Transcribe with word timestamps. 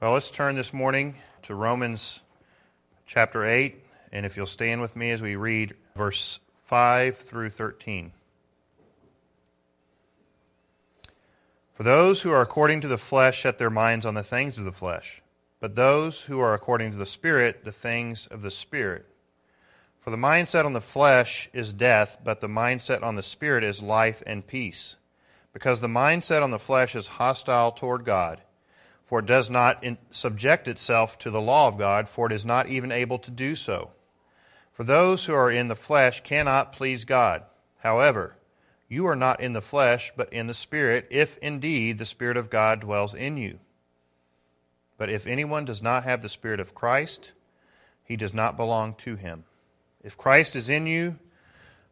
Well, 0.00 0.14
let's 0.14 0.30
turn 0.30 0.56
this 0.56 0.72
morning 0.72 1.16
to 1.42 1.54
Romans 1.54 2.22
chapter 3.04 3.44
8, 3.44 3.84
and 4.12 4.24
if 4.24 4.34
you'll 4.34 4.46
stand 4.46 4.80
with 4.80 4.96
me 4.96 5.10
as 5.10 5.20
we 5.20 5.36
read 5.36 5.74
verse 5.94 6.40
5 6.62 7.18
through 7.18 7.50
13. 7.50 8.12
For 11.74 11.82
those 11.82 12.22
who 12.22 12.32
are 12.32 12.40
according 12.40 12.80
to 12.80 12.88
the 12.88 12.96
flesh 12.96 13.42
set 13.42 13.58
their 13.58 13.68
minds 13.68 14.06
on 14.06 14.14
the 14.14 14.22
things 14.22 14.56
of 14.56 14.64
the 14.64 14.72
flesh, 14.72 15.20
but 15.60 15.74
those 15.74 16.22
who 16.22 16.40
are 16.40 16.54
according 16.54 16.92
to 16.92 16.96
the 16.96 17.04
Spirit, 17.04 17.66
the 17.66 17.70
things 17.70 18.26
of 18.28 18.40
the 18.40 18.50
Spirit. 18.50 19.04
For 19.98 20.08
the 20.08 20.16
mindset 20.16 20.64
on 20.64 20.72
the 20.72 20.80
flesh 20.80 21.50
is 21.52 21.74
death, 21.74 22.16
but 22.24 22.40
the 22.40 22.48
mindset 22.48 23.02
on 23.02 23.16
the 23.16 23.22
Spirit 23.22 23.62
is 23.62 23.82
life 23.82 24.22
and 24.26 24.46
peace. 24.46 24.96
Because 25.52 25.82
the 25.82 25.88
mindset 25.88 26.42
on 26.42 26.52
the 26.52 26.58
flesh 26.58 26.96
is 26.96 27.06
hostile 27.06 27.70
toward 27.70 28.06
God 28.06 28.40
for 29.10 29.18
it 29.18 29.26
does 29.26 29.50
not 29.50 29.84
subject 30.12 30.68
itself 30.68 31.18
to 31.18 31.32
the 31.32 31.40
law 31.40 31.66
of 31.66 31.76
God, 31.76 32.08
for 32.08 32.26
it 32.26 32.32
is 32.32 32.44
not 32.44 32.68
even 32.68 32.92
able 32.92 33.18
to 33.18 33.32
do 33.32 33.56
so. 33.56 33.90
For 34.70 34.84
those 34.84 35.24
who 35.24 35.34
are 35.34 35.50
in 35.50 35.66
the 35.66 35.74
flesh 35.74 36.20
cannot 36.20 36.72
please 36.72 37.04
God. 37.04 37.42
However, 37.78 38.36
you 38.88 39.08
are 39.08 39.16
not 39.16 39.40
in 39.40 39.52
the 39.52 39.60
flesh, 39.60 40.12
but 40.16 40.32
in 40.32 40.46
the 40.46 40.54
Spirit, 40.54 41.08
if 41.10 41.36
indeed 41.38 41.98
the 41.98 42.06
Spirit 42.06 42.36
of 42.36 42.50
God 42.50 42.82
dwells 42.82 43.12
in 43.12 43.36
you. 43.36 43.58
But 44.96 45.10
if 45.10 45.26
anyone 45.26 45.64
does 45.64 45.82
not 45.82 46.04
have 46.04 46.22
the 46.22 46.28
Spirit 46.28 46.60
of 46.60 46.76
Christ, 46.76 47.32
he 48.04 48.14
does 48.14 48.32
not 48.32 48.56
belong 48.56 48.94
to 48.98 49.16
him. 49.16 49.42
If 50.04 50.16
Christ 50.16 50.54
is 50.54 50.68
in 50.68 50.86
you, 50.86 51.18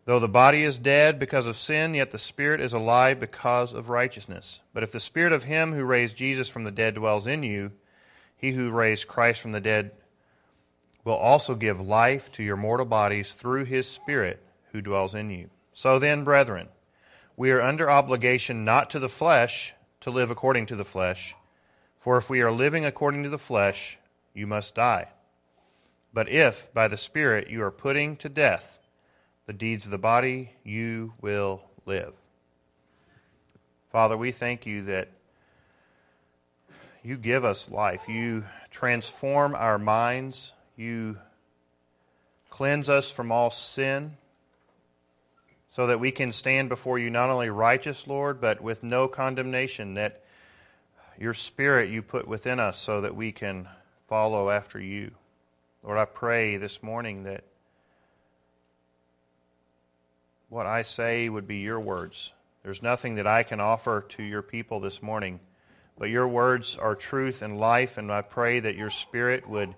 Though 0.09 0.19
the 0.19 0.27
body 0.27 0.63
is 0.63 0.79
dead 0.79 1.19
because 1.19 1.47
of 1.47 1.59
sin, 1.59 1.93
yet 1.93 2.13
the 2.13 2.19
spirit 2.19 2.63
is 2.63 2.73
alive 2.73 3.21
because 3.21 3.75
of 3.75 3.91
righteousness. 3.91 4.63
But 4.73 4.83
if 4.83 4.91
the 4.91 5.01
spirit 5.01 5.35
of 5.35 5.45
him 5.45 5.75
who 5.75 5.85
raised 5.85 6.17
Jesus 6.17 6.49
from 6.49 6.65
the 6.65 6.71
dead 6.71 6.95
dwells 6.95 7.27
in 7.27 7.43
you, 7.43 7.73
he 8.35 8.53
who 8.53 8.71
raised 8.71 9.07
Christ 9.07 9.43
from 9.43 9.53
the 9.53 9.61
dead 9.61 9.91
will 11.05 11.13
also 11.13 11.55
give 11.55 11.79
life 11.79 12.33
to 12.33 12.43
your 12.43 12.57
mortal 12.57 12.87
bodies 12.87 13.35
through 13.35 13.67
his 13.67 13.87
spirit 13.87 14.43
who 14.73 14.81
dwells 14.81 15.15
in 15.15 15.29
you. 15.29 15.51
So 15.75 15.99
then, 15.99 16.25
brethren, 16.25 16.69
we 17.37 17.51
are 17.51 17.61
under 17.61 17.91
obligation 17.91 18.65
not 18.65 18.89
to 18.89 18.99
the 18.99 19.11
flesh 19.11 19.75
to 20.01 20.11
live 20.11 20.31
according 20.31 20.65
to 20.69 20.77
the 20.77 20.87
flesh, 20.87 21.35
for 21.99 22.17
if 22.17 22.31
we 22.31 22.41
are 22.41 22.51
living 22.51 22.87
according 22.87 23.25
to 23.25 23.29
the 23.29 23.37
flesh, 23.37 23.99
you 24.33 24.47
must 24.47 24.75
die. 24.75 25.09
But 26.15 26.31
if 26.31 26.73
by 26.73 26.89
the 26.89 26.97
Spirit 26.97 27.51
you 27.51 27.63
are 27.63 27.71
putting 27.71 28.17
to 28.17 28.31
death 28.31 28.79
the 29.49 29.55
deeds 29.55 29.87
of 29.87 29.91
the 29.91 29.97
body, 29.97 30.51
you 30.63 31.15
will 31.23 31.63
live. 31.87 32.13
Father, 33.91 34.15
we 34.15 34.31
thank 34.31 34.67
you 34.67 34.83
that 34.83 35.09
you 37.03 37.17
give 37.17 37.47
us 37.47 37.71
life. 37.71 38.07
You 38.11 38.45
transform 38.71 39.55
our 39.55 39.79
minds. 39.79 40.53
You 40.77 41.17
cleanse 42.51 42.91
us 42.91 43.11
from 43.11 43.33
all 43.33 43.51
sin 43.51 44.19
so 45.71 45.87
that 45.87 45.99
we 45.99 46.11
can 46.11 46.31
stand 46.31 46.69
before 46.69 46.99
you 46.99 47.09
not 47.09 47.31
only 47.31 47.49
righteous, 47.49 48.07
Lord, 48.07 48.43
but 48.43 48.61
with 48.61 48.83
no 48.83 49.09
condemnation, 49.09 49.95
that 49.95 50.25
your 51.19 51.33
spirit 51.33 51.89
you 51.89 52.03
put 52.03 52.29
within 52.29 52.61
us 52.61 52.79
so 52.79 53.01
that 53.01 53.17
we 53.17 53.33
can 53.33 53.67
follow 54.09 54.51
after 54.51 54.79
you. 54.79 55.13
Lord, 55.83 55.97
I 55.97 56.05
pray 56.05 56.59
this 56.59 56.83
morning 56.83 57.23
that 57.23 57.45
what 60.49 60.67
I 60.67 60.83
say 60.83 61.29
would 61.29 61.47
be 61.47 61.59
your 61.59 61.81
words. 61.81 62.33
There's 62.63 62.83
nothing 62.83 63.17
that 63.17 63.27
I 63.27 63.43
can 63.43 63.61
offer 63.61 64.05
to 64.11 64.23
your 64.23 64.43
people 64.43 64.81
this 64.81 65.03
morning, 65.03 65.41
but 65.99 66.09
your 66.09 66.27
words 66.27 66.77
are 66.77 66.95
truth 66.95 67.43
and 67.43 67.59
life, 67.59 67.99
and 67.99 68.11
I 68.11 68.23
pray 68.23 68.61
that 68.61 68.77
your 68.77 68.91
Spirit 68.91 69.49
would 69.49 69.75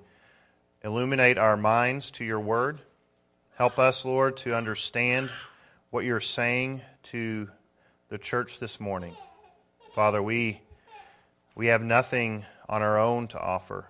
illuminate 0.85 1.39
our 1.39 1.57
minds 1.57 2.12
to 2.12 2.25
your 2.25 2.41
word. 2.41 2.81
Help 3.57 3.79
us, 3.79 4.05
Lord, 4.05 4.37
to 4.39 4.57
understand 4.57 5.29
what 5.91 6.05
you're 6.05 6.21
saying 6.21 6.83
to 7.05 7.50
the 8.09 8.19
church 8.19 8.61
this 8.61 8.78
morning. 8.78 9.17
Father, 9.93 10.23
we, 10.23 10.61
we 11.56 11.67
have 11.67 11.83
nothing 11.83 12.44
on 12.69 12.81
our 12.81 12.99
own 12.99 13.27
to 13.28 13.41
offer, 13.41 13.87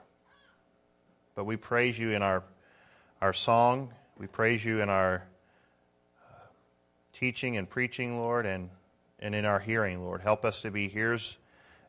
but 1.34 1.44
we 1.44 1.56
praise 1.56 1.98
you 1.98 2.12
in 2.12 2.22
our, 2.22 2.42
our 3.20 3.34
song. 3.34 3.92
We 4.18 4.26
praise 4.26 4.64
you 4.64 4.80
in 4.80 4.88
our 4.88 5.24
teaching 7.20 7.58
and 7.58 7.68
preaching, 7.68 8.18
Lord, 8.18 8.46
and, 8.46 8.70
and 9.18 9.34
in 9.34 9.44
our 9.44 9.58
hearing, 9.58 10.02
Lord. 10.02 10.22
Help 10.22 10.42
us 10.42 10.62
to 10.62 10.70
be 10.70 10.88
hearers 10.88 11.36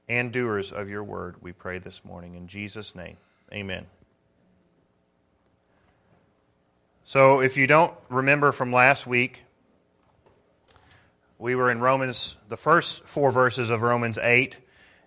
and 0.10 0.30
doers 0.34 0.74
of 0.74 0.90
your 0.90 1.06
word, 1.06 1.38
we 1.42 1.54
pray 1.54 1.80
this 1.80 2.04
morning. 2.04 2.36
In 2.36 2.48
Jesus' 2.48 2.94
name, 2.96 3.16
amen. 3.54 3.86
So, 7.06 7.40
if 7.40 7.56
you 7.56 7.66
don't 7.66 7.94
remember 8.10 8.52
from 8.52 8.74
last 8.74 9.08
week, 9.08 9.44
we 11.40 11.56
were 11.56 11.72
in 11.72 11.80
Romans, 11.80 12.36
the 12.50 12.58
first 12.58 13.06
four 13.06 13.32
verses 13.32 13.70
of 13.70 13.84
Romans 13.84 14.18
8, 14.18 14.58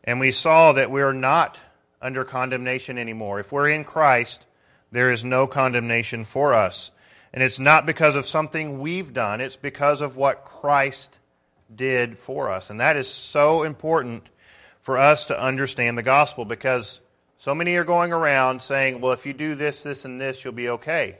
and 0.04 0.20
we 0.20 0.32
saw 0.32 0.72
that 0.72 0.90
we're 0.90 1.12
not 1.12 1.60
under 2.00 2.24
condemnation 2.24 2.96
anymore. 2.96 3.40
If 3.40 3.52
we're 3.52 3.68
in 3.68 3.84
Christ, 3.84 4.46
there 4.90 5.10
is 5.10 5.22
no 5.22 5.46
condemnation 5.46 6.24
for 6.24 6.54
us. 6.54 6.92
And 7.34 7.42
it's 7.42 7.58
not 7.58 7.84
because 7.84 8.14
of 8.14 8.26
something 8.26 8.78
we've 8.78 9.12
done, 9.12 9.40
it's 9.40 9.56
because 9.56 10.00
of 10.00 10.16
what 10.16 10.44
Christ 10.44 11.18
did 11.74 12.16
for 12.16 12.48
us. 12.48 12.70
And 12.70 12.78
that 12.78 12.96
is 12.96 13.08
so 13.08 13.64
important 13.64 14.28
for 14.82 14.96
us 14.96 15.24
to 15.24 15.42
understand 15.42 15.98
the 15.98 16.02
gospel 16.04 16.44
because 16.44 17.00
so 17.36 17.52
many 17.52 17.74
are 17.74 17.82
going 17.82 18.12
around 18.12 18.62
saying, 18.62 19.00
well, 19.00 19.10
if 19.10 19.26
you 19.26 19.32
do 19.32 19.56
this, 19.56 19.82
this, 19.82 20.04
and 20.04 20.20
this, 20.20 20.44
you'll 20.44 20.52
be 20.52 20.68
okay. 20.68 21.18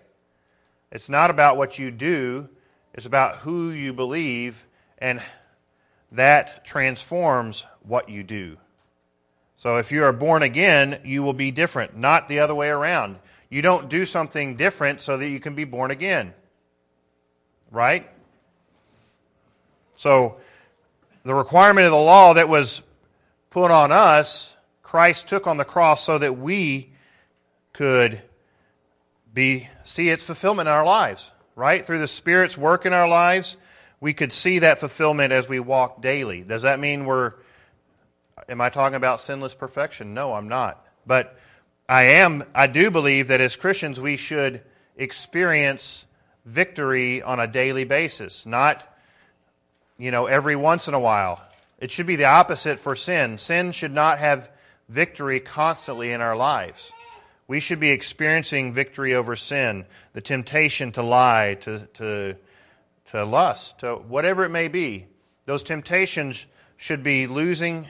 It's 0.93 1.09
not 1.09 1.31
about 1.31 1.57
what 1.57 1.81
you 1.81 1.91
do, 1.91 2.49
it's 2.95 3.07
about 3.07 3.39
who 3.39 3.71
you 3.71 3.93
believe, 3.93 4.65
and 4.99 5.21
that 6.13 6.65
transforms 6.65 7.67
what 7.83 8.09
you 8.09 8.23
do. 8.23 8.57
So 9.57 9.79
if 9.79 9.91
you 9.91 10.05
are 10.05 10.13
born 10.13 10.45
again, 10.45 11.01
you 11.05 11.25
will 11.25 11.33
be 11.33 11.51
different, 11.51 11.97
not 11.97 12.29
the 12.29 12.39
other 12.39 12.55
way 12.55 12.69
around. 12.69 13.17
You 13.55 13.63
don't 13.63 13.89
do 13.89 14.05
something 14.05 14.57
different 14.57 15.01
so 15.01 15.17
that 15.17 15.29
you 15.29 15.39
can 15.39 15.55
be 15.55 15.63
born 15.63 15.93
again. 15.93 16.35
Right? 17.71 18.11
So, 19.95 20.39
the 21.23 21.37
requirement 21.37 21.85
of 21.85 21.93
the 21.93 21.97
law 21.97 22.35
that 22.35 22.49
was 22.49 22.83
put 23.51 23.71
on 23.71 23.93
us, 23.93 24.57
Christ 24.83 25.29
took 25.29 25.47
on 25.47 25.57
the 25.57 25.65
cross 25.65 26.03
so 26.03 26.19
that 26.19 26.37
we 26.37 26.91
could 27.73 28.21
be 29.33 29.69
see 29.85 30.09
its 30.09 30.27
fulfillment 30.27 30.69
in 30.69 30.75
our 30.75 30.85
lives, 30.85 31.31
right? 31.55 31.85
Through 31.85 32.01
the 32.01 32.09
Spirit's 32.09 32.59
work 32.59 32.87
in 32.87 32.93
our 32.93 33.07
lives, 33.07 33.57
we 34.01 34.15
could 34.15 34.33
see 34.33 34.59
that 34.59 34.81
fulfillment 34.81 35.33
as 35.33 35.49
we 35.49 35.61
walk 35.61 36.03
daily. 36.03 36.41
Does 36.41 36.63
that 36.63 36.81
mean 36.81 37.05
we're 37.05 37.35
am 38.49 38.61
I 38.61 38.69
talking 38.69 38.97
about 38.97 39.23
sinless 39.23 39.55
perfection? 39.55 40.13
No, 40.13 40.35
I'm 40.35 40.49
not. 40.49 40.85
But 41.07 41.39
I 41.89 42.05
am, 42.05 42.45
I 42.55 42.67
do 42.67 42.91
believe 42.91 43.29
that 43.29 43.43
as 43.43 43.57
Christians 43.57 44.01
we 44.01 44.17
should 44.17 44.63
experience 44.97 46.07
victory 46.47 47.23
on 47.23 47.41
a 47.41 47.47
daily 47.47 47.85
basis, 47.85 48.47
not, 48.47 48.83
you 49.99 50.11
know, 50.11 50.25
every 50.25 50.57
once 50.57 50.89
in 50.89 50.95
a 50.95 51.01
while. 51.01 51.45
It 51.79 51.91
should 51.91 52.07
be 52.07 52.17
the 52.17 52.25
opposite 52.25 52.81
for 52.81 52.97
sin. 52.97 53.37
Sin 53.37 53.73
should 53.73 53.93
not 53.93 54.19
have 54.19 54.51
victory 54.89 55.41
constantly 55.41 56.13
in 56.13 56.23
our 56.23 56.37
lives. 56.37 56.91
We 57.47 57.61
should 57.61 57.81
be 57.81 57.91
experiencing 57.91 58.73
victory 58.73 59.15
over 59.15 59.37
sin, 59.37 59.85
the 60.15 60.23
temptation 60.23 60.93
to 60.93 61.03
lie, 61.03 61.59
to, 61.61 61.87
to, 61.95 62.37
to 63.11 63.25
lust, 63.25 63.81
to 63.81 63.97
whatever 63.97 64.45
it 64.45 64.51
may 64.51 64.69
be. 64.69 65.07
Those 65.45 65.63
temptations 65.63 66.47
should 66.79 67.03
be 67.03 67.27
losing 67.27 67.87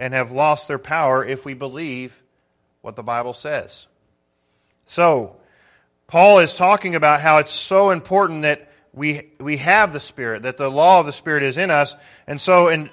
and 0.00 0.12
have 0.12 0.32
lost 0.32 0.66
their 0.66 0.80
power 0.80 1.24
if 1.24 1.44
we 1.44 1.54
believe 1.54 2.20
what 2.86 2.94
the 2.94 3.02
Bible 3.02 3.32
says. 3.32 3.88
So, 4.86 5.34
Paul 6.06 6.38
is 6.38 6.54
talking 6.54 6.94
about 6.94 7.20
how 7.20 7.38
it's 7.38 7.50
so 7.50 7.90
important 7.90 8.42
that 8.42 8.70
we, 8.92 9.32
we 9.40 9.56
have 9.56 9.92
the 9.92 9.98
Spirit, 9.98 10.44
that 10.44 10.56
the 10.56 10.70
law 10.70 11.00
of 11.00 11.06
the 11.06 11.12
Spirit 11.12 11.42
is 11.42 11.58
in 11.58 11.72
us. 11.72 11.96
And 12.28 12.40
so 12.40 12.68
in, 12.68 12.88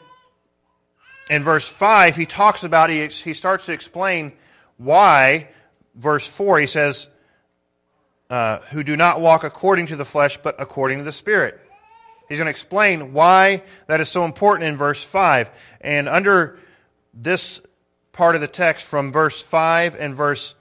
in 1.30 1.44
verse 1.44 1.69
5, 1.69 2.16
he 2.16 2.25
talks 2.25 2.63
about, 2.63 2.90
he, 2.90 3.06
he 3.06 3.34
starts 3.34 3.68
to 3.68 3.72
explain 3.72 4.34
why, 4.78 5.50
verse 5.94 6.28
4, 6.28 6.57
he 6.57 6.66
says, 6.66 7.07
uh, 8.31 8.57
who 8.72 8.84
do 8.84 8.98
not 8.98 9.22
walk 9.22 9.44
according 9.44 9.86
to 9.88 9.96
the 9.96 10.06
flesh, 10.06 10.39
but 10.39 10.56
according 10.57 10.98
to 10.98 11.04
the 11.04 11.12
Spirit. 11.12 11.62
He's 12.28 12.39
going 12.39 12.48
to 12.48 12.51
explain 12.51 13.13
why 13.13 13.62
that 13.86 14.01
is 14.01 14.10
so 14.10 14.25
important 14.25 14.69
in 14.69 14.75
verse 14.75 15.04
5. 15.04 15.51
And 15.81 16.10
under 16.10 16.57
this 17.13 17.62
part 18.13 18.36
of 18.36 18.42
the 18.42 18.48
text 18.48 18.88
from 18.88 19.12
verse 19.12 19.42
5 19.42 19.95
and 20.00 20.15
verse 20.15 20.56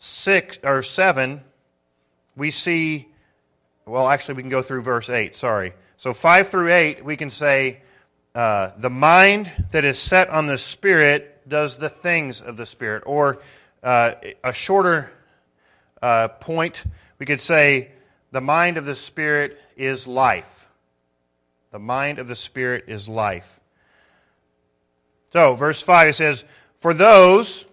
6 0.00 0.58
or 0.64 0.82
7, 0.82 1.44
we 2.34 2.50
see, 2.50 3.08
well, 3.86 4.08
actually, 4.08 4.34
we 4.34 4.42
can 4.42 4.50
go 4.50 4.62
through 4.62 4.82
verse 4.82 5.08
8, 5.08 5.36
sorry. 5.36 5.74
So 5.98 6.12
5 6.12 6.48
through 6.48 6.72
8, 6.72 7.04
we 7.04 7.16
can 7.16 7.30
say, 7.30 7.82
uh, 8.34 8.70
the 8.78 8.90
mind 8.90 9.52
that 9.70 9.84
is 9.84 9.98
set 9.98 10.30
on 10.30 10.46
the 10.46 10.58
Spirit 10.58 11.48
does 11.48 11.76
the 11.76 11.90
things 11.90 12.40
of 12.40 12.56
the 12.56 12.66
Spirit. 12.66 13.02
Or 13.06 13.42
uh, 13.82 14.14
a 14.42 14.54
shorter 14.54 15.12
uh, 16.00 16.28
point, 16.28 16.84
we 17.18 17.26
could 17.26 17.40
say, 17.40 17.92
the 18.30 18.40
mind 18.40 18.78
of 18.78 18.86
the 18.86 18.94
Spirit 18.94 19.60
is 19.76 20.06
life. 20.06 20.66
The 21.70 21.78
mind 21.78 22.18
of 22.18 22.28
the 22.28 22.36
Spirit 22.36 22.84
is 22.88 23.08
life. 23.08 23.60
So, 25.32 25.54
verse 25.54 25.82
5, 25.82 26.08
it 26.08 26.12
says, 26.14 26.44
For 26.82 26.92
those 26.92 27.64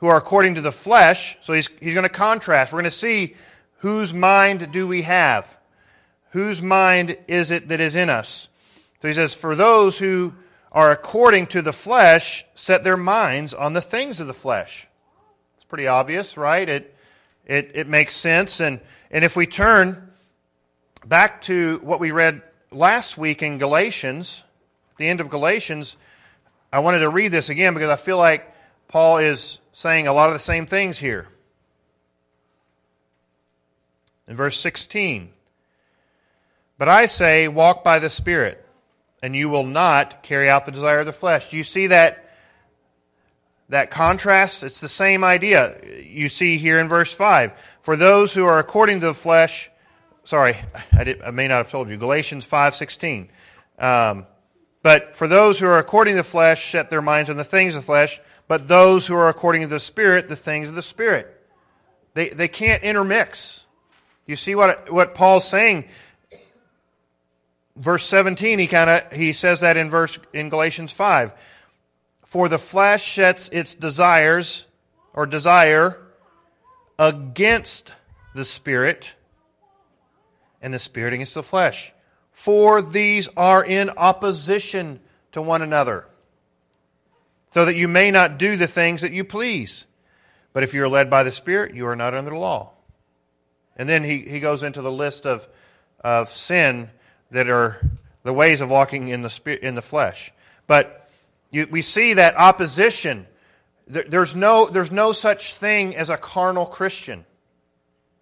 who 0.00 0.08
are 0.08 0.16
according 0.16 0.56
to 0.56 0.60
the 0.60 0.72
flesh, 0.72 1.38
so 1.40 1.52
he's, 1.52 1.70
he's 1.80 1.94
going 1.94 2.02
to 2.02 2.08
contrast. 2.08 2.72
We're 2.72 2.80
going 2.80 2.90
to 2.90 2.90
see 2.90 3.36
whose 3.78 4.12
mind 4.12 4.72
do 4.72 4.88
we 4.88 5.02
have? 5.02 5.56
Whose 6.30 6.60
mind 6.60 7.16
is 7.28 7.52
it 7.52 7.68
that 7.68 7.78
is 7.78 7.94
in 7.94 8.10
us? 8.10 8.48
So 8.98 9.06
he 9.06 9.14
says, 9.14 9.36
For 9.36 9.54
those 9.54 10.00
who 10.00 10.34
are 10.72 10.90
according 10.90 11.46
to 11.46 11.62
the 11.62 11.72
flesh, 11.72 12.44
set 12.56 12.82
their 12.82 12.96
minds 12.96 13.54
on 13.54 13.72
the 13.72 13.80
things 13.80 14.18
of 14.18 14.26
the 14.26 14.34
flesh. 14.34 14.88
It's 15.54 15.62
pretty 15.62 15.86
obvious, 15.86 16.36
right? 16.36 16.68
It, 16.68 16.92
it, 17.44 17.70
it 17.72 17.86
makes 17.86 18.16
sense. 18.16 18.58
And, 18.58 18.80
and 19.12 19.24
if 19.24 19.36
we 19.36 19.46
turn 19.46 20.10
back 21.06 21.40
to 21.42 21.78
what 21.84 22.00
we 22.00 22.10
read 22.10 22.42
last 22.72 23.16
week 23.16 23.44
in 23.44 23.58
Galatians, 23.58 24.42
the 24.96 25.06
end 25.06 25.20
of 25.20 25.30
Galatians, 25.30 25.96
I 26.72 26.80
wanted 26.80 26.98
to 26.98 27.10
read 27.10 27.28
this 27.28 27.48
again 27.48 27.72
because 27.72 27.90
I 27.90 27.96
feel 27.96 28.18
like 28.18 28.54
Paul 28.88 29.18
is 29.18 29.60
saying 29.72 30.06
a 30.06 30.12
lot 30.12 30.28
of 30.28 30.34
the 30.34 30.40
same 30.40 30.66
things 30.66 30.98
here. 30.98 31.28
In 34.28 34.34
verse 34.34 34.58
16, 34.58 35.30
but 36.78 36.88
I 36.88 37.06
say, 37.06 37.48
walk 37.48 37.82
by 37.84 37.98
the 37.98 38.10
Spirit, 38.10 38.64
and 39.22 39.34
you 39.34 39.48
will 39.48 39.64
not 39.64 40.22
carry 40.22 40.48
out 40.48 40.66
the 40.66 40.72
desire 40.72 41.00
of 41.00 41.06
the 41.06 41.12
flesh. 41.12 41.50
Do 41.50 41.56
you 41.56 41.64
see 41.64 41.86
that, 41.86 42.30
that 43.68 43.90
contrast? 43.90 44.62
It's 44.62 44.80
the 44.80 44.88
same 44.88 45.24
idea 45.24 45.78
you 46.02 46.28
see 46.28 46.58
here 46.58 46.78
in 46.80 46.88
verse 46.88 47.14
5. 47.14 47.52
For 47.80 47.96
those 47.96 48.34
who 48.34 48.44
are 48.44 48.58
according 48.58 49.00
to 49.00 49.06
the 49.06 49.14
flesh, 49.14 49.70
sorry, 50.24 50.56
I, 50.92 51.04
did, 51.04 51.22
I 51.22 51.30
may 51.30 51.48
not 51.48 51.58
have 51.58 51.70
told 51.70 51.88
you, 51.88 51.96
Galatians 51.96 52.46
5.16. 52.46 53.28
Um, 53.78 54.26
but 54.82 55.16
for 55.16 55.26
those 55.26 55.58
who 55.58 55.66
are 55.66 55.78
according 55.78 56.14
to 56.14 56.18
the 56.18 56.24
flesh, 56.24 56.66
set 56.66 56.90
their 56.90 57.02
minds 57.02 57.30
on 57.30 57.36
the 57.36 57.44
things 57.44 57.74
of 57.74 57.82
the 57.82 57.86
flesh, 57.86 58.20
but 58.48 58.68
those 58.68 59.06
who 59.06 59.16
are 59.16 59.28
according 59.28 59.62
to 59.62 59.68
the 59.68 59.80
Spirit, 59.80 60.28
the 60.28 60.36
things 60.36 60.68
of 60.68 60.74
the 60.74 60.82
Spirit. 60.82 61.32
They, 62.14 62.28
they 62.28 62.48
can't 62.48 62.82
intermix. 62.82 63.66
You 64.26 64.36
see 64.36 64.54
what, 64.54 64.90
what 64.90 65.14
Paul's 65.14 65.46
saying? 65.46 65.86
Verse 67.76 68.04
17, 68.04 68.58
he 68.58 68.66
kind 68.66 68.88
of 68.88 69.12
he 69.12 69.32
says 69.32 69.60
that 69.60 69.76
in 69.76 69.90
verse 69.90 70.18
in 70.32 70.48
Galatians 70.48 70.92
5. 70.92 71.32
For 72.24 72.48
the 72.48 72.58
flesh 72.58 73.12
sets 73.12 73.48
its 73.50 73.74
desires 73.74 74.66
or 75.12 75.26
desire 75.26 76.00
against 76.98 77.92
the 78.34 78.44
spirit, 78.44 79.14
and 80.62 80.72
the 80.72 80.78
spirit 80.78 81.12
against 81.12 81.34
the 81.34 81.42
flesh. 81.42 81.92
For 82.32 82.82
these 82.82 83.28
are 83.36 83.64
in 83.64 83.90
opposition 83.90 85.00
to 85.32 85.42
one 85.42 85.62
another 85.62 86.06
so 87.56 87.64
that 87.64 87.74
you 87.74 87.88
may 87.88 88.10
not 88.10 88.36
do 88.36 88.54
the 88.54 88.66
things 88.66 89.00
that 89.00 89.12
you 89.12 89.24
please. 89.24 89.86
But 90.52 90.62
if 90.62 90.74
you 90.74 90.84
are 90.84 90.90
led 90.90 91.08
by 91.08 91.22
the 91.22 91.30
Spirit, 91.30 91.74
you 91.74 91.86
are 91.86 91.96
not 91.96 92.12
under 92.12 92.30
the 92.30 92.36
law. 92.36 92.72
And 93.78 93.88
then 93.88 94.04
he, 94.04 94.18
he 94.18 94.40
goes 94.40 94.62
into 94.62 94.82
the 94.82 94.92
list 94.92 95.24
of, 95.24 95.48
of 96.04 96.28
sin 96.28 96.90
that 97.30 97.48
are 97.48 97.80
the 98.24 98.34
ways 98.34 98.60
of 98.60 98.68
walking 98.68 99.08
in 99.08 99.22
the, 99.22 99.30
spirit, 99.30 99.62
in 99.62 99.74
the 99.74 99.80
flesh. 99.80 100.34
But 100.66 101.08
you, 101.50 101.66
we 101.70 101.80
see 101.80 102.12
that 102.12 102.36
opposition. 102.36 103.26
There, 103.86 104.04
there's, 104.06 104.36
no, 104.36 104.66
there's 104.66 104.92
no 104.92 105.12
such 105.12 105.54
thing 105.54 105.96
as 105.96 106.10
a 106.10 106.18
carnal 106.18 106.66
Christian. 106.66 107.24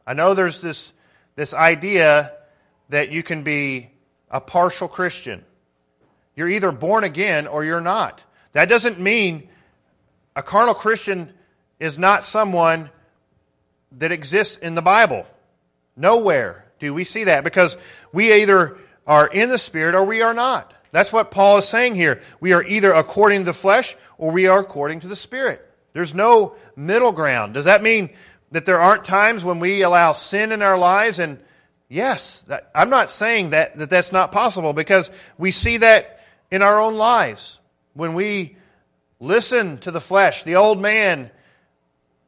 I 0.07 0.15
know 0.15 0.35
there's 0.35 0.61
this, 0.61 0.93
this 1.35 1.55
idea 1.55 2.35
that 2.91 3.11
you 3.11 3.25
can 3.25 3.43
be 3.43 3.91
a 4.31 4.41
partial 4.41 4.87
Christian. 4.87 5.45
You're 6.37 6.51
either 6.51 6.71
born 6.71 7.03
again 7.03 7.49
or 7.49 7.65
you're 7.65 7.81
not. 7.81 8.23
That 8.55 8.69
doesn't 8.69 8.99
mean 8.99 9.49
a 10.35 10.43
carnal 10.43 10.75
Christian 10.75 11.33
is 11.79 11.99
not 11.99 12.25
someone 12.25 12.91
that 13.99 14.11
exists 14.11 14.57
in 14.57 14.75
the 14.75 14.83
Bible. 14.83 15.27
Nowhere 15.97 16.65
do 16.81 16.95
we 16.95 17.05
see 17.05 17.25
that 17.25 17.45
because 17.45 17.77
we 18.13 18.33
either 18.33 18.77
are 19.07 19.29
in 19.29 19.49
the 19.49 19.59
Spirit 19.59 19.95
or 19.95 20.05
we 20.05 20.23
are 20.23 20.35
not. 20.35 20.73
That's 20.93 21.13
what 21.13 21.31
Paul 21.31 21.59
is 21.59 21.69
saying 21.69 21.97
here. 21.97 22.23
We 22.41 22.53
are 22.53 22.65
either 22.65 22.93
according 22.93 23.41
to 23.41 23.45
the 23.47 23.53
flesh 23.53 23.97
or 24.19 24.31
we 24.31 24.47
are 24.47 24.61
according 24.61 25.01
to 25.01 25.09
the 25.09 25.17
Spirit. 25.17 25.61
There's 25.93 26.15
no 26.15 26.55
middle 26.77 27.13
ground. 27.13 27.55
Does 27.55 27.65
that 27.65 27.83
mean 27.83 28.11
that 28.53 28.67
there 28.67 28.81
aren't 28.81 29.05
times 29.05 29.45
when 29.45 29.59
we 29.59 29.83
allow 29.83 30.13
sin 30.13 30.53
in 30.53 30.63
our 30.63 30.79
lives? 30.79 31.19
And 31.19 31.41
yes, 31.89 32.45
I'm 32.75 32.91
not 32.91 33.11
saying 33.11 33.51
that, 33.51 33.77
that 33.79 33.91
that's 33.91 34.13
not 34.13 34.31
possible 34.31 34.73
because 34.73 35.11
we 35.39 35.51
see 35.51 35.79
that 35.79 36.21
in 36.51 36.63
our 36.63 36.81
own 36.81 36.95
lives 36.95 37.61
when 37.95 38.15
we 38.15 38.57
listen 39.21 39.79
to 39.79 39.91
the 39.91 40.01
flesh, 40.01 40.43
the 40.43 40.57
old 40.57 40.81
man 40.81 41.31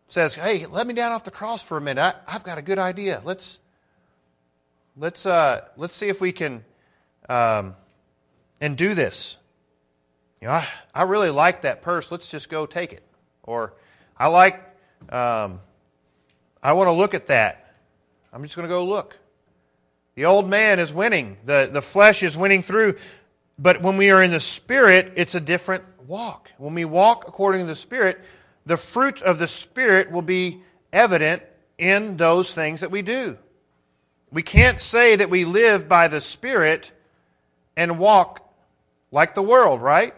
says, 0.09 0.35
"Hey, 0.35 0.67
let 0.67 0.87
me 0.87 0.95
down 0.95 1.13
off 1.13 1.25
the 1.25 1.31
cross 1.31 1.63
for 1.63 1.77
a 1.77 1.81
minute. 1.81 2.17
I, 2.27 2.33
have 2.33 2.45
got 2.45 2.59
a 2.59 2.63
good 2.63 2.79
idea. 2.79 3.21
Let's 3.25 3.61
let's 4.97 5.27
uh, 5.27 5.69
let's 5.77 5.95
see 5.95 6.09
if 6.09 6.21
we 6.21 6.33
can 6.33 6.65
um, 7.29 7.77
and 8.61 8.77
do 8.77 8.95
this." 8.95 9.37
You 10.41 10.49
know, 10.49 10.55
I, 10.55 10.67
I 10.95 11.03
really 11.05 11.31
like 11.31 11.63
that 11.63 11.83
purse. 11.83 12.13
Let's 12.13 12.31
just 12.31 12.51
go 12.51 12.67
take 12.67 12.93
it. 12.93 13.03
Or 13.43 13.73
I 14.17 14.27
like, 14.29 14.61
um, 15.09 15.61
I 16.63 16.75
want 16.75 16.89
to 16.89 16.93
look 16.93 17.15
at 17.15 17.29
that. 17.29 17.75
I'm 18.33 18.43
just 18.43 18.55
going 18.55 18.69
to 18.69 18.73
go 18.73 18.85
look. 18.85 19.17
The 20.15 20.27
old 20.27 20.49
man 20.49 20.79
is 20.79 20.93
winning. 20.93 21.39
The, 21.45 21.69
the 21.71 21.81
flesh 21.81 22.23
is 22.23 22.37
winning 22.37 22.63
through. 22.63 22.97
But 23.59 23.83
when 23.83 23.97
we 23.97 24.11
are 24.11 24.23
in 24.23 24.31
the 24.31 24.41
Spirit, 24.41 25.13
it's 25.17 25.35
a 25.35 25.41
different 25.41 25.85
walk. 26.07 26.51
When 26.59 26.75
we 26.75 26.85
walk 26.85 27.27
according 27.27 27.63
to 27.63 27.67
the 27.67 27.75
Spirit, 27.75 28.21
the 28.67 28.77
fruit 28.77 29.23
of 29.23 29.39
the 29.39 29.49
Spirit 29.49 30.11
will 30.11 30.23
be 30.23 30.63
evident 30.93 31.43
in 31.79 32.17
those 32.17 32.53
things 32.53 32.81
that 32.81 32.91
we 32.91 33.03
do. 33.03 33.39
We 34.31 34.43
can't 34.43 34.81
say 34.81 35.17
that 35.17 35.31
we 35.31 35.45
live 35.45 35.89
by 35.89 36.09
the 36.09 36.21
Spirit 36.21 36.93
and 37.77 37.99
walk 37.99 38.43
like 39.11 39.35
the 39.35 39.43
world, 39.43 39.81
right? 39.81 40.15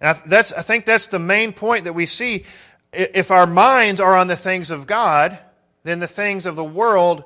And 0.00 0.10
I, 0.10 0.22
that's, 0.26 0.52
I 0.52 0.62
think 0.62 0.84
that's 0.84 1.06
the 1.06 1.18
main 1.18 1.52
point 1.52 1.84
that 1.84 1.94
we 1.94 2.06
see. 2.06 2.44
If 2.92 3.30
our 3.30 3.46
minds 3.46 4.00
are 4.00 4.14
on 4.14 4.28
the 4.28 4.36
things 4.36 4.70
of 4.70 4.86
God, 4.86 5.38
then 5.82 6.00
the 6.00 6.06
things 6.06 6.46
of 6.46 6.56
the 6.56 6.64
world 6.64 7.24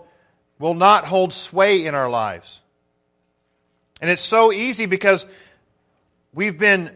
will 0.58 0.74
not 0.74 1.06
hold 1.06 1.32
sway 1.32 1.86
in 1.86 1.94
our 1.94 2.08
lives. 2.08 2.62
And 4.00 4.10
it's 4.10 4.22
so 4.22 4.52
easy 4.52 4.86
because 4.86 5.26
we've 6.32 6.58
been 6.58 6.90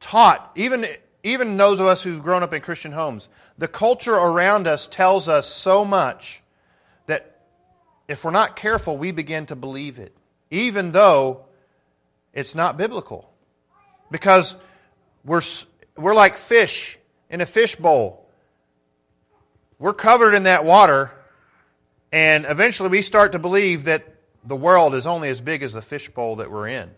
taught, 0.00 0.50
even, 0.56 0.86
even 1.22 1.56
those 1.56 1.80
of 1.80 1.86
us 1.86 2.02
who've 2.02 2.22
grown 2.22 2.42
up 2.42 2.52
in 2.52 2.60
Christian 2.60 2.92
homes, 2.92 3.28
the 3.56 3.68
culture 3.68 4.14
around 4.14 4.66
us 4.66 4.88
tells 4.88 5.28
us 5.28 5.46
so 5.46 5.84
much 5.84 6.42
that 7.06 7.40
if 8.08 8.24
we're 8.24 8.32
not 8.32 8.56
careful, 8.56 8.98
we 8.98 9.12
begin 9.12 9.46
to 9.46 9.56
believe 9.56 9.98
it, 9.98 10.14
even 10.50 10.92
though 10.92 11.44
it's 12.32 12.54
not 12.54 12.76
biblical. 12.76 13.30
Because 14.10 14.56
we're, 15.24 15.42
we're 15.96 16.14
like 16.14 16.36
fish 16.36 16.98
in 17.30 17.40
a 17.40 17.46
fish 17.46 17.76
bowl. 17.76 18.28
We're 19.78 19.94
covered 19.94 20.34
in 20.34 20.44
that 20.44 20.64
water, 20.64 21.12
and 22.12 22.46
eventually 22.48 22.88
we 22.88 23.02
start 23.02 23.32
to 23.32 23.38
believe 23.38 23.84
that 23.84 24.13
the 24.44 24.56
world 24.56 24.94
is 24.94 25.06
only 25.06 25.28
as 25.28 25.40
big 25.40 25.62
as 25.62 25.72
the 25.72 25.82
fishbowl 25.82 26.36
that 26.36 26.50
we're 26.50 26.68
in. 26.68 26.90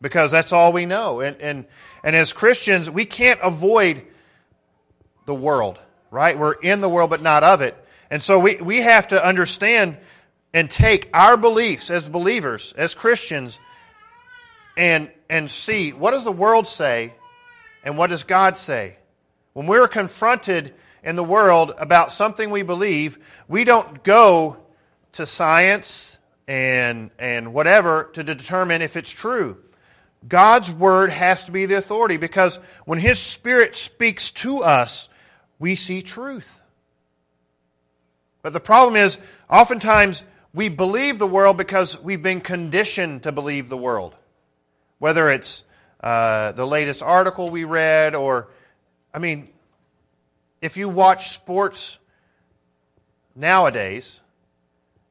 Because 0.00 0.30
that's 0.30 0.52
all 0.52 0.72
we 0.72 0.86
know. 0.86 1.20
And, 1.20 1.36
and, 1.40 1.66
and 2.04 2.14
as 2.14 2.32
Christians, 2.32 2.88
we 2.88 3.04
can't 3.04 3.40
avoid 3.42 4.04
the 5.26 5.34
world, 5.34 5.78
right? 6.10 6.38
We're 6.38 6.52
in 6.52 6.80
the 6.80 6.88
world, 6.88 7.10
but 7.10 7.20
not 7.20 7.42
of 7.42 7.60
it. 7.60 7.76
And 8.10 8.22
so 8.22 8.38
we, 8.38 8.56
we 8.56 8.80
have 8.80 9.08
to 9.08 9.24
understand 9.24 9.98
and 10.54 10.70
take 10.70 11.10
our 11.12 11.36
beliefs 11.36 11.90
as 11.90 12.08
believers, 12.08 12.72
as 12.76 12.94
Christians, 12.94 13.58
and, 14.76 15.10
and 15.28 15.50
see 15.50 15.90
what 15.92 16.12
does 16.12 16.24
the 16.24 16.32
world 16.32 16.66
say 16.66 17.12
and 17.84 17.98
what 17.98 18.10
does 18.10 18.22
God 18.22 18.56
say? 18.56 18.96
When 19.52 19.66
we're 19.66 19.88
confronted 19.88 20.74
in 21.02 21.16
the 21.16 21.24
world 21.24 21.72
about 21.78 22.12
something 22.12 22.50
we 22.50 22.62
believe, 22.62 23.18
we 23.48 23.64
don't 23.64 24.02
go 24.04 24.58
to 25.12 25.26
science 25.26 26.18
and, 26.46 27.10
and 27.18 27.52
whatever 27.52 28.10
to 28.14 28.24
determine 28.24 28.82
if 28.82 28.96
it's 28.96 29.10
true. 29.10 29.58
God's 30.26 30.72
word 30.72 31.10
has 31.10 31.44
to 31.44 31.52
be 31.52 31.66
the 31.66 31.76
authority 31.76 32.16
because 32.16 32.56
when 32.84 32.98
His 32.98 33.18
Spirit 33.18 33.76
speaks 33.76 34.30
to 34.32 34.62
us, 34.62 35.08
we 35.58 35.74
see 35.74 36.02
truth. 36.02 36.60
But 38.42 38.52
the 38.52 38.60
problem 38.60 38.96
is, 38.96 39.18
oftentimes 39.50 40.24
we 40.54 40.68
believe 40.68 41.18
the 41.18 41.26
world 41.26 41.56
because 41.56 42.00
we've 42.00 42.22
been 42.22 42.40
conditioned 42.40 43.24
to 43.24 43.32
believe 43.32 43.68
the 43.68 43.76
world. 43.76 44.16
Whether 44.98 45.30
it's 45.30 45.64
uh, 46.00 46.52
the 46.52 46.66
latest 46.66 47.02
article 47.02 47.50
we 47.50 47.64
read, 47.64 48.14
or, 48.14 48.48
I 49.12 49.18
mean, 49.18 49.50
if 50.60 50.76
you 50.76 50.88
watch 50.88 51.28
sports 51.28 51.98
nowadays, 53.36 54.20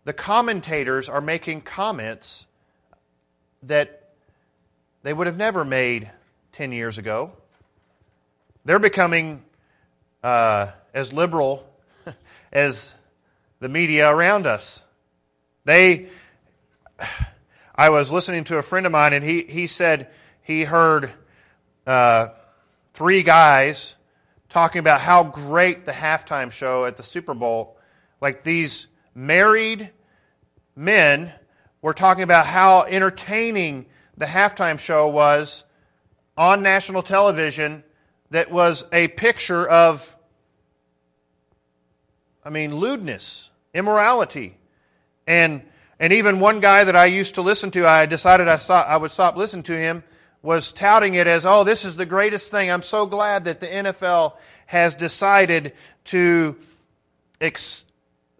the 0.07 0.13
commentators 0.13 1.09
are 1.09 1.19
making 1.19 1.59
comments 1.59 2.47
that 3.61 4.13
they 5.03 5.11
would 5.11 5.27
have 5.27 5.35
never 5.35 5.65
made 5.65 6.09
10 6.53 6.71
years 6.71 6.97
ago. 6.97 7.33
They're 8.63 8.79
becoming 8.79 9.43
uh, 10.23 10.67
as 10.93 11.11
liberal 11.11 11.69
as 12.53 12.95
the 13.59 13.67
media 13.67 14.09
around 14.09 14.47
us. 14.47 14.85
They, 15.65 16.07
I 17.75 17.89
was 17.89 18.09
listening 18.09 18.45
to 18.45 18.57
a 18.59 18.61
friend 18.61 18.85
of 18.85 18.93
mine, 18.93 19.11
and 19.11 19.25
he, 19.25 19.41
he 19.41 19.67
said 19.67 20.09
he 20.41 20.63
heard 20.63 21.11
uh, 21.85 22.29
three 22.93 23.23
guys 23.23 23.97
talking 24.47 24.79
about 24.79 25.01
how 25.01 25.25
great 25.25 25.85
the 25.85 25.91
halftime 25.91 26.49
show 26.49 26.85
at 26.85 26.95
the 26.95 27.03
Super 27.03 27.33
Bowl, 27.33 27.77
like 28.21 28.45
these 28.45 28.87
married 29.13 29.91
men 30.77 31.33
were 31.81 31.93
talking 31.93 32.23
about 32.23 32.45
how 32.45 32.83
entertaining 32.83 33.87
the 34.15 34.25
halftime 34.25 34.79
show 34.79 35.07
was 35.09 35.63
on 36.37 36.61
national 36.61 37.01
television 37.01 37.83
that 38.29 38.51
was 38.51 38.85
a 38.93 39.07
picture 39.09 39.67
of, 39.67 40.15
I 42.45 42.51
mean, 42.51 42.75
lewdness, 42.75 43.49
immorality. 43.73 44.57
And, 45.25 45.63
and 45.99 46.13
even 46.13 46.39
one 46.39 46.59
guy 46.59 46.83
that 46.83 46.95
I 46.95 47.05
used 47.05 47.35
to 47.35 47.41
listen 47.41 47.71
to, 47.71 47.87
I 47.87 48.05
decided 48.05 48.47
I, 48.47 48.57
stop, 48.57 48.87
I 48.87 48.97
would 48.97 49.11
stop 49.11 49.35
listening 49.35 49.63
to 49.63 49.77
him, 49.77 50.03
was 50.43 50.71
touting 50.71 51.15
it 51.15 51.25
as, 51.25 51.45
oh, 51.45 51.63
this 51.63 51.85
is 51.85 51.97
the 51.97 52.05
greatest 52.05 52.51
thing. 52.51 52.69
I'm 52.69 52.83
so 52.83 53.07
glad 53.07 53.45
that 53.45 53.59
the 53.59 53.67
NFL 53.67 54.33
has 54.67 54.93
decided 54.93 55.73
to 56.05 56.55
ex- 57.41 57.85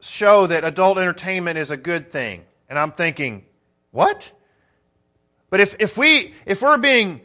show 0.10 0.48
that 0.48 0.64
adult 0.64 0.98
entertainment 0.98 1.58
is 1.58 1.72
a 1.72 1.78
good 1.78 2.12
thing. 2.12 2.46
And 2.70 2.78
I'm 2.78 2.92
thinking, 2.92 3.46
what? 3.92 4.32
But 5.50 5.60
if, 5.60 5.76
if, 5.80 5.98
we, 5.98 6.34
if 6.46 6.62
we're 6.62 6.78
being, 6.78 7.22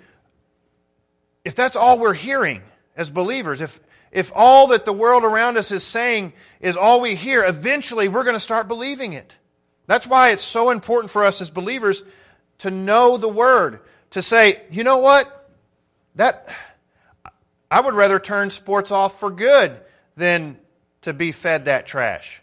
if 1.45 1.55
that's 1.55 1.77
all 1.77 1.99
we're 1.99 2.15
hearing 2.15 2.63
as 2.97 3.11
believers, 3.11 3.61
if, 3.61 3.81
if 4.11 4.31
all 4.35 4.69
that 4.69 4.85
the 4.85 4.93
world 4.93 5.25
around 5.25 5.57
us 5.57 5.73
is 5.73 5.83
saying 5.83 6.33
is 6.61 6.77
all 6.77 7.01
we 7.01 7.15
hear, 7.15 7.45
eventually 7.45 8.09
we're 8.09 8.25
going 8.25 8.37
to 8.37 8.41
start 8.41 8.69
believing 8.69 9.15
it. 9.15 9.35
That's 9.87 10.07
why 10.07 10.31
it's 10.31 10.45
so 10.45 10.71
important 10.71 11.11
for 11.11 11.25
us 11.25 11.41
as 11.41 11.51
believers 11.51 12.05
to 12.59 12.71
know 12.71 13.17
the 13.17 13.29
Word, 13.29 13.81
to 14.11 14.23
say, 14.23 14.63
you 14.71 14.85
know 14.85 14.99
what? 14.99 15.51
That, 16.17 16.49
I 17.71 17.81
would 17.81 17.95
rather 17.95 18.19
turn 18.19 18.51
sports 18.51 18.91
off 18.91 19.19
for 19.19 19.31
good 19.31 19.81
than 20.17 20.59
to 21.03 21.13
be 21.13 21.33
fed 21.33 21.65
that 21.65 21.87
trash. 21.87 22.42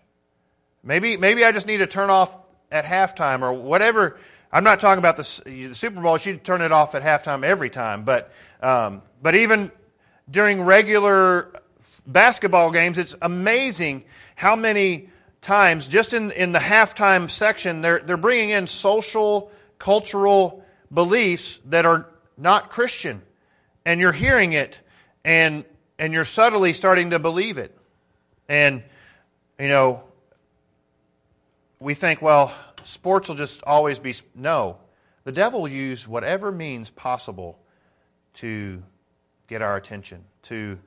Maybe, 0.90 1.18
maybe 1.18 1.46
I 1.46 1.52
just 1.52 1.68
need 1.68 1.78
to 1.78 1.86
turn 1.86 2.10
off 2.10 2.36
at 2.72 2.84
halftime 2.84 3.44
or 3.44 3.54
whatever. 3.54 4.18
I'm 4.52 4.64
not 4.64 4.80
talking 4.80 4.98
about 4.98 5.18
the, 5.18 5.42
the 5.46 5.76
Super 5.76 6.02
Bowl. 6.02 6.18
You'd 6.18 6.44
turn 6.44 6.64
it 6.64 6.72
off 6.72 6.96
at 6.96 7.04
halftime 7.04 7.44
every 7.44 7.70
time. 7.70 8.06
But, 8.06 8.34
um, 8.60 9.04
but 9.22 9.36
even 9.36 9.72
during 10.32 10.64
regular 10.64 11.54
basketball 12.08 12.72
games, 12.72 12.98
it's 12.98 13.16
amazing 13.22 14.04
how 14.34 14.56
many 14.56 15.10
times, 15.44 15.88
just 15.88 16.14
in, 16.14 16.32
in 16.32 16.54
the 16.54 16.60
halftime 16.60 17.30
section, 17.30 17.82
they're, 17.82 18.00
they're 18.00 18.18
bringing 18.18 18.50
in 18.50 18.66
social, 18.66 19.52
cultural 19.78 20.66
beliefs 20.92 21.60
that 21.66 21.86
are 21.86 22.12
not 22.36 22.72
Christian. 22.72 23.22
And 23.86 24.02
you're 24.02 24.12
hearing 24.12 24.54
it, 24.54 24.80
and, 25.24 25.66
and 26.00 26.14
you're 26.14 26.26
subtly 26.26 26.74
starting 26.74 27.12
to 27.12 27.20
believe 27.20 27.60
it. 27.60 27.78
And, 28.48 28.82
you 29.60 29.68
know, 29.68 30.09
we 31.80 31.94
think, 31.94 32.22
well, 32.22 32.54
sports 32.84 33.30
will 33.30 33.36
just 33.36 33.64
always 33.64 34.00
be. 34.00 34.14
No. 34.36 34.78
The 35.24 35.32
devil 35.32 35.62
will 35.62 35.70
use 35.70 36.08
whatever 36.08 36.52
means 36.52 36.90
possible 36.90 37.60
to 38.36 38.82
get 39.48 39.62
our 39.62 39.78
attention, 39.78 40.24
to 40.44 40.80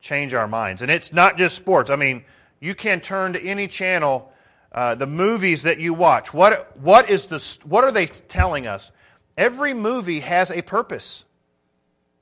change 0.00 0.34
our 0.34 0.48
minds. 0.48 0.82
And 0.82 0.90
it's 0.90 1.12
not 1.12 1.36
just 1.36 1.56
sports. 1.56 1.90
I 1.90 1.96
mean, 1.96 2.24
you 2.60 2.74
can 2.74 3.00
turn 3.00 3.32
to 3.32 3.42
any 3.42 3.68
channel, 3.68 4.32
uh, 4.72 4.94
the 4.94 5.06
movies 5.06 5.62
that 5.62 5.78
you 5.78 5.94
watch. 5.94 6.34
What, 6.34 6.76
what, 6.78 7.08
is 7.10 7.26
the, 7.26 7.58
what 7.66 7.84
are 7.84 7.92
they 7.92 8.06
telling 8.06 8.66
us? 8.66 8.92
Every 9.36 9.74
movie 9.74 10.20
has 10.20 10.50
a 10.50 10.62
purpose. 10.62 11.24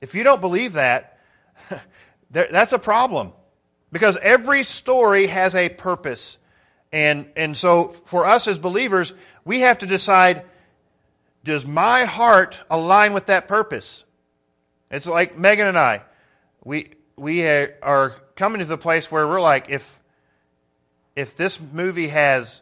If 0.01 0.15
you 0.15 0.23
don't 0.23 0.41
believe 0.41 0.73
that, 0.73 1.19
that's 2.31 2.73
a 2.73 2.79
problem. 2.79 3.33
Because 3.91 4.17
every 4.17 4.63
story 4.63 5.27
has 5.27 5.55
a 5.55 5.69
purpose. 5.69 6.37
And, 6.91 7.29
and 7.35 7.55
so 7.55 7.85
for 7.85 8.25
us 8.25 8.47
as 8.47 8.59
believers, 8.59 9.13
we 9.45 9.61
have 9.61 9.79
to 9.79 9.85
decide 9.85 10.45
does 11.43 11.65
my 11.65 12.05
heart 12.05 12.59
align 12.69 13.13
with 13.13 13.27
that 13.27 13.47
purpose? 13.47 14.03
It's 14.91 15.07
like 15.07 15.37
Megan 15.37 15.67
and 15.67 15.77
I. 15.77 16.03
We, 16.63 16.91
we 17.15 17.47
are 17.47 18.15
coming 18.35 18.59
to 18.59 18.65
the 18.65 18.77
place 18.77 19.11
where 19.11 19.27
we're 19.27 19.41
like, 19.41 19.69
if, 19.69 19.99
if 21.15 21.35
this 21.35 21.59
movie 21.61 22.09
has 22.09 22.61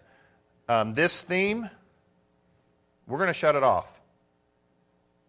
um, 0.70 0.94
this 0.94 1.22
theme, 1.22 1.70
we're 3.08 3.18
going 3.18 3.28
to 3.28 3.34
shut 3.34 3.56
it 3.56 3.64
off. 3.64 3.92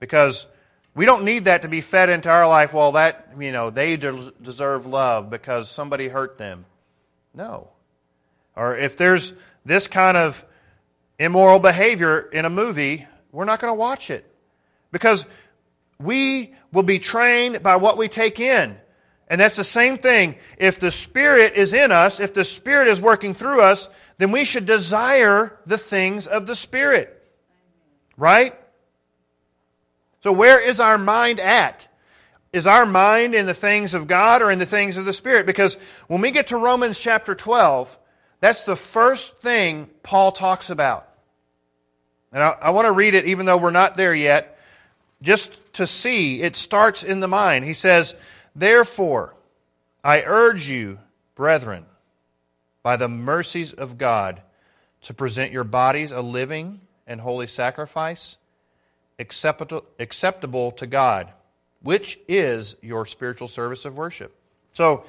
Because 0.01 0.47
we 0.95 1.07
don't 1.07 1.25
need 1.25 1.47
that 1.47 1.63
to 1.63 1.69
be 1.69 1.81
fed 1.81 2.11
into 2.11 2.29
our 2.29 2.47
life. 2.47 2.75
Well, 2.75 2.93
that, 2.93 3.31
you 3.39 3.53
know, 3.53 3.71
they 3.71 3.97
deserve 3.97 4.87
love 4.87 5.31
because 5.31 5.71
somebody 5.71 6.09
hurt 6.09 6.39
them. 6.39 6.65
No. 7.35 7.71
Or 8.59 8.77
if 8.77 8.97
there's 8.97 9.35
this 9.65 9.87
kind 9.87 10.17
of 10.17 10.45
immoral 11.19 11.61
behavior 11.61 12.19
in 12.19 12.45
a 12.45 12.51
movie, 12.51 13.07
we're 13.31 13.45
not 13.45 13.61
going 13.61 13.73
to 13.73 13.79
watch 13.79 14.11
it. 14.11 14.25
Because 14.91 15.27
we 16.01 16.55
will 16.73 16.83
be 16.83 16.99
trained 16.99 17.63
by 17.63 17.77
what 17.77 17.97
we 17.97 18.09
take 18.09 18.41
in. 18.41 18.77
And 19.29 19.41
that's 19.41 19.57
the 19.57 19.65
same 19.65 19.97
thing. 19.99 20.37
If 20.59 20.81
the 20.81 20.91
Spirit 20.91 21.55
is 21.55 21.73
in 21.73 21.93
us, 21.93 22.19
if 22.19 22.35
the 22.35 22.45
Spirit 22.45 22.89
is 22.89 23.01
working 23.01 23.33
through 23.33 23.61
us, 23.61 23.89
then 24.17 24.33
we 24.33 24.45
should 24.45 24.67
desire 24.67 25.59
the 25.67 25.79
things 25.79 26.27
of 26.27 26.47
the 26.47 26.55
Spirit. 26.55 27.15
Right? 28.17 28.55
So, 30.23 30.33
where 30.33 30.67
is 30.67 30.81
our 30.81 30.99
mind 30.99 31.39
at? 31.39 31.87
Is 32.53 32.67
our 32.67 32.87
mind 32.87 33.35
in 33.35 33.45
the 33.47 33.55
things 33.55 33.93
of 33.93 34.09
God 34.09 34.41
or 34.41 34.51
in 34.51 34.59
the 34.59 34.67
things 34.67 34.97
of 34.97 35.05
the 35.05 35.13
Spirit? 35.13 35.45
Because 35.47 35.77
when 36.09 36.23
we 36.23 36.31
get 36.31 36.49
to 36.49 36.57
Romans 36.57 36.99
chapter 36.99 37.35
12, 37.35 37.98
that's 38.41 38.65
the 38.65 38.77
first 38.77 39.39
thing 39.39 39.91
Paul 40.03 40.33
talks 40.33 40.71
about. 40.71 41.09
And 42.33 42.43
I, 42.43 42.55
I 42.63 42.71
want 42.71 42.87
to 42.87 42.93
read 42.93 43.15
it 43.15 43.27
even 43.27 43.47
though 43.47 43.59
we're 43.59 43.71
not 43.71 43.97
there 43.97 44.15
yet, 44.15 44.59
just 45.23 45.57
to 45.75 45.87
see. 45.87 46.43
It 46.43 46.57
starts 46.57 47.03
in 47.03 47.21
the 47.21 47.29
mind. 47.29 47.65
He 47.65 47.73
says, 47.73 48.15
Therefore, 48.55 49.35
I 50.05 50.23
urge 50.23 50.69
you, 50.69 50.99
brethren, 51.35 51.87
by 52.83 52.97
the 52.97 53.09
mercies 53.09 53.73
of 53.73 53.99
God, 53.99 54.43
to 55.03 55.15
present 55.15 55.53
your 55.53 55.65
bodies 55.65 56.13
a 56.13 56.23
living 56.23 56.81
and 57.07 57.21
holy 57.21 57.47
sacrifice, 57.47 58.37
acceptable 59.19 60.73
to 60.73 60.87
God, 60.87 61.33
which 61.83 62.19
is 62.29 62.77
your 62.83 63.07
spiritual 63.07 63.49
service 63.49 63.85
of 63.85 63.97
worship. 63.97 64.35
So, 64.73 65.05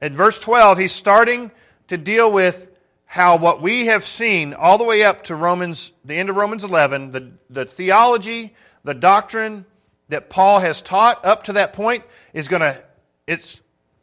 in 0.00 0.14
verse 0.14 0.40
12, 0.40 0.78
he's 0.78 0.92
starting 0.92 1.50
to 1.88 1.96
deal 1.96 2.32
with 2.32 2.70
how 3.04 3.38
what 3.38 3.62
we 3.62 3.86
have 3.86 4.04
seen 4.04 4.54
all 4.54 4.78
the 4.78 4.84
way 4.84 5.02
up 5.02 5.24
to 5.24 5.34
Romans, 5.34 5.92
the 6.04 6.14
end 6.14 6.30
of 6.30 6.36
Romans 6.36 6.64
11, 6.64 7.10
the, 7.10 7.32
the 7.48 7.64
theology, 7.64 8.54
the 8.84 8.94
doctrine 8.94 9.64
that 10.08 10.30
Paul 10.30 10.60
has 10.60 10.82
taught 10.82 11.24
up 11.24 11.44
to 11.44 11.54
that 11.54 11.72
point 11.72 12.04
is 12.32 12.48
going 12.48 12.62
to, 12.62 12.84
it's 13.26 13.60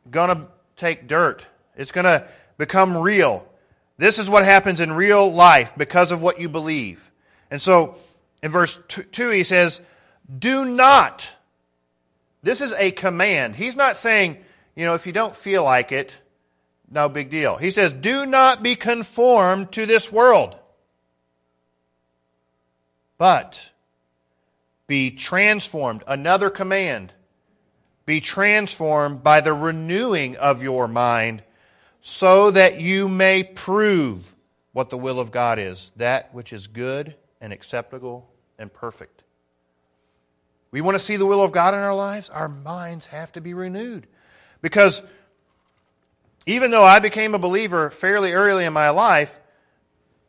going 0.09 0.29
to 0.29 0.47
take 0.75 1.07
dirt. 1.07 1.45
It's 1.75 1.91
going 1.91 2.05
to 2.05 2.27
become 2.57 2.97
real. 2.97 3.47
This 3.97 4.19
is 4.19 4.29
what 4.29 4.43
happens 4.43 4.79
in 4.79 4.91
real 4.91 5.31
life 5.31 5.73
because 5.77 6.11
of 6.11 6.21
what 6.21 6.39
you 6.39 6.49
believe. 6.49 7.11
And 7.49 7.61
so 7.61 7.95
in 8.41 8.51
verse 8.51 8.79
2, 8.87 9.29
he 9.29 9.43
says, 9.43 9.81
Do 10.37 10.65
not. 10.65 11.31
This 12.41 12.61
is 12.61 12.73
a 12.73 12.91
command. 12.91 13.55
He's 13.55 13.75
not 13.75 13.97
saying, 13.97 14.37
you 14.75 14.85
know, 14.85 14.93
if 14.93 15.07
you 15.07 15.13
don't 15.13 15.35
feel 15.35 15.63
like 15.63 15.91
it, 15.91 16.19
no 16.89 17.09
big 17.09 17.29
deal. 17.29 17.57
He 17.57 17.71
says, 17.71 17.93
Do 17.93 18.25
not 18.25 18.63
be 18.63 18.75
conformed 18.75 19.71
to 19.73 19.85
this 19.85 20.11
world, 20.11 20.57
but 23.17 23.71
be 24.87 25.11
transformed. 25.11 26.03
Another 26.07 26.49
command. 26.49 27.13
Be 28.05 28.19
transformed 28.19 29.23
by 29.23 29.41
the 29.41 29.53
renewing 29.53 30.37
of 30.37 30.61
your 30.61 30.87
mind 30.87 31.41
so 32.01 32.51
that 32.51 32.79
you 32.79 33.09
may 33.09 33.43
prove 33.43 34.35
what 34.73 34.89
the 34.89 34.97
will 34.97 35.19
of 35.19 35.31
God 35.31 35.57
is, 35.57 35.91
that 35.95 36.31
which 36.33 36.53
is 36.53 36.67
good 36.67 37.15
and 37.41 37.51
acceptable 37.51 38.29
and 38.59 38.71
perfect. 38.71 39.23
we 40.69 40.81
want 40.81 40.95
to 40.95 40.99
see 40.99 41.15
the 41.15 41.25
will 41.25 41.41
of 41.41 41.51
God 41.51 41.73
in 41.73 41.79
our 41.79 41.95
lives, 41.95 42.29
our 42.29 42.49
minds 42.49 43.07
have 43.07 43.31
to 43.31 43.41
be 43.41 43.53
renewed. 43.53 44.05
Because 44.61 45.01
even 46.45 46.71
though 46.71 46.83
I 46.85 46.99
became 46.99 47.33
a 47.33 47.39
believer 47.39 47.89
fairly 47.89 48.33
early 48.33 48.65
in 48.65 48.73
my 48.73 48.89
life, 48.89 49.39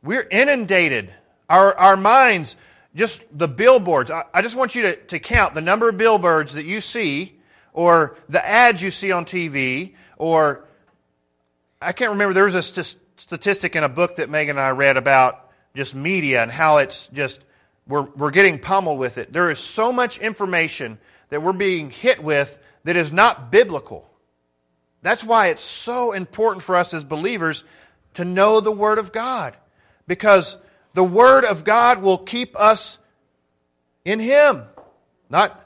we're 0.03 0.27
inundated. 0.31 1.13
Our, 1.49 1.77
our 1.79 1.97
minds, 1.97 2.57
just 2.95 3.25
the 3.37 3.49
billboards. 3.49 4.11
I, 4.11 4.25
I 4.33 4.43
just 4.43 4.57
want 4.57 4.75
you 4.75 4.83
to, 4.83 4.97
to 4.97 5.19
count 5.19 5.55
the 5.55 5.61
number 5.61 5.89
of 5.89 5.97
billboards 5.97 6.55
that 6.55 6.65
you 6.65 6.81
see, 6.81 7.39
or 7.73 8.17
the 8.29 8.45
ads 8.45 8.83
you 8.83 8.91
see 8.91 9.13
on 9.13 9.25
TV, 9.25 9.95
or 10.17 10.65
I 11.81 11.93
can't 11.93 12.13
remember, 12.13 12.33
there 12.33 12.45
was 12.45 12.55
a 12.55 12.63
st- 12.63 13.03
statistic 13.19 13.77
in 13.77 13.85
a 13.85 13.89
book 13.89 14.17
that 14.17 14.31
Megan 14.31 14.57
and 14.57 14.61
I 14.61 14.71
read 14.71 14.97
about 14.97 15.51
just 15.75 15.95
media 15.95 16.43
and 16.43 16.51
how 16.51 16.79
it's 16.79 17.09
just, 17.09 17.45
we're, 17.87 18.03
we're 18.03 18.31
getting 18.31 18.59
pummeled 18.59 18.99
with 18.99 19.19
it. 19.19 19.33
There 19.33 19.51
is 19.51 19.59
so 19.59 19.93
much 19.93 20.19
information 20.19 20.99
that 21.29 21.43
we're 21.43 21.53
being 21.53 21.91
hit 21.91 22.23
with 22.23 22.59
that 22.85 22.97
is 22.97 23.13
not 23.13 23.51
biblical. 23.51 24.09
That's 25.07 25.23
why 25.23 25.51
it's 25.51 25.63
so 25.63 26.13
important 26.13 26.65
for 26.65 26.75
us 26.75 26.93
as 26.93 27.05
believers 27.05 27.63
to 28.15 28.25
know 28.25 28.59
the 28.59 28.73
Word 28.73 28.99
of 28.99 29.13
God. 29.13 29.57
Because 30.09 30.59
the 30.95 31.05
Word 31.05 31.45
of 31.45 31.63
God 31.63 32.03
will 32.03 32.19
keep 32.19 32.59
us 32.59 32.99
in 34.05 34.19
Him. 34.19 34.65
Not, 35.31 35.65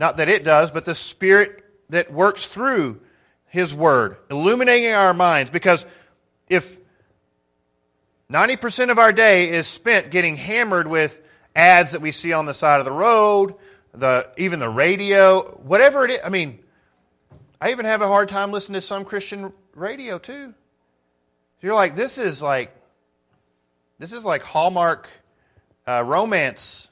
not 0.00 0.16
that 0.16 0.28
it 0.28 0.42
does, 0.42 0.72
but 0.72 0.86
the 0.86 0.96
Spirit 0.96 1.64
that 1.90 2.12
works 2.12 2.48
through 2.48 3.00
His 3.46 3.72
Word, 3.72 4.16
illuminating 4.28 4.92
our 4.92 5.14
minds. 5.14 5.52
Because 5.52 5.86
if 6.48 6.76
90% 8.28 8.90
of 8.90 8.98
our 8.98 9.12
day 9.12 9.50
is 9.50 9.68
spent 9.68 10.10
getting 10.10 10.34
hammered 10.34 10.88
with 10.88 11.22
ads 11.54 11.92
that 11.92 12.00
we 12.00 12.10
see 12.10 12.32
on 12.32 12.44
the 12.44 12.54
side 12.54 12.80
of 12.80 12.86
the 12.86 12.90
road, 12.90 13.54
the, 13.94 14.28
even 14.36 14.58
the 14.58 14.68
radio, 14.68 15.42
whatever 15.58 16.04
it 16.04 16.10
is. 16.10 16.18
I 16.24 16.28
mean, 16.28 16.58
I 17.62 17.72
even 17.72 17.84
have 17.84 18.00
a 18.00 18.08
hard 18.08 18.30
time 18.30 18.52
listening 18.52 18.80
to 18.80 18.86
some 18.86 19.04
Christian 19.04 19.52
radio 19.74 20.18
too. 20.18 20.54
You're 21.60 21.74
like, 21.74 21.94
this 21.94 22.16
is 22.16 22.42
like, 22.42 22.74
this 23.98 24.14
is 24.14 24.24
like 24.24 24.40
Hallmark 24.42 25.10
uh, 25.86 26.02
romance. 26.06 26.88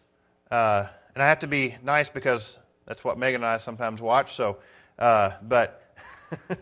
Uh, 0.50 0.84
and 1.14 1.22
I 1.22 1.28
have 1.28 1.38
to 1.38 1.46
be 1.46 1.75
nice 1.82 2.10
because 2.10 2.58
that's 2.87 3.02
what 3.02 3.16
Megan 3.16 3.37
and 3.37 3.46
I 3.46 3.58
sometimes 3.58 4.02
watch. 4.02 4.34
So, 4.34 4.58
uh, 4.98 5.30
but 5.40 5.96
because 6.28 6.58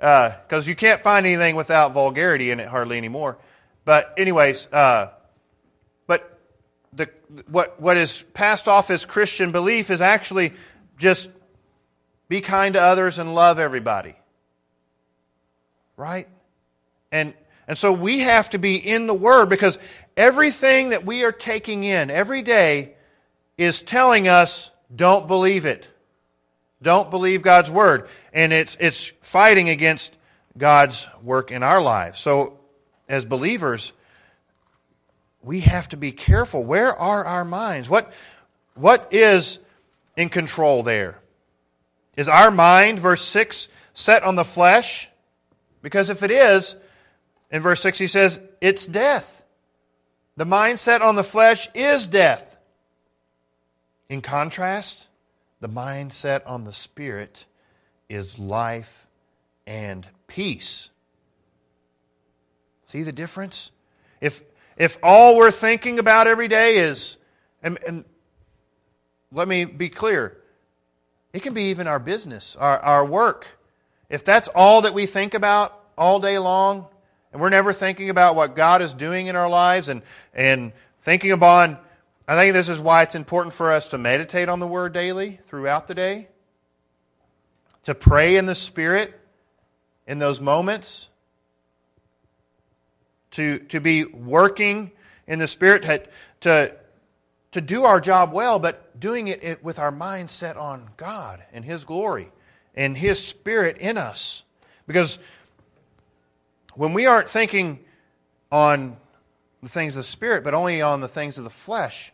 uh, 0.66 0.68
you 0.68 0.74
can't 0.74 1.00
find 1.00 1.24
anything 1.24 1.54
without 1.54 1.92
vulgarity 1.92 2.50
in 2.50 2.58
it 2.58 2.66
hardly 2.66 2.98
anymore. 2.98 3.38
But 3.84 4.12
anyways, 4.18 4.66
uh, 4.72 5.12
but 6.08 6.40
the 6.92 7.08
what 7.46 7.80
what 7.80 7.96
is 7.96 8.24
passed 8.34 8.66
off 8.66 8.90
as 8.90 9.06
Christian 9.06 9.52
belief 9.52 9.88
is 9.88 10.00
actually 10.00 10.52
just 10.98 11.30
be 12.28 12.40
kind 12.40 12.74
to 12.74 12.82
others 12.82 13.18
and 13.18 13.34
love 13.34 13.58
everybody. 13.58 14.16
Right? 15.96 16.28
And 17.12 17.34
and 17.68 17.76
so 17.76 17.92
we 17.92 18.20
have 18.20 18.50
to 18.50 18.58
be 18.58 18.76
in 18.76 19.06
the 19.06 19.14
Word 19.14 19.46
because 19.48 19.78
everything 20.16 20.90
that 20.90 21.04
we 21.04 21.24
are 21.24 21.32
taking 21.32 21.84
in 21.84 22.10
every 22.10 22.42
day 22.42 22.94
is 23.58 23.82
telling 23.82 24.28
us 24.28 24.70
don't 24.94 25.26
believe 25.26 25.64
it. 25.64 25.86
Don't 26.80 27.10
believe 27.10 27.42
God's 27.42 27.70
Word. 27.70 28.08
And 28.32 28.52
it's, 28.52 28.76
it's 28.78 29.12
fighting 29.20 29.68
against 29.68 30.14
God's 30.56 31.08
work 31.22 31.50
in 31.50 31.62
our 31.62 31.82
lives. 31.82 32.20
So, 32.20 32.58
as 33.08 33.24
believers, 33.24 33.92
we 35.42 35.60
have 35.60 35.88
to 35.90 35.96
be 35.96 36.12
careful. 36.12 36.64
Where 36.64 36.92
are 36.92 37.24
our 37.24 37.44
minds? 37.44 37.88
What, 37.88 38.12
what 38.74 39.08
is 39.12 39.58
in 40.16 40.28
control 40.28 40.82
there? 40.82 41.18
Is 42.16 42.28
our 42.28 42.50
mind, 42.50 42.98
verse 42.98 43.22
6, 43.22 43.68
set 43.92 44.22
on 44.22 44.36
the 44.36 44.44
flesh? 44.44 45.10
Because 45.82 46.10
if 46.10 46.22
it 46.22 46.30
is, 46.30 46.76
in 47.50 47.62
verse 47.62 47.80
6 47.80 47.98
he 47.98 48.06
says, 48.06 48.40
it's 48.60 48.86
death. 48.86 49.44
The 50.36 50.44
mind 50.44 50.78
set 50.78 51.02
on 51.02 51.14
the 51.14 51.24
flesh 51.24 51.68
is 51.74 52.06
death. 52.06 52.56
In 54.08 54.20
contrast, 54.20 55.08
the 55.60 55.68
mind 55.68 56.12
set 56.12 56.46
on 56.46 56.64
the 56.64 56.72
spirit 56.72 57.46
is 58.08 58.38
life 58.38 59.06
and 59.66 60.06
peace. 60.26 60.90
See 62.84 63.02
the 63.02 63.12
difference? 63.12 63.72
If, 64.20 64.42
if 64.76 64.98
all 65.02 65.36
we're 65.36 65.50
thinking 65.50 65.98
about 65.98 66.26
every 66.26 66.48
day 66.48 66.76
is, 66.76 67.16
and, 67.62 67.78
and 67.86 68.04
let 69.32 69.48
me 69.48 69.64
be 69.64 69.88
clear, 69.88 70.36
it 71.36 71.42
can 71.42 71.52
be 71.52 71.64
even 71.64 71.86
our 71.86 71.98
business, 71.98 72.56
our, 72.56 72.78
our 72.78 73.04
work. 73.04 73.46
If 74.08 74.24
that's 74.24 74.48
all 74.48 74.82
that 74.82 74.94
we 74.94 75.04
think 75.04 75.34
about 75.34 75.78
all 75.98 76.18
day 76.18 76.38
long, 76.38 76.86
and 77.30 77.42
we're 77.42 77.50
never 77.50 77.74
thinking 77.74 78.08
about 78.08 78.36
what 78.36 78.56
God 78.56 78.80
is 78.80 78.94
doing 78.94 79.26
in 79.26 79.36
our 79.36 79.48
lives 79.48 79.88
and, 79.88 80.00
and 80.32 80.72
thinking 81.00 81.32
upon, 81.32 81.76
I 82.26 82.36
think 82.36 82.54
this 82.54 82.70
is 82.70 82.80
why 82.80 83.02
it's 83.02 83.14
important 83.14 83.52
for 83.52 83.70
us 83.70 83.88
to 83.88 83.98
meditate 83.98 84.48
on 84.48 84.60
the 84.60 84.66
Word 84.66 84.94
daily 84.94 85.38
throughout 85.46 85.88
the 85.88 85.94
day, 85.94 86.28
to 87.84 87.94
pray 87.94 88.36
in 88.36 88.46
the 88.46 88.54
Spirit 88.54 89.12
in 90.06 90.18
those 90.18 90.40
moments, 90.40 91.10
to, 93.32 93.58
to 93.58 93.78
be 93.78 94.06
working 94.06 94.90
in 95.26 95.38
the 95.38 95.46
Spirit, 95.46 96.10
to, 96.40 96.74
to, 97.52 97.60
do 97.60 97.84
our 97.84 98.00
job 98.00 98.32
well, 98.32 98.58
but 98.58 98.98
doing 99.00 99.28
it 99.28 99.62
with 99.62 99.78
our 99.78 99.90
mind 99.90 100.30
set 100.30 100.56
on 100.56 100.90
God 100.96 101.42
and 101.52 101.64
His 101.64 101.84
glory 101.84 102.30
and 102.74 102.96
His 102.96 103.24
Spirit 103.24 103.78
in 103.78 103.96
us. 103.96 104.44
Because 104.86 105.18
when 106.74 106.92
we 106.92 107.06
aren't 107.06 107.28
thinking 107.28 107.84
on 108.52 108.96
the 109.62 109.68
things 109.68 109.96
of 109.96 110.00
the 110.00 110.08
Spirit, 110.08 110.44
but 110.44 110.54
only 110.54 110.82
on 110.82 111.00
the 111.00 111.08
things 111.08 111.38
of 111.38 111.44
the 111.44 111.50
flesh, 111.50 112.12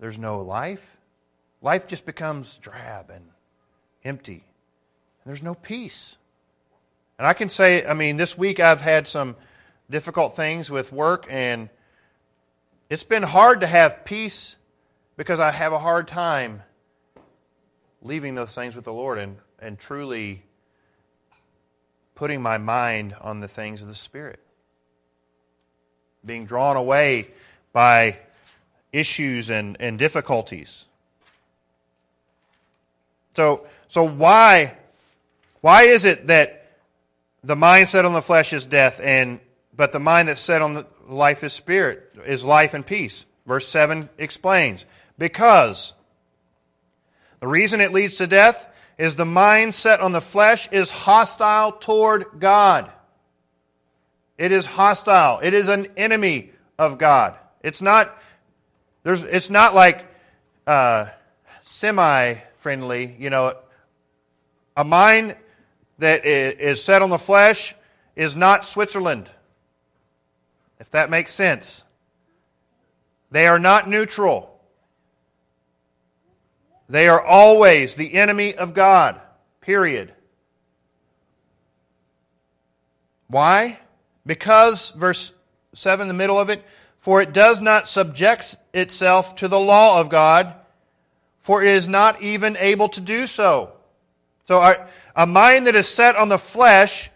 there's 0.00 0.18
no 0.18 0.40
life. 0.40 0.96
Life 1.60 1.88
just 1.88 2.06
becomes 2.06 2.56
drab 2.58 3.10
and 3.10 3.24
empty. 4.04 4.44
And 5.24 5.26
there's 5.26 5.42
no 5.42 5.54
peace. 5.54 6.16
And 7.18 7.26
I 7.26 7.32
can 7.32 7.48
say, 7.48 7.84
I 7.84 7.94
mean, 7.94 8.16
this 8.16 8.38
week 8.38 8.60
I've 8.60 8.80
had 8.80 9.08
some 9.08 9.34
difficult 9.90 10.36
things 10.36 10.70
with 10.70 10.92
work, 10.92 11.26
and 11.28 11.68
it's 12.90 13.04
been 13.04 13.22
hard 13.22 13.60
to 13.60 13.66
have 13.66 14.04
peace 14.04 14.56
because 15.16 15.40
I 15.40 15.50
have 15.50 15.72
a 15.72 15.78
hard 15.78 16.08
time 16.08 16.62
leaving 18.00 18.34
those 18.34 18.54
things 18.54 18.74
with 18.74 18.84
the 18.84 18.92
Lord 18.92 19.18
and, 19.18 19.36
and 19.58 19.78
truly 19.78 20.42
putting 22.14 22.40
my 22.40 22.58
mind 22.58 23.14
on 23.20 23.40
the 23.40 23.48
things 23.48 23.82
of 23.82 23.88
the 23.88 23.94
Spirit. 23.94 24.40
Being 26.24 26.46
drawn 26.46 26.76
away 26.76 27.28
by 27.72 28.18
issues 28.92 29.50
and, 29.50 29.76
and 29.80 29.98
difficulties. 29.98 30.86
So, 33.34 33.66
so 33.86 34.04
why, 34.04 34.76
why 35.60 35.82
is 35.82 36.04
it 36.04 36.26
that 36.28 36.58
the 37.44 37.54
mind 37.54 37.88
set 37.88 38.04
on 38.04 38.14
the 38.14 38.22
flesh 38.22 38.52
is 38.52 38.66
death, 38.66 39.00
and 39.02 39.40
but 39.76 39.92
the 39.92 40.00
mind 40.00 40.28
that's 40.28 40.40
set 40.40 40.60
on 40.60 40.74
the 40.74 40.86
life 41.08 41.42
is 41.42 41.52
spirit, 41.52 42.14
is 42.26 42.44
life 42.44 42.74
and 42.74 42.84
peace? 42.84 43.26
Verse 43.46 43.66
7 43.66 44.08
explains. 44.18 44.86
Because 45.16 45.94
the 47.40 47.48
reason 47.48 47.80
it 47.80 47.92
leads 47.92 48.16
to 48.16 48.26
death 48.26 48.68
is 48.98 49.16
the 49.16 49.24
mind 49.24 49.74
set 49.74 50.00
on 50.00 50.12
the 50.12 50.20
flesh 50.20 50.68
is 50.70 50.90
hostile 50.90 51.72
toward 51.72 52.26
God. 52.38 52.92
It 54.36 54.52
is 54.52 54.66
hostile. 54.66 55.40
It 55.42 55.54
is 55.54 55.68
an 55.68 55.86
enemy 55.96 56.50
of 56.78 56.98
God. 56.98 57.36
It's 57.62 57.82
not, 57.82 58.16
there's, 59.02 59.22
it's 59.22 59.50
not 59.50 59.74
like 59.74 60.06
uh, 60.66 61.06
semi 61.62 62.34
friendly. 62.58 63.16
You 63.18 63.30
know, 63.30 63.54
a 64.76 64.84
mind 64.84 65.36
that 65.98 66.24
is 66.24 66.82
set 66.82 67.02
on 67.02 67.10
the 67.10 67.18
flesh 67.18 67.74
is 68.14 68.36
not 68.36 68.64
Switzerland, 68.64 69.28
if 70.80 70.90
that 70.90 71.10
makes 71.10 71.32
sense. 71.32 71.86
They 73.30 73.46
are 73.46 73.58
not 73.58 73.88
neutral. 73.88 74.58
They 76.88 77.08
are 77.08 77.22
always 77.22 77.94
the 77.94 78.14
enemy 78.14 78.54
of 78.54 78.72
God, 78.72 79.20
period. 79.60 80.14
Why? 83.26 83.78
Because, 84.24 84.92
verse 84.92 85.32
7, 85.74 86.08
the 86.08 86.14
middle 86.14 86.40
of 86.40 86.48
it, 86.48 86.64
for 86.98 87.20
it 87.20 87.32
does 87.32 87.60
not 87.60 87.88
subject 87.88 88.56
itself 88.72 89.36
to 89.36 89.48
the 89.48 89.60
law 89.60 90.00
of 90.00 90.08
God, 90.08 90.54
for 91.40 91.62
it 91.62 91.68
is 91.68 91.88
not 91.88 92.22
even 92.22 92.56
able 92.58 92.88
to 92.90 93.00
do 93.00 93.26
so. 93.26 93.72
So, 94.46 94.60
our, 94.60 94.88
a 95.14 95.26
mind 95.26 95.66
that 95.66 95.74
is 95.74 95.86
set 95.86 96.16
on 96.16 96.30
the 96.30 96.38
flesh 96.38 97.10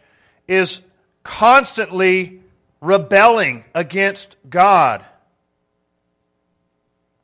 is 0.46 0.82
constantly 1.22 2.41
rebelling 2.82 3.64
against 3.74 4.36
God. 4.50 5.02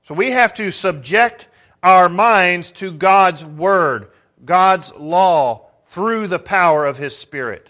So, 0.03 0.15
we 0.15 0.31
have 0.31 0.55
to 0.55 0.71
subject 0.73 1.49
our 1.83 2.09
minds 2.09 2.71
to 2.73 2.91
God's 2.91 3.45
Word, 3.45 4.11
God's 4.43 4.95
law, 4.95 5.67
through 5.85 6.29
the 6.29 6.39
power 6.39 6.87
of 6.87 6.97
His 6.97 7.15
Spirit. 7.15 7.69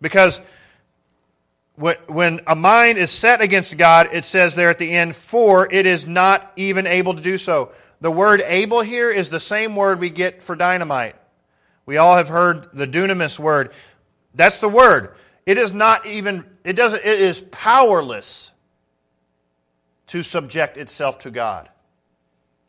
Because 0.00 0.40
when 1.76 2.40
a 2.46 2.54
mind 2.54 2.98
is 2.98 3.10
set 3.10 3.40
against 3.40 3.76
God, 3.76 4.08
it 4.12 4.24
says 4.24 4.54
there 4.54 4.70
at 4.70 4.78
the 4.78 4.90
end, 4.90 5.16
for 5.16 5.68
it 5.70 5.86
is 5.86 6.06
not 6.06 6.52
even 6.56 6.86
able 6.86 7.14
to 7.14 7.22
do 7.22 7.38
so. 7.38 7.72
The 8.00 8.10
word 8.10 8.42
able 8.46 8.82
here 8.82 9.10
is 9.10 9.30
the 9.30 9.40
same 9.40 9.76
word 9.76 10.00
we 10.00 10.10
get 10.10 10.42
for 10.42 10.56
dynamite. 10.56 11.16
We 11.86 11.96
all 11.96 12.16
have 12.16 12.28
heard 12.28 12.68
the 12.72 12.86
dunamis 12.86 13.38
word. 13.38 13.72
That's 14.34 14.60
the 14.60 14.68
word. 14.68 15.14
It 15.44 15.58
is 15.58 15.72
not 15.72 16.06
even, 16.06 16.44
it 16.64 16.74
doesn't, 16.74 17.04
it 17.04 17.20
is 17.20 17.42
powerless 17.50 18.52
to 20.08 20.22
subject 20.22 20.76
itself 20.76 21.20
to 21.20 21.30
God. 21.30 21.68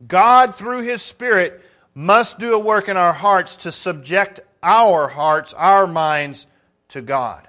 God, 0.08 0.56
through 0.56 0.82
His 0.82 1.02
Spirit, 1.02 1.62
must 1.94 2.40
do 2.40 2.54
a 2.54 2.60
work 2.60 2.90
in 2.90 2.98
our 2.98 3.14
hearts 3.14 3.58
to 3.58 3.72
subject 3.72 4.40
our 4.62 5.08
hearts, 5.08 5.54
our 5.54 5.86
minds 5.86 6.48
to 6.90 7.02
God. 7.02 7.48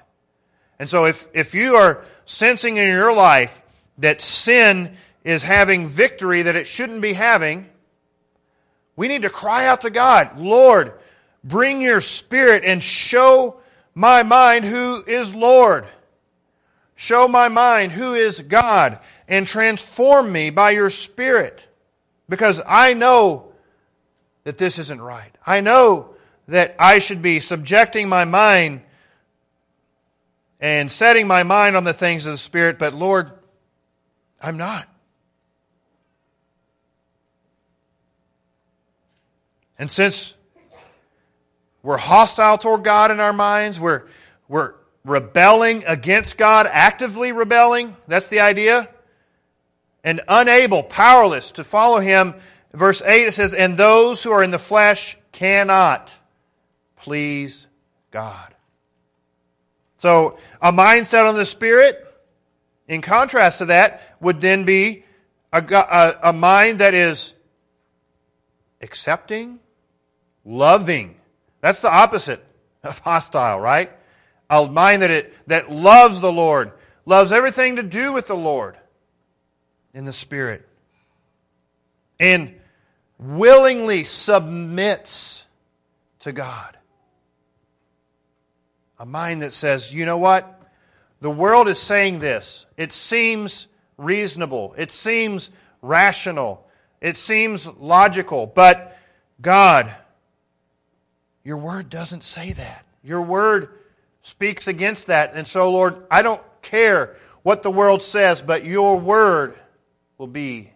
And 0.79 0.91
so 0.91 1.07
if, 1.07 1.29
if 1.33 1.55
you 1.55 1.77
are 1.77 2.05
sensing 2.25 2.77
in 2.77 2.89
your 2.89 3.15
life 3.15 3.63
that 3.99 4.21
sin 4.21 4.97
is 5.23 5.43
having 5.43 5.87
victory 5.87 6.43
that 6.43 6.57
it 6.57 6.67
shouldn't 6.67 7.01
be 7.01 7.13
having, 7.15 7.71
we 8.97 9.09
need 9.09 9.23
to 9.23 9.31
cry 9.31 9.67
out 9.67 9.83
to 9.83 9.91
God, 9.91 10.39
Lord, 10.39 10.93
bring 11.43 11.81
your 11.81 12.01
spirit 12.01 12.65
and 12.65 12.83
show 12.83 13.61
my 13.95 14.23
mind 14.23 14.65
who 14.65 15.03
is 15.07 15.35
Lord. 15.35 15.87
Show 16.97 17.27
my 17.29 17.49
mind 17.49 17.93
who 17.93 18.15
is 18.15 18.41
God 18.41 19.01
and 19.29 19.47
transform 19.47 20.31
me 20.31 20.51
by 20.51 20.71
your 20.71 20.91
spirit 20.91 21.63
because 22.29 22.63
I 22.67 22.95
know 22.95 23.53
that 24.45 24.59
this 24.59 24.79
isn't 24.79 25.01
right. 25.01 25.31
I 25.47 25.61
know 25.61 26.15
that 26.49 26.77
I 26.79 26.99
should 26.99 27.23
be 27.23 27.41
subjecting 27.41 28.09
my 28.09 28.25
mind 28.25 28.83
and 30.61 30.91
setting 30.91 31.27
my 31.27 31.43
mind 31.43 31.77
on 31.77 31.85
the 31.85 31.93
things 31.93 32.25
of 32.27 32.33
the 32.33 32.39
Spirit, 32.39 32.79
but 32.79 32.95
Lord, 32.95 33.31
I'm 34.41 34.57
not. 34.57 34.89
And 39.79 39.91
since 39.91 40.37
we're 41.85 41.99
hostile 41.99 42.59
toward 42.59 42.83
God 42.83 43.11
in 43.11 43.21
our 43.21 43.35
minds, 43.35 43.79
we're, 43.79 44.05
we're 44.49 44.75
rebelling 45.05 45.85
against 45.87 46.39
God, 46.39 46.67
actively 46.69 47.31
rebelling, 47.31 47.95
that's 48.09 48.31
the 48.31 48.41
idea, 48.41 48.89
and 50.03 50.23
unable, 50.27 50.83
powerless 50.83 51.53
to 51.53 51.63
follow 51.63 52.01
Him. 52.01 52.35
Verse 52.73 53.03
8 53.03 53.29
it 53.29 53.33
says, 53.33 53.53
And 53.55 53.77
those 53.77 54.23
who 54.23 54.33
are 54.33 54.43
in 54.43 54.51
the 54.51 54.59
flesh 54.59 55.19
cannot 55.31 56.11
please 56.97 57.67
God. 58.11 58.55
So, 59.99 60.39
a 60.61 60.73
mindset 60.73 61.29
on 61.29 61.35
the 61.35 61.47
Spirit, 61.47 62.03
in 62.89 63.03
contrast 63.03 63.59
to 63.59 63.67
that, 63.67 64.17
would 64.21 64.41
then 64.41 64.65
be 64.65 65.05
a, 65.53 65.63
a, 65.63 66.31
a 66.31 66.33
mind 66.33 66.81
that 66.81 66.95
is 66.95 67.35
accepting, 68.81 69.61
loving. 70.45 71.17
That's 71.65 71.81
the 71.81 71.91
opposite 71.91 72.45
of 72.83 72.99
hostile, 72.99 73.59
right? 73.59 73.91
A 74.51 74.69
mind 74.69 75.01
that, 75.01 75.11
it, 75.11 75.49
that 75.49 75.71
loves 75.71 76.21
the 76.21 76.31
Lord, 76.31 76.73
loves 77.07 77.33
everything 77.33 77.77
to 77.77 77.83
do 77.83 78.13
with 78.13 78.27
the 78.27 78.37
Lord 78.37 78.77
in 79.95 80.05
the 80.05 80.13
Spirit, 80.13 80.69
and 82.21 82.55
willingly 83.19 84.05
submits 84.05 85.47
to 86.21 86.33
God. 86.33 86.77
A 88.99 89.07
mind 89.07 89.41
that 89.41 89.55
says, 89.55 89.91
you 89.91 90.05
know 90.05 90.19
what? 90.19 90.71
The 91.21 91.31
world 91.31 91.67
is 91.67 91.79
saying 91.79 92.19
this. 92.19 92.67
It 92.77 92.93
seems 92.93 93.69
reasonable. 93.97 94.75
It 94.77 94.93
seems 94.93 95.51
rational. 95.81 96.69
It 97.01 97.17
seems 97.17 97.67
logical. 97.67 98.47
But 98.47 98.99
God, 99.41 99.91
your 101.45 101.59
word 101.59 101.91
doesn't 101.91 102.25
say 102.25 102.53
that. 102.53 102.85
Your 103.03 103.23
word 103.23 103.69
speaks 104.23 104.67
against 104.67 105.07
that. 105.09 105.35
And 105.35 105.47
so, 105.47 105.71
Lord, 105.71 106.07
I 106.11 106.23
don't 106.23 106.43
care 106.63 107.17
what 107.43 107.63
the 107.63 107.71
world 107.71 108.03
says, 108.03 108.43
but 108.43 108.65
your 108.65 108.99
word 108.99 109.55
will 110.17 110.27
be 110.27 110.71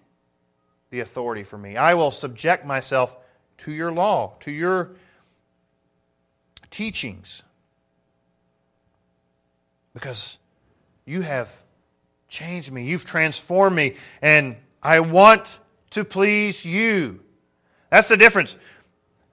the 0.91 1.01
authority 1.01 1.43
for 1.43 1.57
me. 1.57 1.77
I 1.77 1.95
will 1.95 2.11
subject 2.11 2.67
myself 2.67 3.17
to 3.59 3.73
your 3.73 3.91
law, 3.91 4.35
to 4.41 4.51
your 4.51 4.93
teachings 6.71 7.43
because 9.95 10.39
you 11.07 11.23
have 11.23 11.63
changed 12.29 12.71
me. 12.71 12.85
You've 12.85 13.05
transformed 13.05 13.75
me, 13.75 13.97
and 14.23 14.57
I 14.83 15.01
want 15.01 15.59
to 15.91 16.05
please 16.05 16.65
you. 16.65 17.21
That's 17.91 18.09
the 18.09 18.17
difference. 18.17 18.57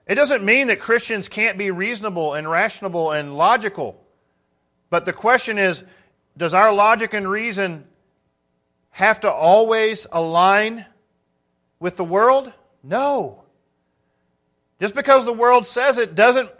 It 0.06 0.14
doesn't 0.14 0.44
mean 0.44 0.68
that 0.68 0.78
Christians 0.78 1.28
can't 1.28 1.58
be 1.58 1.70
reasonable 1.70 2.34
and 2.34 2.48
rational 2.48 3.10
and 3.10 3.36
logical. 3.36 4.00
But 4.88 5.04
the 5.04 5.12
question 5.12 5.58
is 5.58 5.82
does 6.36 6.54
our 6.54 6.72
logic 6.72 7.12
and 7.14 7.28
reason 7.28 7.86
have 8.90 9.20
to 9.20 9.32
always 9.32 10.06
align 10.12 10.86
with 11.80 11.96
the 11.96 12.04
world? 12.04 12.52
No. 12.82 13.42
Just 14.80 14.94
because 14.94 15.24
the 15.24 15.32
world 15.32 15.66
says 15.66 15.98
it 15.98 16.14
doesn't 16.14 16.50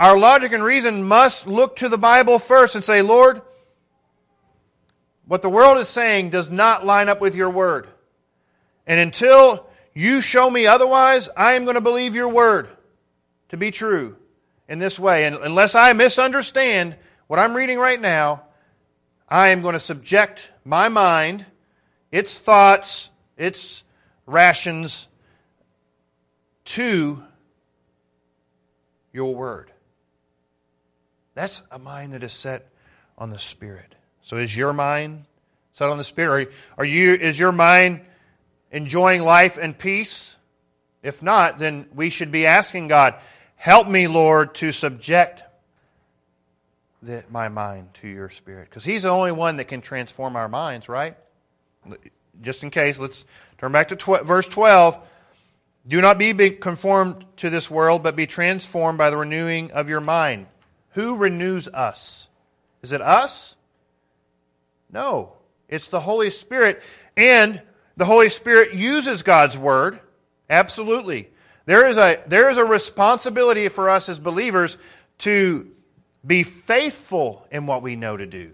our 0.00 0.16
logic 0.16 0.52
and 0.52 0.62
reason 0.62 1.02
must 1.02 1.46
look 1.46 1.76
to 1.76 1.88
the 1.88 1.98
Bible 1.98 2.38
first 2.38 2.76
and 2.76 2.84
say, 2.84 3.02
Lord, 3.02 3.42
what 5.26 5.42
the 5.42 5.50
world 5.50 5.76
is 5.78 5.88
saying 5.88 6.30
does 6.30 6.50
not 6.50 6.86
line 6.86 7.08
up 7.08 7.20
with 7.20 7.34
your 7.34 7.50
word. 7.50 7.88
And 8.86 9.00
until 9.00 9.68
you 9.94 10.20
show 10.20 10.48
me 10.48 10.66
otherwise, 10.66 11.28
I 11.36 11.54
am 11.54 11.64
going 11.64 11.74
to 11.74 11.80
believe 11.80 12.14
your 12.14 12.32
word 12.32 12.68
to 13.48 13.56
be 13.56 13.70
true 13.70 14.16
in 14.68 14.78
this 14.78 14.98
way. 14.98 15.24
And 15.24 15.36
unless 15.36 15.74
I 15.74 15.92
misunderstand 15.92 16.96
what 17.26 17.38
I'm 17.38 17.54
reading 17.54 17.78
right 17.78 18.00
now, 18.00 18.42
I 19.28 19.48
am 19.48 19.62
going 19.62 19.74
to 19.74 19.80
subject 19.80 20.50
my 20.64 20.88
mind, 20.88 21.44
its 22.10 22.38
thoughts, 22.38 23.10
its 23.36 23.84
rations 24.26 25.08
to 26.64 27.22
your 29.12 29.34
word. 29.34 29.70
That's 31.34 31.62
a 31.70 31.78
mind 31.78 32.14
that 32.14 32.22
is 32.22 32.32
set 32.32 32.70
on 33.16 33.30
the 33.30 33.38
Spirit. 33.38 33.94
So 34.22 34.36
is 34.36 34.56
your 34.56 34.72
mind 34.72 35.24
set 35.72 35.88
on 35.88 35.98
the 35.98 36.04
Spirit? 36.04 36.52
Are, 36.76 36.84
you, 36.84 37.12
is 37.12 37.38
your 37.38 37.52
mind 37.52 38.00
enjoying 38.70 39.22
life 39.22 39.56
and 39.56 39.76
peace? 39.76 40.36
If 41.02 41.22
not, 41.22 41.58
then 41.58 41.86
we 41.94 42.10
should 42.10 42.30
be 42.30 42.46
asking 42.46 42.88
God, 42.88 43.14
help 43.58 43.86
me, 43.86 44.06
Lord, 44.06 44.54
to 44.56 44.72
subject 44.72 45.42
the, 47.02 47.24
my 47.30 47.48
mind 47.48 47.92
to 47.94 48.08
your 48.08 48.30
Spirit. 48.30 48.70
Because 48.70 48.84
He's 48.84 49.02
the 49.02 49.10
only 49.10 49.32
one 49.32 49.58
that 49.58 49.66
can 49.66 49.82
transform 49.82 50.36
our 50.36 50.48
minds, 50.48 50.88
right? 50.88 51.16
Just 52.40 52.62
in 52.62 52.70
case, 52.70 52.98
let's 52.98 53.24
turn 53.58 53.72
back 53.72 53.88
to 53.88 53.96
tw- 53.96 54.24
verse 54.24 54.48
12. 54.48 54.98
Do 55.86 56.00
not 56.00 56.18
be 56.18 56.32
conformed 56.50 57.24
to 57.36 57.50
this 57.50 57.70
world, 57.70 58.02
but 58.02 58.16
be 58.16 58.26
transformed 58.26 58.98
by 58.98 59.10
the 59.10 59.16
renewing 59.16 59.72
of 59.72 59.88
your 59.88 60.00
mind. 60.00 60.46
Who 60.90 61.16
renews 61.16 61.68
us? 61.68 62.28
Is 62.82 62.92
it 62.92 63.00
us? 63.00 63.56
No. 64.92 65.34
It's 65.68 65.88
the 65.88 66.00
Holy 66.00 66.30
Spirit. 66.30 66.82
And 67.16 67.60
the 67.96 68.04
Holy 68.04 68.28
Spirit 68.28 68.74
uses 68.74 69.22
God's 69.22 69.56
Word. 69.56 70.00
Absolutely. 70.50 71.30
There 71.68 71.86
is 71.86 71.98
a, 71.98 72.18
there 72.26 72.48
is 72.48 72.56
a 72.56 72.64
responsibility 72.64 73.68
for 73.68 73.90
us 73.90 74.08
as 74.08 74.18
believers 74.18 74.78
to 75.18 75.70
be 76.26 76.42
faithful 76.42 77.46
in 77.50 77.66
what 77.66 77.82
we 77.82 77.94
know 77.94 78.16
to 78.16 78.24
do. 78.24 78.52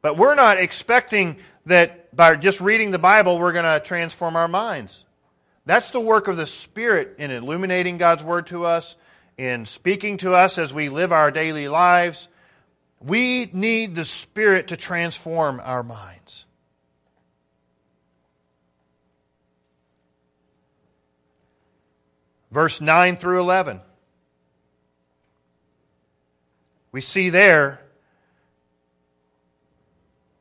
But 0.00 0.16
we're 0.16 0.34
not 0.34 0.56
expecting 0.56 1.36
that 1.66 2.16
by 2.16 2.36
just 2.36 2.62
reading 2.62 2.92
the 2.92 2.98
Bible, 2.98 3.38
we're 3.38 3.52
going 3.52 3.66
to 3.66 3.78
transform 3.84 4.36
our 4.36 4.48
minds. 4.48 5.04
That's 5.66 5.90
the 5.90 6.00
work 6.00 6.28
of 6.28 6.38
the 6.38 6.46
Spirit 6.46 7.16
in 7.18 7.30
illuminating 7.30 7.98
God's 7.98 8.24
Word 8.24 8.46
to 8.46 8.64
us 8.64 8.96
in 9.36 9.66
speaking 9.66 10.16
to 10.16 10.32
us 10.32 10.56
as 10.56 10.72
we 10.72 10.88
live 10.88 11.12
our 11.12 11.30
daily 11.30 11.68
lives. 11.68 12.30
We 13.00 13.50
need 13.52 13.96
the 13.96 14.06
Spirit 14.06 14.68
to 14.68 14.78
transform 14.78 15.60
our 15.62 15.82
minds. 15.82 16.46
Verse 22.52 22.82
9 22.82 23.16
through 23.16 23.40
11. 23.40 23.80
We 26.92 27.00
see 27.00 27.30
there, 27.30 27.80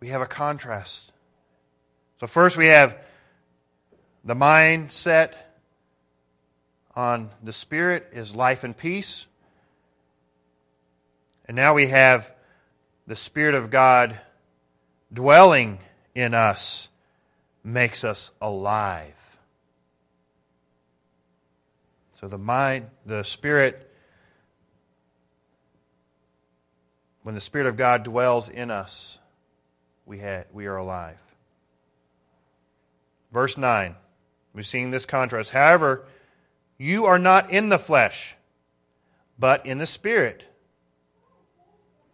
we 0.01 0.09
have 0.09 0.21
a 0.21 0.25
contrast. 0.25 1.09
So, 2.19 2.27
first 2.27 2.57
we 2.57 2.67
have 2.67 2.97
the 4.25 4.35
mindset 4.35 5.35
on 6.97 7.31
the 7.41 7.53
Spirit 7.53 8.09
is 8.11 8.35
life 8.35 8.65
and 8.65 8.75
peace. 8.75 9.25
And 11.45 11.55
now 11.55 11.73
we 11.75 11.87
have 11.87 12.29
the 13.07 13.15
Spirit 13.15 13.55
of 13.55 13.71
God 13.71 14.19
dwelling 15.13 15.79
in 16.13 16.33
us, 16.33 16.89
makes 17.63 18.03
us 18.03 18.33
alive. 18.41 19.20
So 22.21 22.27
the 22.27 22.37
mind, 22.37 22.85
the 23.03 23.23
Spirit, 23.23 23.91
when 27.23 27.33
the 27.33 27.41
Spirit 27.41 27.65
of 27.65 27.77
God 27.77 28.03
dwells 28.03 28.47
in 28.47 28.69
us, 28.69 29.17
we, 30.05 30.19
ha- 30.19 30.43
we 30.53 30.67
are 30.67 30.75
alive. 30.75 31.17
Verse 33.31 33.57
9, 33.57 33.95
we've 34.53 34.67
seen 34.67 34.91
this 34.91 35.07
contrast. 35.07 35.49
However, 35.49 36.05
you 36.77 37.05
are 37.05 37.17
not 37.17 37.49
in 37.49 37.69
the 37.69 37.79
flesh, 37.79 38.35
but 39.39 39.65
in 39.65 39.79
the 39.79 39.87
Spirit. 39.87 40.43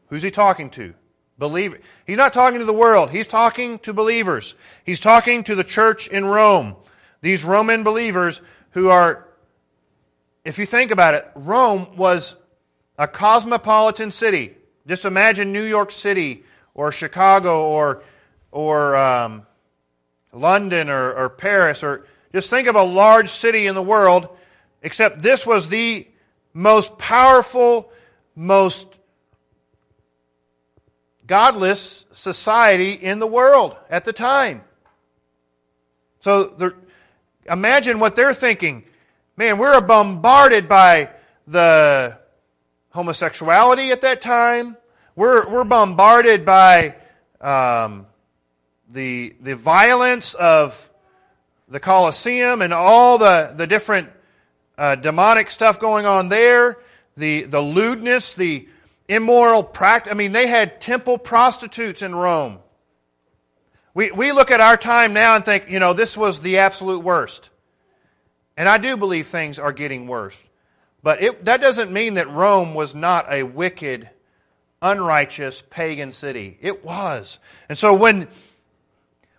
Who's 0.07 0.23
he 0.23 0.31
talking 0.31 0.69
to? 0.71 0.93
Believer. 1.37 1.79
He's 2.05 2.17
not 2.17 2.31
talking 2.31 2.59
to 2.59 2.65
the 2.65 2.71
world. 2.71 3.11
He's 3.11 3.27
talking 3.27 3.77
to 3.79 3.93
believers. 3.93 4.55
He's 4.85 5.01
talking 5.01 5.43
to 5.43 5.53
the 5.53 5.65
church 5.65 6.07
in 6.07 6.25
Rome. 6.25 6.77
These 7.19 7.43
Roman 7.43 7.83
believers 7.83 8.41
who 8.71 8.87
are 8.87 9.26
if 10.47 10.57
you 10.57 10.65
think 10.65 10.91
about 10.91 11.13
it, 11.13 11.29
Rome 11.35 11.97
was 11.97 12.37
a 12.97 13.05
cosmopolitan 13.05 14.11
city. 14.11 14.55
Just 14.87 15.03
imagine 15.03 15.51
New 15.51 15.63
York 15.63 15.91
City 15.91 16.45
or 16.73 16.89
Chicago 16.93 17.67
or, 17.67 18.01
or 18.51 18.95
um, 18.95 19.45
London 20.31 20.89
or, 20.89 21.13
or 21.13 21.29
Paris, 21.29 21.83
or 21.83 22.07
just 22.31 22.49
think 22.49 22.69
of 22.69 22.75
a 22.75 22.81
large 22.81 23.27
city 23.27 23.67
in 23.67 23.75
the 23.75 23.83
world, 23.83 24.29
except 24.81 25.21
this 25.21 25.45
was 25.45 25.67
the 25.67 26.07
most 26.53 26.97
powerful, 26.97 27.91
most 28.33 28.87
godless 31.25 32.05
society 32.13 32.93
in 32.93 33.19
the 33.19 33.27
world 33.27 33.75
at 33.89 34.05
the 34.05 34.13
time. 34.13 34.63
So 36.21 36.71
imagine 37.49 37.99
what 37.99 38.15
they're 38.15 38.33
thinking. 38.33 38.85
Man, 39.39 39.59
we're 39.59 39.79
bombarded 39.81 40.67
by 40.67 41.11
the 41.45 42.17
homosexuality 42.89 43.91
at 43.91 44.01
that 44.01 44.19
time. 44.19 44.75
We're, 45.15 45.47
we're 45.51 45.63
bombarded 45.63 46.43
by 46.43 46.95
um, 47.39 48.07
the, 48.89 49.35
the 49.39 49.55
violence 49.55 50.33
of 50.33 50.89
the 51.67 51.79
Colosseum 51.79 52.63
and 52.63 52.73
all 52.73 53.19
the, 53.19 53.53
the 53.55 53.67
different 53.67 54.09
uh, 54.75 54.95
demonic 54.95 55.51
stuff 55.51 55.79
going 55.79 56.07
on 56.07 56.29
there, 56.29 56.79
the, 57.15 57.43
the 57.43 57.61
lewdness, 57.61 58.33
the 58.33 58.67
immoral 59.07 59.63
practice. 59.63 60.11
I 60.11 60.15
mean, 60.15 60.31
they 60.31 60.47
had 60.47 60.81
temple 60.81 61.19
prostitutes 61.19 62.01
in 62.01 62.15
Rome. 62.15 62.57
We, 63.93 64.09
we 64.11 64.31
look 64.31 64.49
at 64.49 64.61
our 64.61 64.77
time 64.77 65.13
now 65.13 65.35
and 65.35 65.45
think, 65.45 65.69
you 65.69 65.77
know, 65.77 65.93
this 65.93 66.17
was 66.17 66.39
the 66.39 66.57
absolute 66.57 67.03
worst. 67.03 67.51
And 68.57 68.67
I 68.67 68.79
do 68.79 68.97
believe 68.97 69.27
things 69.27 69.59
are 69.59 69.71
getting 69.71 70.07
worse. 70.07 70.43
But 71.03 71.21
it, 71.21 71.45
that 71.45 71.61
doesn't 71.61 71.91
mean 71.91 72.15
that 72.15 72.27
Rome 72.29 72.73
was 72.73 72.95
not 72.95 73.31
a 73.31 73.43
wicked, 73.43 74.09
unrighteous, 74.81 75.63
pagan 75.69 76.11
city. 76.11 76.57
It 76.59 76.83
was. 76.83 77.39
And 77.69 77.77
so 77.77 77.95
when, 77.95 78.27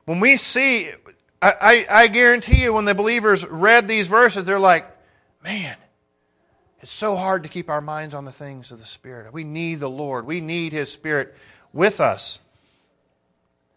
when 0.05 0.21
we 0.21 0.37
see, 0.37 0.91
I, 1.43 1.53
I, 1.61 1.87
I 1.91 2.07
guarantee 2.07 2.63
you, 2.63 2.73
when 2.73 2.85
the 2.85 2.95
believers 2.95 3.45
read 3.47 3.89
these 3.89 4.07
verses, 4.07 4.45
they're 4.45 4.61
like, 4.61 4.87
man, 5.45 5.77
it's 6.81 6.93
so 6.93 7.17
hard 7.17 7.43
to 7.43 7.49
keep 7.49 7.69
our 7.69 7.81
minds 7.81 8.15
on 8.15 8.25
the 8.25 8.33
things 8.33 8.71
of 8.71 8.79
the 8.79 8.87
Spirit. 8.87 9.33
We 9.33 9.45
need 9.45 9.81
the 9.81 9.91
Lord, 9.91 10.27
we 10.27 10.41
need 10.41 10.73
His 10.73 10.93
Spirit 10.93 11.35
with 11.73 12.01
us. 12.01 12.41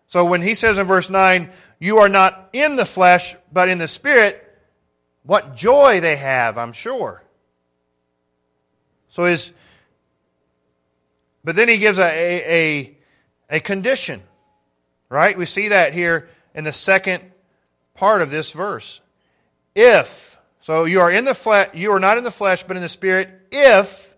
So 0.07 0.25
when 0.25 0.41
he 0.41 0.55
says 0.55 0.77
in 0.77 0.85
verse 0.87 1.09
9, 1.09 1.49
You 1.79 1.99
are 1.99 2.09
not 2.09 2.49
in 2.51 2.75
the 2.75 2.85
flesh, 2.85 3.35
but 3.53 3.69
in 3.69 3.77
the 3.77 3.87
Spirit, 3.87 4.50
what 5.23 5.55
joy 5.55 5.99
they 5.99 6.15
have, 6.15 6.57
I'm 6.57 6.73
sure. 6.73 7.23
So 9.09 9.25
his 9.25 9.51
but 11.43 11.55
then 11.55 11.67
he 11.67 11.77
gives 11.77 11.97
a, 11.97 12.03
a, 12.03 12.97
a, 13.49 13.59
condition. 13.59 14.21
Right? 15.09 15.37
We 15.37 15.45
see 15.45 15.69
that 15.69 15.93
here 15.93 16.29
in 16.53 16.63
the 16.63 16.73
second 16.73 17.23
part 17.95 18.21
of 18.21 18.29
this 18.29 18.51
verse. 18.51 19.01
If, 19.75 20.39
so 20.61 20.85
you 20.85 20.99
are 21.01 21.11
in 21.11 21.25
the 21.25 21.33
flesh, 21.33 21.69
you 21.73 21.91
are 21.91 21.99
not 21.99 22.17
in 22.17 22.23
the 22.23 22.31
flesh, 22.31 22.63
but 22.63 22.77
in 22.77 22.83
the 22.83 22.89
spirit, 22.89 23.29
if, 23.51 24.13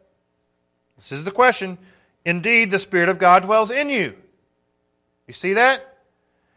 this 0.98 1.12
is 1.12 1.24
the 1.24 1.32
question, 1.32 1.78
indeed 2.26 2.72
the 2.72 2.80
Spirit 2.80 3.10
of 3.10 3.20
God 3.20 3.44
dwells 3.44 3.72
in 3.72 3.90
you. 3.90 4.16
You 5.28 5.34
see 5.34 5.54
that? 5.54 5.98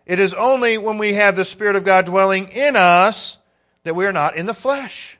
It 0.04 0.20
is 0.20 0.34
only 0.34 0.78
when 0.78 0.98
we 0.98 1.14
have 1.14 1.36
the 1.36 1.44
Spirit 1.44 1.76
of 1.76 1.84
God 1.84 2.06
dwelling 2.06 2.48
in 2.48 2.76
us 2.76 3.38
that 3.86 3.94
we 3.94 4.04
are 4.04 4.12
not 4.12 4.34
in 4.34 4.46
the 4.46 4.54
flesh. 4.54 5.16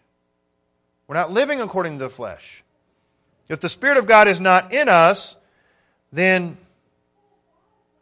We're 1.06 1.14
not 1.14 1.30
living 1.30 1.60
according 1.60 1.98
to 1.98 2.04
the 2.04 2.10
flesh. 2.10 2.64
If 3.48 3.60
the 3.60 3.68
Spirit 3.68 3.96
of 3.96 4.08
God 4.08 4.26
is 4.26 4.40
not 4.40 4.72
in 4.72 4.88
us, 4.88 5.36
then 6.10 6.58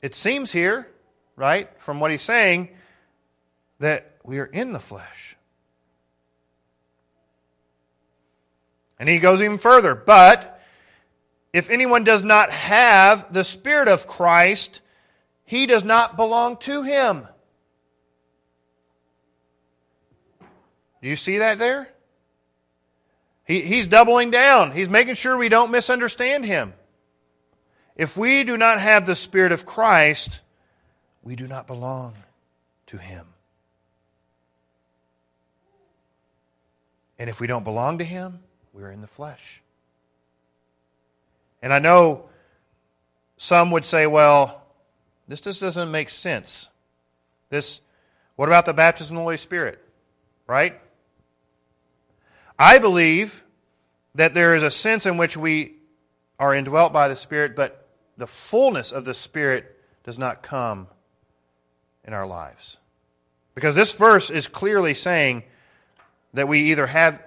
it 0.00 0.14
seems 0.14 0.50
here, 0.52 0.88
right, 1.36 1.68
from 1.76 2.00
what 2.00 2.10
he's 2.10 2.22
saying, 2.22 2.70
that 3.80 4.16
we 4.24 4.38
are 4.38 4.46
in 4.46 4.72
the 4.72 4.80
flesh. 4.80 5.36
And 8.98 9.06
he 9.06 9.18
goes 9.18 9.42
even 9.42 9.58
further. 9.58 9.94
But 9.94 10.62
if 11.52 11.68
anyone 11.68 12.04
does 12.04 12.22
not 12.22 12.50
have 12.50 13.34
the 13.34 13.44
Spirit 13.44 13.88
of 13.88 14.06
Christ, 14.06 14.80
he 15.44 15.66
does 15.66 15.84
not 15.84 16.16
belong 16.16 16.56
to 16.60 16.84
him. 16.84 17.28
Do 21.04 21.10
you 21.10 21.16
see 21.16 21.36
that 21.36 21.58
there? 21.58 21.86
He, 23.46 23.60
he's 23.60 23.86
doubling 23.86 24.30
down. 24.30 24.72
He's 24.72 24.88
making 24.88 25.16
sure 25.16 25.36
we 25.36 25.50
don't 25.50 25.70
misunderstand 25.70 26.46
him. 26.46 26.72
If 27.94 28.16
we 28.16 28.42
do 28.42 28.56
not 28.56 28.80
have 28.80 29.04
the 29.04 29.14
Spirit 29.14 29.52
of 29.52 29.66
Christ, 29.66 30.40
we 31.22 31.36
do 31.36 31.46
not 31.46 31.66
belong 31.66 32.14
to 32.86 32.96
him. 32.96 33.26
And 37.18 37.28
if 37.28 37.38
we 37.38 37.48
don't 37.48 37.64
belong 37.64 37.98
to 37.98 38.04
him, 38.04 38.38
we're 38.72 38.90
in 38.90 39.02
the 39.02 39.06
flesh. 39.06 39.62
And 41.60 41.70
I 41.70 41.80
know 41.80 42.30
some 43.36 43.72
would 43.72 43.84
say, 43.84 44.06
well, 44.06 44.64
this 45.28 45.42
just 45.42 45.60
doesn't 45.60 45.90
make 45.90 46.08
sense. 46.08 46.70
This, 47.50 47.82
what 48.36 48.48
about 48.48 48.64
the 48.64 48.72
baptism 48.72 49.16
of 49.16 49.20
the 49.20 49.24
Holy 49.24 49.36
Spirit? 49.36 49.84
Right? 50.46 50.80
I 52.58 52.78
believe 52.78 53.42
that 54.14 54.34
there 54.34 54.54
is 54.54 54.62
a 54.62 54.70
sense 54.70 55.06
in 55.06 55.16
which 55.16 55.36
we 55.36 55.74
are 56.38 56.54
indwelt 56.54 56.92
by 56.92 57.08
the 57.08 57.16
Spirit, 57.16 57.56
but 57.56 57.88
the 58.16 58.26
fullness 58.26 58.92
of 58.92 59.04
the 59.04 59.14
Spirit 59.14 59.80
does 60.04 60.18
not 60.18 60.42
come 60.42 60.88
in 62.04 62.12
our 62.12 62.26
lives. 62.26 62.78
Because 63.54 63.74
this 63.74 63.94
verse 63.94 64.30
is 64.30 64.46
clearly 64.46 64.94
saying 64.94 65.44
that 66.34 66.48
we 66.48 66.72
either 66.72 66.86
have, 66.86 67.22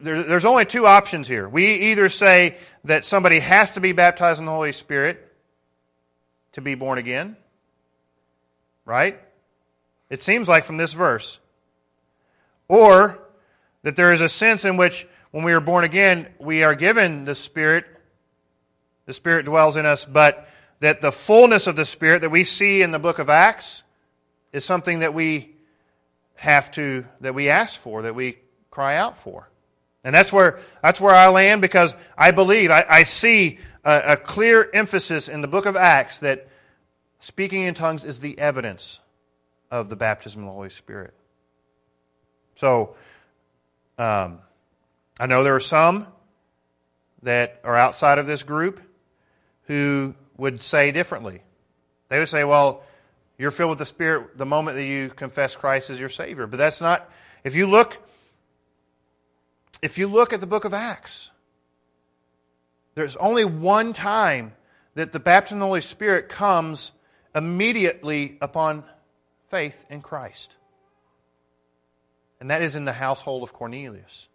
there, 0.00 0.22
there's 0.22 0.44
only 0.44 0.64
two 0.64 0.86
options 0.86 1.28
here. 1.28 1.48
We 1.48 1.74
either 1.90 2.08
say 2.08 2.56
that 2.84 3.04
somebody 3.04 3.40
has 3.40 3.72
to 3.72 3.80
be 3.80 3.92
baptized 3.92 4.38
in 4.38 4.46
the 4.46 4.52
Holy 4.52 4.72
Spirit 4.72 5.32
to 6.52 6.60
be 6.60 6.74
born 6.74 6.98
again, 6.98 7.36
right? 8.84 9.20
It 10.10 10.22
seems 10.22 10.48
like 10.48 10.64
from 10.64 10.76
this 10.76 10.92
verse. 10.92 11.40
Or 12.68 13.20
that 13.86 13.94
there 13.94 14.12
is 14.12 14.20
a 14.20 14.28
sense 14.28 14.64
in 14.64 14.76
which 14.76 15.06
when 15.30 15.44
we 15.44 15.52
are 15.52 15.60
born 15.60 15.84
again, 15.84 16.26
we 16.40 16.64
are 16.64 16.74
given 16.74 17.24
the 17.24 17.36
Spirit, 17.36 17.84
the 19.04 19.14
Spirit 19.14 19.46
dwells 19.46 19.76
in 19.76 19.86
us, 19.86 20.04
but 20.04 20.48
that 20.80 21.00
the 21.00 21.12
fullness 21.12 21.68
of 21.68 21.76
the 21.76 21.84
Spirit 21.84 22.22
that 22.22 22.30
we 22.30 22.42
see 22.42 22.82
in 22.82 22.90
the 22.90 22.98
book 22.98 23.20
of 23.20 23.30
Acts 23.30 23.84
is 24.52 24.64
something 24.64 24.98
that 24.98 25.14
we 25.14 25.54
have 26.34 26.68
to, 26.72 27.06
that 27.20 27.32
we 27.32 27.48
ask 27.48 27.80
for, 27.80 28.02
that 28.02 28.16
we 28.16 28.38
cry 28.72 28.96
out 28.96 29.16
for. 29.16 29.48
And 30.02 30.12
that's 30.12 30.32
where, 30.32 30.58
that's 30.82 31.00
where 31.00 31.14
I 31.14 31.28
land 31.28 31.62
because 31.62 31.94
I 32.18 32.32
believe, 32.32 32.72
I, 32.72 32.84
I 32.90 33.02
see 33.04 33.60
a, 33.84 34.02
a 34.04 34.16
clear 34.16 34.68
emphasis 34.74 35.28
in 35.28 35.42
the 35.42 35.48
book 35.48 35.64
of 35.64 35.76
Acts 35.76 36.18
that 36.18 36.48
speaking 37.20 37.62
in 37.62 37.74
tongues 37.74 38.02
is 38.02 38.18
the 38.18 38.36
evidence 38.36 38.98
of 39.70 39.90
the 39.90 39.96
baptism 39.96 40.42
of 40.42 40.46
the 40.46 40.52
Holy 40.54 40.70
Spirit. 40.70 41.14
So, 42.56 42.96
um, 43.98 44.40
I 45.18 45.26
know 45.26 45.42
there 45.42 45.56
are 45.56 45.60
some 45.60 46.06
that 47.22 47.60
are 47.64 47.76
outside 47.76 48.18
of 48.18 48.26
this 48.26 48.42
group 48.42 48.80
who 49.62 50.14
would 50.36 50.60
say 50.60 50.92
differently. 50.92 51.42
They 52.08 52.18
would 52.18 52.28
say, 52.28 52.44
well, 52.44 52.84
You're 53.38 53.50
filled 53.50 53.70
with 53.70 53.78
the 53.78 53.86
Spirit 53.86 54.38
the 54.38 54.46
moment 54.46 54.76
that 54.76 54.86
you 54.86 55.10
confess 55.10 55.56
Christ 55.56 55.90
as 55.90 56.00
your 56.00 56.08
Savior. 56.08 56.46
But 56.46 56.56
that's 56.56 56.80
not, 56.80 57.10
if 57.44 57.54
you 57.54 57.66
look, 57.66 58.02
if 59.82 59.98
you 59.98 60.08
look 60.08 60.32
at 60.32 60.40
the 60.40 60.46
book 60.46 60.64
of 60.64 60.72
Acts, 60.72 61.30
there's 62.94 63.16
only 63.16 63.44
one 63.44 63.92
time 63.92 64.54
that 64.94 65.12
the 65.12 65.20
baptism 65.20 65.58
of 65.58 65.60
the 65.60 65.66
Holy 65.66 65.80
Spirit 65.82 66.30
comes 66.30 66.92
immediately 67.34 68.38
upon 68.40 68.84
faith 69.50 69.84
in 69.90 70.00
Christ. 70.00 70.55
And 72.40 72.50
that 72.50 72.62
is 72.62 72.76
in 72.76 72.84
the 72.84 72.92
household 72.92 73.42
of 73.42 73.52
Cornelius. 73.52 74.28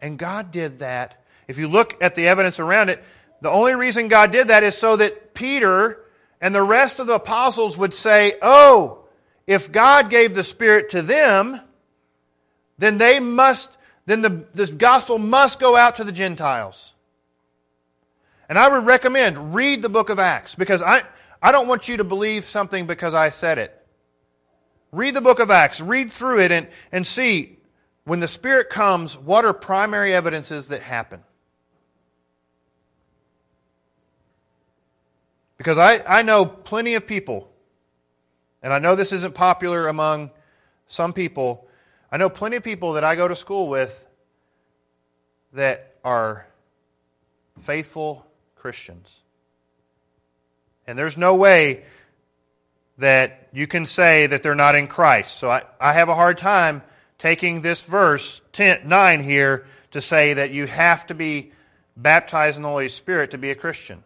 And 0.00 0.18
God 0.18 0.50
did 0.50 0.80
that. 0.80 1.22
If 1.46 1.58
you 1.58 1.68
look 1.68 2.02
at 2.02 2.14
the 2.14 2.28
evidence 2.28 2.58
around 2.58 2.88
it, 2.88 3.02
the 3.40 3.50
only 3.50 3.74
reason 3.74 4.08
God 4.08 4.32
did 4.32 4.48
that 4.48 4.62
is 4.62 4.76
so 4.76 4.96
that 4.96 5.34
Peter 5.34 6.00
and 6.40 6.54
the 6.54 6.62
rest 6.62 6.98
of 6.98 7.06
the 7.06 7.14
apostles 7.14 7.76
would 7.78 7.94
say, 7.94 8.34
Oh, 8.42 9.04
if 9.46 9.72
God 9.72 10.10
gave 10.10 10.34
the 10.34 10.44
Spirit 10.44 10.90
to 10.90 11.02
them, 11.02 11.60
then 12.78 12.98
they 12.98 13.20
must, 13.20 13.76
then 14.06 14.22
the, 14.22 14.44
this 14.54 14.70
gospel 14.70 15.18
must 15.18 15.60
go 15.60 15.76
out 15.76 15.96
to 15.96 16.04
the 16.04 16.12
Gentiles. 16.12 16.94
And 18.48 18.58
I 18.58 18.68
would 18.68 18.86
recommend 18.86 19.54
read 19.54 19.82
the 19.82 19.88
book 19.88 20.10
of 20.10 20.18
Acts 20.18 20.54
because 20.54 20.82
I, 20.82 21.02
I 21.42 21.52
don't 21.52 21.68
want 21.68 21.88
you 21.88 21.98
to 21.98 22.04
believe 22.04 22.44
something 22.44 22.86
because 22.86 23.14
I 23.14 23.28
said 23.28 23.58
it. 23.58 23.79
Read 24.92 25.14
the 25.14 25.20
book 25.20 25.38
of 25.38 25.50
Acts, 25.50 25.80
read 25.80 26.10
through 26.10 26.40
it, 26.40 26.50
and, 26.50 26.68
and 26.90 27.06
see 27.06 27.58
when 28.04 28.20
the 28.20 28.28
Spirit 28.28 28.70
comes, 28.70 29.16
what 29.16 29.44
are 29.44 29.52
primary 29.52 30.12
evidences 30.12 30.68
that 30.68 30.82
happen? 30.82 31.22
Because 35.56 35.78
I, 35.78 36.00
I 36.06 36.22
know 36.22 36.44
plenty 36.46 36.94
of 36.94 37.06
people, 37.06 37.52
and 38.62 38.72
I 38.72 38.78
know 38.78 38.96
this 38.96 39.12
isn't 39.12 39.34
popular 39.34 39.88
among 39.88 40.30
some 40.88 41.12
people. 41.12 41.68
I 42.10 42.16
know 42.16 42.28
plenty 42.28 42.56
of 42.56 42.64
people 42.64 42.94
that 42.94 43.04
I 43.04 43.14
go 43.14 43.28
to 43.28 43.36
school 43.36 43.68
with 43.68 44.06
that 45.52 45.96
are 46.02 46.46
faithful 47.58 48.26
Christians. 48.56 49.20
And 50.86 50.98
there's 50.98 51.16
no 51.16 51.36
way 51.36 51.84
that 53.00 53.48
you 53.52 53.66
can 53.66 53.84
say 53.84 54.26
that 54.26 54.42
they're 54.42 54.54
not 54.54 54.74
in 54.74 54.86
Christ. 54.86 55.38
So 55.38 55.50
I, 55.50 55.62
I 55.80 55.92
have 55.92 56.08
a 56.08 56.14
hard 56.14 56.38
time 56.38 56.82
taking 57.18 57.60
this 57.60 57.84
verse 57.84 58.40
10, 58.52 58.88
9 58.88 59.22
here 59.22 59.66
to 59.90 60.00
say 60.00 60.34
that 60.34 60.52
you 60.52 60.66
have 60.66 61.06
to 61.06 61.14
be 61.14 61.52
baptized 61.96 62.56
in 62.56 62.62
the 62.62 62.68
Holy 62.68 62.88
Spirit 62.88 63.32
to 63.32 63.38
be 63.38 63.50
a 63.50 63.54
Christian. 63.54 64.02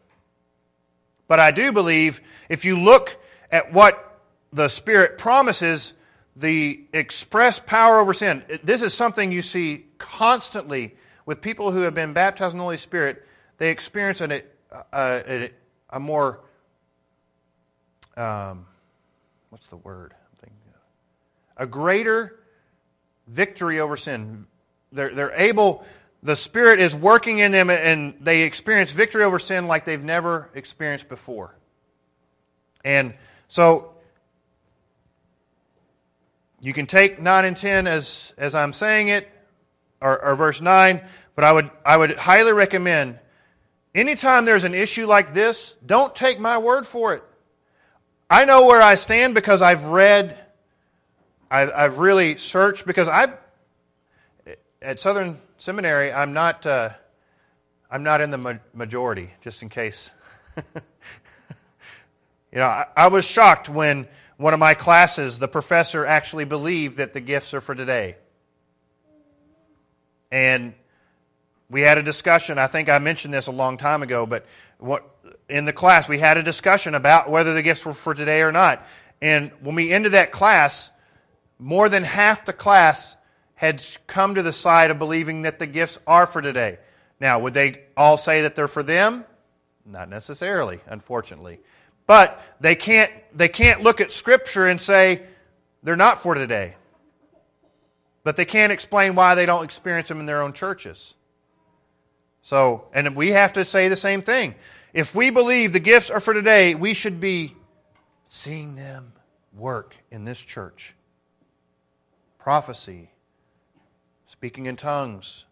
But 1.29 1.41
I 1.41 1.51
do 1.51 1.73
believe 1.73 2.21
if 2.49 2.65
you 2.65 2.79
look 2.79 3.21
at 3.51 3.73
what 3.73 4.21
the 4.53 4.69
Spirit 4.69 5.19
promises, 5.19 5.95
the 6.37 6.85
express 6.93 7.61
power 7.61 7.99
over 7.99 8.13
sin, 8.13 8.45
this 8.63 8.83
is 8.83 8.95
something 8.95 9.33
you 9.33 9.43
see 9.43 9.87
constantly 9.99 10.95
with 11.27 11.41
people 11.41 11.71
who 11.71 11.83
have 11.83 11.95
been 11.95 12.13
baptized 12.13 12.53
in 12.53 12.59
the 12.59 12.65
Holy 12.65 12.77
Spirit. 12.77 13.27
They 13.59 13.71
experience 13.71 14.21
an, 14.21 14.33
a, 14.33 14.43
a, 14.93 15.51
a 15.91 16.01
more, 16.01 16.41
um, 18.17 18.67
what's 19.55 19.69
the 19.69 19.77
word? 19.77 20.15
A 21.57 21.65
greater 21.65 22.41
victory 23.29 23.79
over 23.79 23.97
sin. 23.97 24.49
They're, 24.91 25.15
they're 25.15 25.33
able 25.37 25.85
the 26.25 26.35
Spirit 26.35 26.81
is 26.81 26.93
working 26.93 27.39
in 27.39 27.53
them 27.53 27.71
and 27.71 28.17
they 28.21 28.43
experience 28.43 28.91
victory 28.91 29.23
over 29.23 29.39
sin 29.39 29.69
like 29.69 29.85
they've 29.85 30.03
never 30.03 30.51
experienced 30.55 31.09
before. 31.09 31.55
And 32.85 33.15
so 33.47 33.95
you 36.61 36.73
can 36.73 36.87
take 36.87 37.23
9 37.23 37.45
and 37.45 37.57
10 37.57 37.87
as, 37.87 38.35
as 38.37 38.57
I'm 38.57 38.73
saying 38.73 39.07
it, 39.07 39.31
or, 40.01 40.21
or 40.21 40.35
verse 40.35 40.61
9, 40.61 41.01
but 41.37 41.45
I 41.45 41.53
would, 41.53 41.71
I 41.87 41.97
would 41.97 42.17
highly 42.17 42.53
recommend 42.53 43.21
anytime 43.95 44.47
there's 44.47 44.65
an 44.65 44.75
issue 44.75 45.07
like 45.07 45.33
this, 45.33 45.77
don't 45.87 46.13
take 46.17 46.41
my 46.41 46.59
word 46.59 46.85
for 46.85 47.15
it. 47.15 47.23
I 48.31 48.47
know 48.47 48.67
where 48.67 48.81
I 48.81 48.95
stand 48.95 49.35
because 49.35 49.61
I've 49.61 49.85
read, 49.85 50.39
I've, 51.51 51.71
I've 51.75 51.99
really 51.99 52.37
searched, 52.37 52.87
because 52.87 53.07
I, 53.07 53.29
at 54.81 54.99
Southern 54.99 55.39
seminary, 55.59 56.13
I'm 56.13 56.33
not, 56.33 56.65
uh, 56.65 56.91
I'm 57.91 58.03
not 58.03 58.21
in 58.21 58.31
the 58.31 58.61
majority, 58.73 59.31
just 59.43 59.63
in 59.63 59.69
case. 59.69 60.11
you 60.57 60.63
know, 62.55 62.65
I, 62.65 62.87
I 62.97 63.09
was 63.09 63.27
shocked 63.27 63.69
when 63.69 64.09
one 64.37 64.55
of 64.55 64.59
my 64.59 64.75
classes, 64.75 65.39
the 65.39 65.49
professor 65.49 66.07
actually 66.07 66.45
believed 66.45 66.97
that 66.97 67.13
the 67.13 67.21
gifts 67.21 67.55
are 67.55 67.61
for 67.61 67.75
today. 67.75 68.17
And 70.33 70.75
we 71.71 71.83
had 71.83 71.99
a 71.99 72.03
discussion. 72.03 72.59
I 72.59 72.67
think 72.67 72.89
I 72.89 72.99
mentioned 72.99 73.35
this 73.35 73.47
a 73.47 73.53
long 73.53 73.77
time 73.77 74.03
ago, 74.03 74.27
but 74.27 74.47
what, 74.79 75.09
in 75.49 75.65
the 75.65 75.73
class, 75.73 76.09
we 76.09 76.19
had 76.19 76.37
a 76.37 76.43
discussion 76.43 76.95
about 76.95 77.31
whether 77.31 77.55
the 77.55 77.63
gifts 77.63 77.85
were 77.85 77.93
for 77.93 78.15
today 78.15 78.43
or 78.43 78.53
not. 78.53 78.85
And 79.21 79.51
when 79.61 79.75
we 79.75 79.93
ended 79.93 80.13
that 80.13 80.33
class, 80.33 80.91
more 81.59 81.89
than 81.89 82.03
half 82.03 82.45
the 82.45 82.53
class 82.53 83.17
had 83.55 83.83
come 84.07 84.35
to 84.35 84.43
the 84.43 84.53
side 84.53 84.91
of 84.91 84.99
believing 84.99 85.43
that 85.43 85.59
the 85.59 85.67
gifts 85.67 85.99
are 86.07 86.27
for 86.27 86.43
today. 86.43 86.79
Now, 87.21 87.39
would 87.39 87.55
they 87.55 87.83
all 87.97 88.17
say 88.17 88.43
that 88.43 88.57
they're 88.57 88.69
for 88.69 88.83
them? 88.83 89.25
Not 89.87 90.09
necessarily, 90.09 90.81
unfortunately. 90.87 91.61
But 92.07 92.43
they 92.61 92.75
can't, 92.75 93.11
they 93.33 93.49
can't 93.49 93.83
look 93.83 94.01
at 94.01 94.13
Scripture 94.13 94.67
and 94.67 94.81
say 94.81 95.23
they're 95.83 95.97
not 95.97 96.21
for 96.21 96.35
today. 96.35 96.75
But 98.25 98.37
they 98.37 98.45
can't 98.45 98.73
explain 98.73 99.15
why 99.15 99.35
they 99.35 99.47
don't 99.47 99.65
experience 99.65 100.09
them 100.09 100.21
in 100.21 100.27
their 100.27 100.43
own 100.43 100.53
churches. 100.53 101.15
So, 102.43 102.89
and 102.93 103.15
we 103.15 103.31
have 103.31 103.55
to 103.55 103.65
say 103.65 103.89
the 103.89 103.97
same 103.97 104.21
thing. 104.21 104.55
If 104.95 105.13
we 105.13 105.31
believe 105.31 105.73
the 105.73 105.81
gifts 105.81 106.09
are 106.09 106.21
for 106.21 106.33
today, 106.33 106.77
we 106.77 106.95
should 106.95 107.19
be 107.19 107.57
seeing 108.29 108.77
them 108.77 109.13
work 109.53 109.97
in 110.13 110.25
this 110.25 110.41
church. 110.41 110.95
Prophecy, 112.39 113.11
speaking 114.27 114.67
in 114.67 114.77
tongues. 114.77 115.47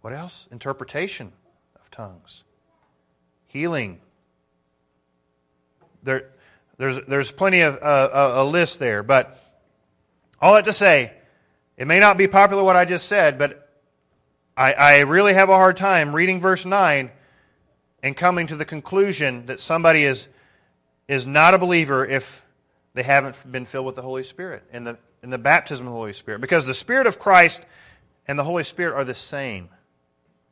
What 0.00 0.12
else? 0.12 0.48
Interpretation 0.50 1.32
of 1.80 1.92
tongues, 1.92 2.42
healing. 3.46 4.00
There, 6.02 6.30
there's, 6.78 7.06
there's 7.06 7.30
plenty 7.30 7.60
of 7.60 7.78
uh, 7.80 8.08
a, 8.12 8.42
a 8.42 8.44
list 8.44 8.80
there, 8.80 9.04
but 9.04 9.38
all 10.40 10.54
that 10.54 10.64
to 10.64 10.72
say, 10.72 11.12
it 11.76 11.86
may 11.86 12.00
not 12.00 12.18
be 12.18 12.26
popular 12.26 12.64
what 12.64 12.74
I 12.74 12.84
just 12.84 13.06
said, 13.06 13.38
but 13.38 13.68
I, 14.56 14.72
I 14.72 14.98
really 15.00 15.34
have 15.34 15.50
a 15.50 15.54
hard 15.54 15.76
time 15.76 16.12
reading 16.16 16.40
verse 16.40 16.66
9 16.66 17.12
and 18.02 18.16
coming 18.16 18.46
to 18.48 18.56
the 18.56 18.64
conclusion 18.64 19.46
that 19.46 19.60
somebody 19.60 20.04
is, 20.04 20.28
is 21.08 21.26
not 21.26 21.54
a 21.54 21.58
believer 21.58 22.04
if 22.04 22.44
they 22.94 23.02
haven't 23.02 23.50
been 23.50 23.66
filled 23.66 23.86
with 23.86 23.96
the 23.96 24.02
Holy 24.02 24.24
Spirit. 24.24 24.64
And 24.72 24.86
the 24.86 24.98
in 25.22 25.30
the 25.30 25.38
baptism 25.38 25.86
of 25.86 25.92
the 25.92 25.98
Holy 25.98 26.12
Spirit. 26.12 26.40
Because 26.40 26.66
the 26.66 26.74
Spirit 26.74 27.06
of 27.06 27.18
Christ 27.18 27.62
and 28.26 28.38
the 28.38 28.44
Holy 28.44 28.64
Spirit 28.64 28.94
are 28.94 29.04
the 29.04 29.14
same. 29.14 29.68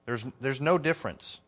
There's, 0.06 0.24
there's 0.40 0.60
no 0.60 0.78
difference. 0.78 1.40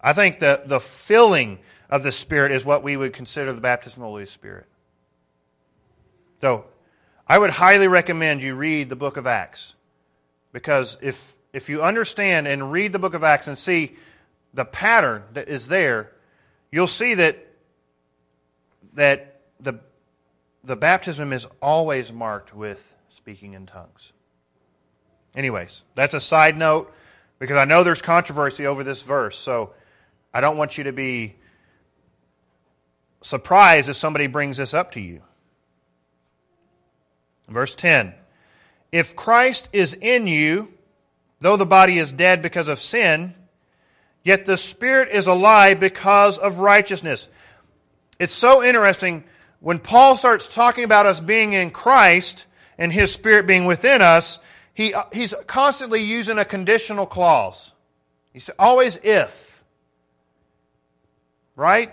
I 0.00 0.12
think 0.12 0.38
the, 0.38 0.62
the 0.66 0.80
filling 0.80 1.58
of 1.88 2.02
the 2.02 2.12
Spirit 2.12 2.52
is 2.52 2.64
what 2.64 2.82
we 2.82 2.96
would 2.96 3.12
consider 3.12 3.52
the 3.52 3.60
baptism 3.60 4.02
of 4.02 4.06
the 4.06 4.10
Holy 4.10 4.26
Spirit. 4.26 4.66
So, 6.40 6.66
I 7.28 7.38
would 7.38 7.50
highly 7.50 7.88
recommend 7.88 8.42
you 8.42 8.54
read 8.54 8.88
the 8.88 8.96
book 8.96 9.16
of 9.16 9.26
Acts. 9.26 9.74
Because 10.52 10.96
if, 11.00 11.35
if 11.56 11.70
you 11.70 11.82
understand 11.82 12.46
and 12.46 12.70
read 12.70 12.92
the 12.92 12.98
book 12.98 13.14
of 13.14 13.24
Acts 13.24 13.48
and 13.48 13.56
see 13.56 13.96
the 14.52 14.66
pattern 14.66 15.22
that 15.32 15.48
is 15.48 15.68
there, 15.68 16.12
you'll 16.70 16.86
see 16.86 17.14
that, 17.14 17.38
that 18.92 19.40
the 19.58 19.80
the 20.62 20.76
baptism 20.76 21.32
is 21.32 21.46
always 21.62 22.12
marked 22.12 22.54
with 22.54 22.94
speaking 23.08 23.54
in 23.54 23.64
tongues. 23.64 24.12
Anyways, 25.34 25.82
that's 25.94 26.12
a 26.12 26.20
side 26.20 26.58
note 26.58 26.92
because 27.38 27.56
I 27.56 27.64
know 27.64 27.82
there's 27.82 28.02
controversy 28.02 28.66
over 28.66 28.84
this 28.84 29.00
verse, 29.00 29.38
so 29.38 29.72
I 30.34 30.42
don't 30.42 30.58
want 30.58 30.76
you 30.76 30.84
to 30.84 30.92
be 30.92 31.36
surprised 33.22 33.88
if 33.88 33.96
somebody 33.96 34.26
brings 34.26 34.58
this 34.58 34.74
up 34.74 34.92
to 34.92 35.00
you. 35.00 35.22
Verse 37.48 37.74
10 37.74 38.12
If 38.92 39.16
Christ 39.16 39.70
is 39.72 39.94
in 39.94 40.26
you, 40.26 40.75
though 41.40 41.56
the 41.56 41.66
body 41.66 41.98
is 41.98 42.12
dead 42.12 42.42
because 42.42 42.68
of 42.68 42.78
sin, 42.78 43.34
yet 44.24 44.44
the 44.44 44.56
spirit 44.56 45.08
is 45.10 45.26
alive 45.26 45.80
because 45.80 46.38
of 46.38 46.58
righteousness. 46.58 47.28
It's 48.18 48.32
so 48.32 48.62
interesting 48.62 49.24
when 49.60 49.78
Paul 49.78 50.16
starts 50.16 50.46
talking 50.48 50.84
about 50.84 51.06
us 51.06 51.20
being 51.20 51.52
in 51.52 51.70
Christ 51.70 52.46
and 52.78 52.92
his 52.92 53.12
spirit 53.12 53.46
being 53.46 53.64
within 53.64 54.02
us, 54.02 54.38
he, 54.74 54.94
he's 55.12 55.34
constantly 55.46 56.02
using 56.02 56.38
a 56.38 56.44
conditional 56.44 57.06
clause. 57.06 57.72
He's 58.32 58.50
always 58.58 58.98
if. 59.02 59.62
Right? 61.56 61.92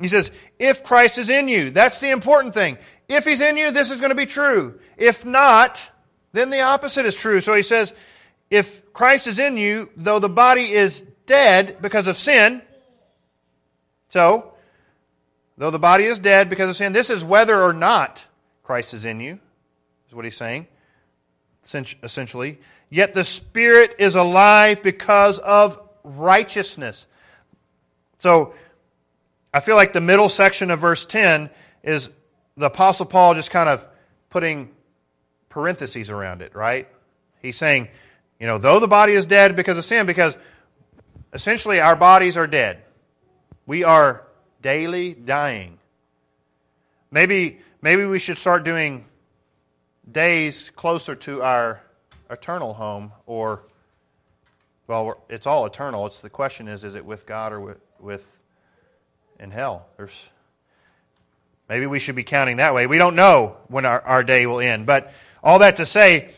He 0.00 0.08
says, 0.08 0.30
if 0.58 0.82
Christ 0.82 1.18
is 1.18 1.28
in 1.28 1.48
you, 1.48 1.70
that's 1.70 2.00
the 2.00 2.10
important 2.10 2.54
thing. 2.54 2.78
If 3.08 3.24
he's 3.24 3.40
in 3.40 3.56
you, 3.56 3.70
this 3.70 3.90
is 3.90 3.98
going 3.98 4.10
to 4.10 4.16
be 4.16 4.26
true. 4.26 4.78
If 4.96 5.26
not, 5.26 5.90
then 6.32 6.50
the 6.50 6.60
opposite 6.60 7.04
is 7.04 7.16
true. 7.16 7.40
So 7.40 7.54
he 7.54 7.62
says, 7.62 7.92
if 8.50 8.92
Christ 8.92 9.26
is 9.26 9.38
in 9.38 9.56
you, 9.56 9.90
though 9.96 10.18
the 10.18 10.28
body 10.28 10.72
is 10.72 11.04
dead 11.26 11.76
because 11.80 12.06
of 12.06 12.16
sin, 12.16 12.62
so, 14.08 14.54
though 15.58 15.70
the 15.70 15.78
body 15.78 16.04
is 16.04 16.18
dead 16.18 16.48
because 16.48 16.70
of 16.70 16.76
sin, 16.76 16.92
this 16.92 17.10
is 17.10 17.24
whether 17.24 17.60
or 17.60 17.72
not 17.72 18.24
Christ 18.62 18.94
is 18.94 19.04
in 19.04 19.20
you, 19.20 19.38
is 20.08 20.14
what 20.14 20.24
he's 20.24 20.36
saying, 20.36 20.66
essentially. 21.62 22.58
Yet 22.88 23.12
the 23.12 23.24
Spirit 23.24 23.96
is 23.98 24.14
alive 24.14 24.82
because 24.82 25.38
of 25.40 25.80
righteousness. 26.04 27.06
So, 28.18 28.54
I 29.52 29.60
feel 29.60 29.76
like 29.76 29.92
the 29.92 30.00
middle 30.00 30.28
section 30.28 30.70
of 30.70 30.78
verse 30.78 31.04
10 31.06 31.50
is 31.82 32.10
the 32.56 32.66
Apostle 32.66 33.06
Paul 33.06 33.34
just 33.34 33.50
kind 33.50 33.68
of 33.68 33.86
putting 34.30 34.70
parentheses 35.48 36.10
around 36.10 36.42
it, 36.42 36.54
right? 36.54 36.88
He's 37.40 37.56
saying, 37.56 37.88
you 38.40 38.46
know, 38.46 38.58
though 38.58 38.80
the 38.80 38.88
body 38.88 39.12
is 39.12 39.26
dead 39.26 39.56
because 39.56 39.78
of 39.78 39.84
sin, 39.84 40.06
because 40.06 40.38
essentially 41.32 41.80
our 41.80 41.96
bodies 41.96 42.36
are 42.36 42.46
dead. 42.46 42.82
We 43.66 43.84
are 43.84 44.26
daily 44.62 45.14
dying. 45.14 45.78
Maybe, 47.10 47.58
maybe 47.82 48.04
we 48.04 48.18
should 48.18 48.38
start 48.38 48.64
doing 48.64 49.06
days 50.10 50.70
closer 50.70 51.14
to 51.14 51.42
our 51.42 51.82
eternal 52.30 52.74
home, 52.74 53.12
or, 53.26 53.62
well, 54.86 55.22
it's 55.28 55.46
all 55.46 55.66
eternal. 55.66 56.06
It's 56.06 56.20
the 56.20 56.30
question 56.30 56.68
is, 56.68 56.84
is 56.84 56.94
it 56.94 57.04
with 57.04 57.26
God 57.26 57.52
or 57.52 57.60
with, 57.60 57.80
with 57.98 58.38
in 59.40 59.50
hell? 59.50 59.86
There's 59.96 60.28
maybe 61.68 61.86
we 61.86 61.98
should 61.98 62.16
be 62.16 62.24
counting 62.24 62.58
that 62.58 62.74
way. 62.74 62.86
We 62.86 62.98
don't 62.98 63.16
know 63.16 63.56
when 63.68 63.84
our, 63.84 64.00
our 64.02 64.22
day 64.22 64.46
will 64.46 64.60
end. 64.60 64.86
But 64.86 65.12
all 65.42 65.60
that 65.60 65.76
to 65.76 65.86
say, 65.86 66.30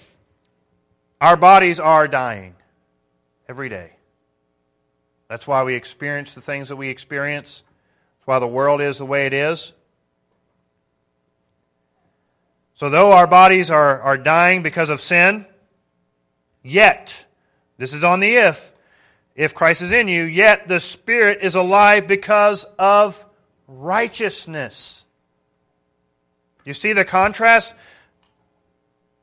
our 1.20 1.36
bodies 1.36 1.78
are 1.78 2.08
dying 2.08 2.54
every 3.48 3.68
day. 3.68 3.92
That's 5.28 5.46
why 5.46 5.62
we 5.64 5.74
experience 5.74 6.34
the 6.34 6.40
things 6.40 6.68
that 6.70 6.76
we 6.76 6.88
experience. 6.88 7.62
That's 8.18 8.26
why 8.26 8.38
the 8.38 8.48
world 8.48 8.80
is 8.80 8.98
the 8.98 9.06
way 9.06 9.26
it 9.26 9.32
is. 9.32 9.72
So, 12.74 12.88
though 12.88 13.12
our 13.12 13.26
bodies 13.26 13.70
are, 13.70 14.00
are 14.00 14.16
dying 14.16 14.62
because 14.62 14.88
of 14.88 15.00
sin, 15.00 15.46
yet, 16.62 17.26
this 17.76 17.92
is 17.92 18.02
on 18.02 18.20
the 18.20 18.34
if, 18.34 18.72
if 19.36 19.54
Christ 19.54 19.82
is 19.82 19.92
in 19.92 20.08
you, 20.08 20.24
yet 20.24 20.66
the 20.66 20.80
Spirit 20.80 21.40
is 21.42 21.54
alive 21.54 22.08
because 22.08 22.64
of 22.78 23.24
righteousness. 23.68 25.04
You 26.64 26.74
see 26.74 26.92
the 26.92 27.04
contrast? 27.04 27.74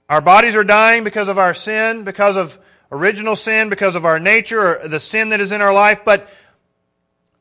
Our 0.10 0.22
bodies 0.22 0.56
are 0.56 0.64
dying 0.64 1.04
because 1.04 1.28
of 1.28 1.38
our 1.38 1.54
sin, 1.54 2.04
because 2.04 2.38
of 2.38 2.60
original 2.92 3.36
sin, 3.36 3.70
because 3.70 3.96
of 3.96 4.06
our 4.06 4.20
nature, 4.20 4.78
or 4.80 4.88
the 4.88 5.00
sin 5.00 5.30
that 5.30 5.42
is 5.42 5.52
in 5.52 5.62
our 5.62 5.74
life, 5.74 6.06
but 6.06 6.30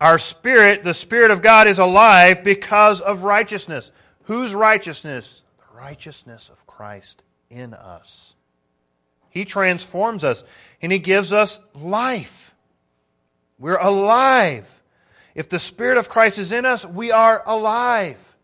our 0.00 0.18
spirit, 0.18 0.84
the 0.84 0.94
Spirit 0.94 1.30
of 1.30 1.42
God, 1.42 1.66
is 1.66 1.78
alive 1.78 2.44
because 2.44 3.00
of 3.00 3.22
righteousness. 3.22 3.92
Whose 4.24 4.54
righteousness? 4.54 5.42
The 5.58 5.80
righteousness 5.80 6.50
of 6.50 6.66
Christ 6.66 7.22
in 7.48 7.72
us. 7.72 8.34
He 9.30 9.44
transforms 9.44 10.24
us 10.24 10.44
and 10.82 10.92
He 10.92 10.98
gives 10.98 11.32
us 11.32 11.60
life. 11.74 12.54
We're 13.58 13.78
alive. 13.78 14.82
If 15.34 15.48
the 15.48 15.58
Spirit 15.58 15.98
of 15.98 16.08
Christ 16.08 16.38
is 16.38 16.52
in 16.52 16.66
us, 16.66 16.84
we 16.84 17.10
are 17.10 17.42
alive. 17.46 18.35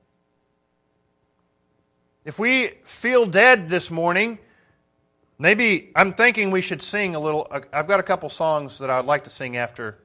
If 2.25 2.39
we 2.39 2.69
feel 2.85 3.27
dead 3.27 3.69
this 3.69 3.91
morning, 3.91 4.39
maybe 5.39 5.91
I'm 5.97 6.13
thinking 6.13 6.53
we 6.53 6.61
should 6.61 6.81
sing 6.81 7.17
a 7.17 7.21
little. 7.21 7.49
Uh, 7.51 7.61
I've 7.73 7.89
got 7.89 7.99
a 7.99 8.05
couple 8.05 8.29
songs 8.29 8.79
that 8.79 8.91
I'd 8.91 9.07
like 9.07 9.25
to 9.25 9.31
sing 9.31 9.57
after 9.57 9.99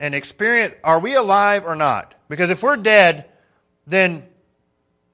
and 0.00 0.14
experience 0.14 0.74
are 0.82 0.98
we 0.98 1.14
alive 1.14 1.64
or 1.64 1.76
not? 1.76 2.14
Because 2.28 2.50
if 2.50 2.62
we're 2.62 2.76
dead, 2.76 3.26
then 3.86 4.26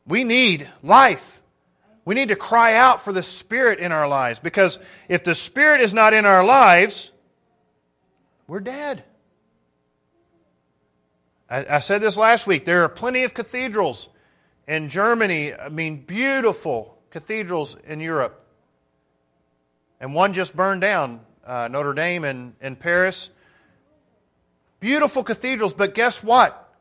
we 0.07 0.25
need 0.25 0.69
life. 0.83 1.43
We 2.07 2.15
need 2.15 2.29
to 2.29 2.37
cry 2.37 2.75
out 2.75 3.03
for 3.03 3.13
the 3.13 3.23
Spirit 3.23 3.79
in 3.79 3.93
our 3.93 4.09
lives 4.09 4.39
because 4.39 4.79
if 5.09 5.23
the 5.23 5.35
Spirit 5.35 5.81
is 5.81 5.93
not 5.93 6.15
in 6.15 6.25
our 6.25 6.45
lives, 6.45 7.13
we're 8.47 8.61
dead. 8.61 9.05
I, 11.49 11.77
I 11.77 11.79
said 11.79 12.01
this 12.01 12.17
last 12.17 12.47
week. 12.47 12.65
There 12.65 12.83
are 12.85 12.89
plenty 12.89 13.25
of 13.25 13.35
cathedrals 13.35 14.09
in 14.67 14.89
Germany, 14.89 15.55
I 15.55 15.69
mean, 15.69 16.05
beautiful 16.05 16.99
cathedrals 17.11 17.77
in 17.87 18.01
Europe. 18.01 18.45
And 20.01 20.15
one 20.15 20.33
just 20.33 20.57
burned 20.57 20.81
down, 20.81 21.21
uh, 21.47 21.69
Notre 21.71 21.95
Dame 21.95 22.25
in, 22.25 22.55
in 22.61 22.77
Paris. 22.77 23.31
Beautiful 24.81 25.23
cathedrals, 25.23 25.73
but 25.73 25.95
guess 25.95 26.23
what? 26.23 26.75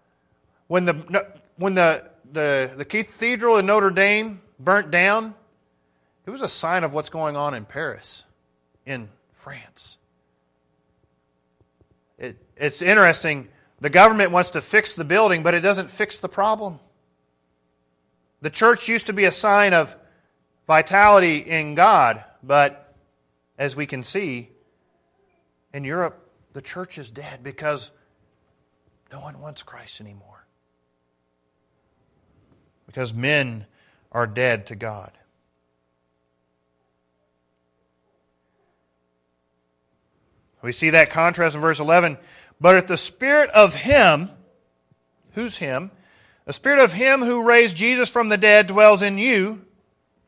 When 0.68 0.86
the, 0.86 1.28
when 1.58 1.76
the, 1.76 2.10
the, 2.32 2.72
the 2.76 2.86
cathedral 2.86 3.58
in 3.58 3.66
Notre 3.66 3.92
Dame 3.92 4.42
burnt 4.60 4.92
down, 4.92 5.36
it 6.26 6.32
was 6.32 6.42
a 6.42 6.50
sign 6.50 6.84
of 6.84 6.94
what's 6.94 7.10
going 7.10 7.36
on 7.36 7.54
in 7.54 7.66
Paris, 7.66 8.24
in 8.86 9.10
France. 9.34 9.98
It, 12.18 12.38
it's 12.56 12.82
interesting. 12.82 13.50
The 13.82 13.90
government 13.90 14.32
wants 14.32 14.52
to 14.52 14.62
fix 14.62 14.96
the 14.96 15.04
building, 15.04 15.44
but 15.44 15.54
it 15.54 15.60
doesn't 15.60 15.90
fix 15.90 16.18
the 16.18 16.30
problem. 16.30 16.80
The 18.44 18.50
church 18.50 18.90
used 18.90 19.08
to 19.08 19.14
be 19.14 19.24
a 19.24 19.32
sign 19.32 19.74
of 19.74 19.96
vitality 20.68 21.38
in 21.38 21.76
God, 21.76 22.26
but 22.44 22.94
as 23.58 23.74
we 23.74 23.86
can 23.86 24.04
see, 24.04 24.50
in 25.74 25.86
Europe, 25.86 26.30
the 26.52 26.62
church 26.62 26.98
is 26.98 27.10
dead 27.10 27.42
because 27.42 27.92
no 29.14 29.22
one 29.22 29.40
wants 29.40 29.64
Christ 29.64 30.02
anymore. 30.02 30.46
Because 32.86 33.14
men 33.14 33.66
are 34.12 34.28
dead 34.28 34.68
to 34.68 34.76
God. 34.76 35.14
We 40.62 40.74
see 40.74 40.90
that 40.90 41.12
contrast 41.12 41.56
in 41.56 41.62
verse 41.62 41.80
11. 41.80 42.18
But 42.60 42.76
if 42.76 42.88
the 42.88 42.98
Spirit 42.98 43.50
of 43.52 43.74
Him, 43.74 44.30
who's 45.32 45.56
Him? 45.56 45.92
The 46.46 46.54
Spirit 46.54 46.80
of 46.80 46.94
Him 46.94 47.22
who 47.22 47.44
raised 47.44 47.76
Jesus 47.76 48.10
from 48.10 48.30
the 48.30 48.38
dead 48.38 48.68
dwells 48.68 49.02
in 49.02 49.18
you. 49.18 49.66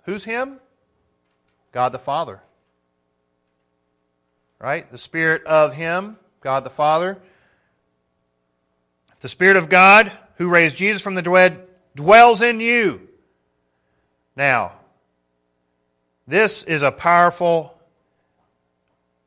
Who's 0.04 0.24
Him? 0.24 0.60
God 1.72 1.92
the 1.92 2.00
Father. 2.00 2.42
Right? 4.60 4.90
The 4.92 4.98
Spirit 4.98 5.44
of 5.44 5.74
Him, 5.74 6.18
God 6.42 6.64
the 6.64 6.70
Father. 6.70 7.18
The 9.20 9.28
Spirit 9.30 9.58
of 9.58 9.70
God 9.70 10.12
who 10.38 10.50
raised 10.50 10.78
Jesus 10.78 11.02
from 11.02 11.16
the 11.16 11.22
dead 11.22 11.68
dwells 11.96 12.42
in 12.42 12.60
you. 12.60 13.08
Now, 14.36 14.74
this 16.28 16.64
is 16.64 16.82
a 16.82 16.92
powerful 16.92 17.78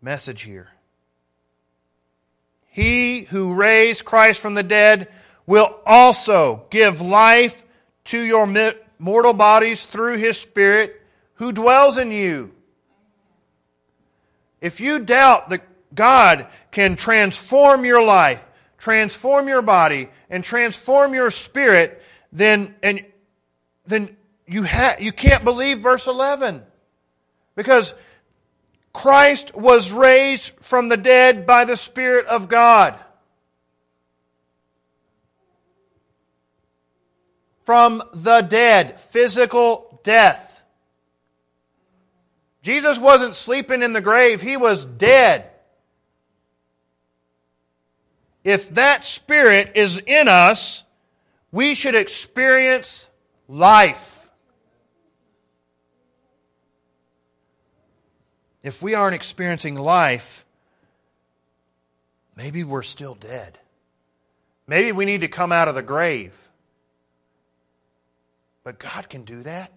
message 0.01 0.43
here. 0.43 0.69
He 2.67 3.23
who 3.23 3.55
raised 3.55 4.05
Christ 4.05 4.41
from 4.41 4.55
the 4.55 4.63
dead 4.63 5.09
will 5.49 5.81
also 5.87 6.67
give 6.69 7.01
life 7.01 7.65
to 8.05 8.21
your 8.21 8.47
mortal 8.99 9.33
bodies 9.33 9.87
through 9.87 10.19
his 10.19 10.39
Spirit 10.39 11.01
who 11.37 11.53
dwells 11.53 11.97
in 11.97 12.13
you. 12.13 12.53
If 14.61 14.79
you 14.79 14.99
doubt 14.99 15.49
that 15.49 15.63
God 15.95 16.47
can 16.71 16.97
transform 16.97 17.87
your 17.87 18.05
life, 18.05 18.47
transform 18.77 19.49
your 19.49 19.63
body, 19.63 20.11
and 20.29 20.45
transform 20.45 21.15
your 21.15 21.31
spirit, 21.31 22.03
then, 22.31 22.75
and, 22.83 23.07
then 23.87 24.15
you, 24.47 24.65
ha- 24.65 24.97
you 25.01 25.13
can't 25.13 25.45
believe 25.45 25.79
verse 25.79 26.07
11. 26.07 26.63
Because 27.55 27.95
Christ 28.93 29.57
was 29.57 29.93
raised 29.93 30.57
from 30.61 30.91
the 30.91 30.99
dead 30.99 31.47
by 31.47 31.65
the 31.65 31.77
Spirit 31.77 32.27
of 32.27 32.51
God. 32.51 33.03
From 37.69 38.03
the 38.15 38.41
dead, 38.41 38.99
physical 38.99 40.01
death. 40.03 40.63
Jesus 42.63 42.99
wasn't 42.99 43.37
sleeping 43.37 43.83
in 43.83 43.93
the 43.93 44.01
grave, 44.01 44.41
he 44.41 44.57
was 44.57 44.87
dead. 44.87 45.51
If 48.43 48.71
that 48.71 49.05
spirit 49.05 49.73
is 49.75 49.99
in 50.07 50.29
us, 50.29 50.85
we 51.53 51.75
should 51.75 51.95
experience 51.95 53.11
life. 53.49 54.31
If 58.63 58.81
we 58.81 58.95
aren't 58.95 59.15
experiencing 59.15 59.75
life, 59.75 60.47
maybe 62.35 62.65
we're 62.65 62.83
still 62.83 63.15
dead. 63.15 63.59
Maybe 64.67 64.91
we 64.91 65.05
need 65.05 65.21
to 65.21 65.29
come 65.29 65.53
out 65.53 65.69
of 65.69 65.75
the 65.75 65.83
grave. 65.83 66.48
But 68.69 68.79
God 68.79 69.09
can 69.09 69.25
do 69.25 69.45
that. 69.45 69.73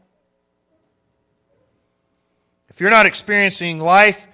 If 2.67 2.81
you're 2.81 2.89
not 2.89 3.05
experiencing 3.05 3.79
life 3.79 4.27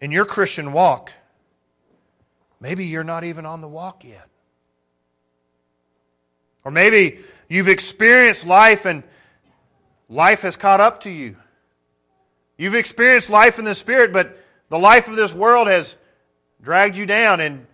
in 0.00 0.10
your 0.10 0.24
Christian 0.24 0.72
walk, 0.72 1.12
maybe 2.58 2.84
you're 2.84 3.04
not 3.04 3.22
even 3.22 3.46
on 3.46 3.60
the 3.60 3.68
walk 3.68 4.02
yet. 4.02 4.26
Or 6.64 6.72
maybe 6.72 7.20
you've 7.48 7.68
experienced 7.68 8.44
life 8.44 8.86
and 8.86 9.04
life 10.08 10.42
has 10.42 10.56
caught 10.56 10.80
up 10.80 11.02
to 11.02 11.10
you. 11.10 11.36
You've 12.56 12.74
experienced 12.74 13.30
life 13.30 13.60
in 13.60 13.64
the 13.64 13.74
Spirit, 13.76 14.12
but 14.12 14.36
the 14.68 14.80
life 14.80 15.06
of 15.06 15.14
this 15.14 15.32
world 15.32 15.68
has 15.68 15.94
dragged 16.60 16.96
you 16.96 17.06
down 17.06 17.38
and, 17.38 17.68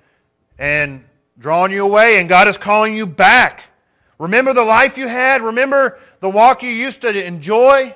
and 0.59 1.07
drawn 1.39 1.73
you 1.73 1.87
away, 1.87 2.21
and 2.21 2.29
God 2.29 2.49
is 2.49 2.59
calling 2.59 2.95
you 2.95 3.07
back. 3.07 3.71
Remember 4.19 4.53
the 4.53 4.65
life 4.65 4.97
you 4.97 5.09
had? 5.09 5.43
Remember 5.43 5.99
the 6.21 6.31
walk 6.31 6.63
you 6.63 6.71
used 6.71 7.03
to 7.03 7.27
enjoy? 7.27 7.95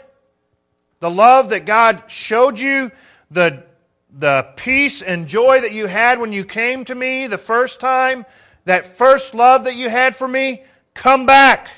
The 1.00 1.10
love 1.10 1.50
that 1.50 1.64
God 1.64 2.04
showed 2.08 2.58
you? 2.58 2.90
The, 3.30 3.64
the 4.12 4.48
peace 4.56 5.02
and 5.02 5.28
joy 5.28 5.60
that 5.60 5.72
you 5.72 5.86
had 5.86 6.18
when 6.18 6.32
you 6.32 6.44
came 6.44 6.84
to 6.86 6.94
me 6.94 7.26
the 7.26 7.38
first 7.38 7.78
time? 7.78 8.26
That 8.64 8.84
first 8.84 9.34
love 9.34 9.64
that 9.64 9.76
you 9.76 9.88
had 9.88 10.16
for 10.16 10.26
me? 10.26 10.62
Come 10.94 11.24
back. 11.24 11.70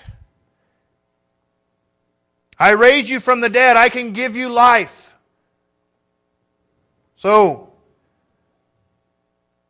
I 2.59 2.72
raised 2.72 3.09
you 3.09 3.20
from 3.20 3.41
the 3.41 3.49
dead. 3.49 3.76
I 3.76 3.88
can 3.88 4.12
give 4.12 4.36
you 4.36 4.49
life. 4.49 5.14
So, 7.16 7.72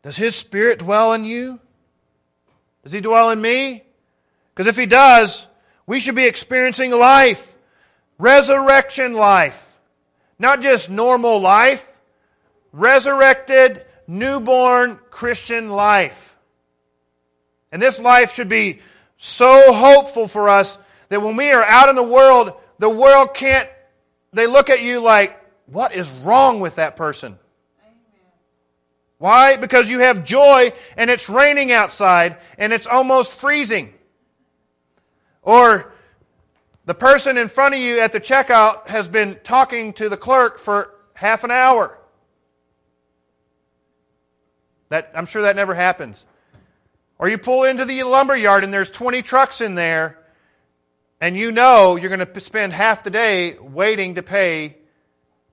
does 0.02 0.16
His 0.16 0.36
Spirit 0.36 0.78
dwell 0.78 1.12
in 1.12 1.24
you? 1.24 1.60
Does 2.84 2.92
He 2.92 3.00
dwell 3.00 3.30
in 3.30 3.40
me? 3.40 3.82
Because 4.61 4.76
if 4.76 4.76
He 4.76 4.84
does, 4.84 5.46
we 5.86 6.00
should 6.00 6.14
be 6.14 6.26
experiencing 6.26 6.90
life, 6.90 7.56
resurrection 8.18 9.14
life, 9.14 9.80
not 10.38 10.61
just 10.61 10.90
normal 10.90 11.40
life, 11.40 11.98
resurrected, 12.70 13.86
newborn 14.06 15.00
Christian 15.08 15.70
life. 15.70 16.36
And 17.72 17.80
this 17.80 17.98
life 17.98 18.34
should 18.34 18.50
be 18.50 18.80
so 19.16 19.72
hopeful 19.72 20.28
for 20.28 20.50
us 20.50 20.76
that 21.08 21.22
when 21.22 21.36
we 21.36 21.50
are 21.52 21.64
out 21.64 21.88
in 21.88 21.96
the 21.96 22.02
world, 22.02 22.52
the 22.78 22.90
world 22.90 23.32
can't, 23.32 23.66
they 24.34 24.46
look 24.46 24.68
at 24.68 24.82
you 24.82 25.00
like, 25.00 25.42
what 25.64 25.94
is 25.94 26.12
wrong 26.22 26.61
with 26.61 26.74
that 26.74 26.96
person? 26.96 27.38
Why? 29.16 29.56
Because 29.56 29.90
you 29.90 30.00
have 30.00 30.22
joy 30.22 30.70
and 30.98 31.08
it's 31.08 31.30
raining 31.30 31.72
outside 31.72 32.36
and 32.58 32.74
it's 32.74 32.86
almost 32.86 33.40
freezing. 33.40 33.94
Or 35.43 35.93
the 36.84 36.95
person 36.95 37.38
in 37.38 37.49
front 37.49 37.74
of 37.74 37.80
you 37.80 38.01
at 38.01 38.12
the 38.12 38.20
checkout 38.20 38.88
has 38.88 39.09
been 39.09 39.38
talking 39.45 39.93
to 39.95 40.09
the 40.09 40.16
clerk 40.16 40.59
for 40.59 40.95
half 41.14 41.45
an 41.45 41.51
hour. 41.51 41.99
That, 44.88 45.12
I'm 45.14 45.26
sure 45.26 45.43
that 45.43 45.57
never 45.57 45.74
happens. 45.74 46.26
Or 47.18 47.28
you 47.28 47.38
pull 47.38 47.64
into 47.64 47.84
the 47.84 48.03
lumber 48.03 48.36
yard 48.36 48.64
and 48.64 48.72
there's 48.72 48.91
20 48.91 49.22
trucks 49.22 49.61
in 49.61 49.74
there 49.74 50.18
and 51.20 51.36
you 51.36 51.53
know 51.53 51.97
you're 51.97 52.09
going 52.14 52.26
to 52.26 52.41
spend 52.41 52.72
half 52.72 53.03
the 53.03 53.11
day 53.11 53.55
waiting 53.61 54.14
to 54.14 54.22
pay 54.22 54.76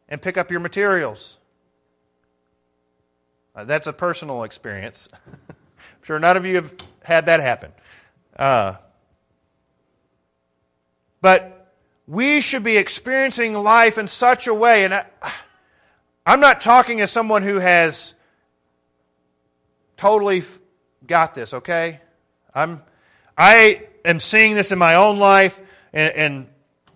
and 0.08 0.22
pick 0.22 0.38
up 0.38 0.50
your 0.50 0.62
materials. 0.62 1.38
Uh, 3.54 3.66
that's 3.66 3.88
a 3.88 3.94
personal 3.94 4.44
experience. 4.44 5.10
I'm 5.28 6.04
sure 6.04 6.20
none 6.20 6.38
of 6.38 6.46
you 6.46 6.56
have 6.56 6.74
had 7.04 7.26
that 7.26 7.42
happen. 7.42 7.74
Uh, 8.38 8.76
but 11.22 11.74
we 12.08 12.42
should 12.42 12.64
be 12.64 12.78
experiencing 12.78 13.54
life 13.54 13.98
in 13.98 14.08
such 14.08 14.48
a 14.48 14.54
way, 14.54 14.86
and 14.86 14.94
I, 14.94 15.06
I'm 16.26 16.40
not 16.40 16.62
talking 16.62 17.02
as 17.02 17.12
someone 17.12 17.42
who 17.42 17.56
has 17.56 18.14
totally 19.96 20.44
got 21.06 21.34
this, 21.34 21.54
okay? 21.54 22.02
I'm, 22.54 22.82
I 23.38 23.84
am 24.04 24.20
seeing 24.20 24.54
this 24.54 24.72
in 24.72 24.80
my 24.80 24.96
own 24.96 25.20
life 25.20 25.62
and, 25.94 26.14
and 26.16 26.48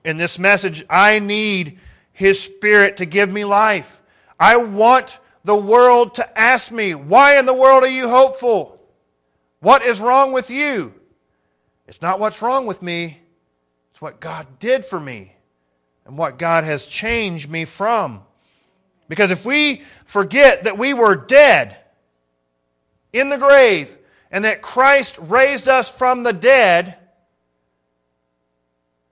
in 0.04 0.18
this 0.18 0.38
message. 0.38 0.86
I 0.90 1.20
need 1.20 1.80
His 2.12 2.42
Spirit 2.42 2.98
to 2.98 3.06
give 3.06 3.32
me 3.32 3.46
life. 3.46 4.02
I 4.40 4.58
want 4.58 5.20
the 5.44 5.56
world 5.56 6.16
to 6.16 6.40
ask 6.40 6.72
me, 6.72 6.94
why 6.94 7.40
in 7.40 7.46
the 7.46 7.54
world 7.54 7.84
are 7.84 7.90
you 7.90 8.10
hopeful? 8.10 8.82
What 9.60 9.84
is 9.84 10.02
wrong 10.02 10.32
with 10.32 10.50
you? 10.50 10.94
It's 11.88 12.02
not 12.02 12.20
what's 12.20 12.42
wrong 12.42 12.66
with 12.66 12.82
me, 12.82 13.21
what 14.02 14.20
God 14.20 14.48
did 14.60 14.84
for 14.84 15.00
me 15.00 15.36
and 16.08 16.18
what 16.18 16.40
God 16.40 16.64
has 16.64 16.88
changed 16.88 17.48
me 17.52 17.66
from. 17.66 18.24
Because 19.08 19.30
if 19.30 19.46
we 19.46 19.84
forget 20.06 20.64
that 20.64 20.80
we 20.80 20.96
were 20.96 21.16
dead 21.16 21.78
in 23.14 23.30
the 23.30 23.38
grave 23.38 23.96
and 24.32 24.44
that 24.44 24.64
Christ 24.64 25.20
raised 25.22 25.68
us 25.68 25.92
from 25.92 26.24
the 26.24 26.34
dead, 26.34 26.98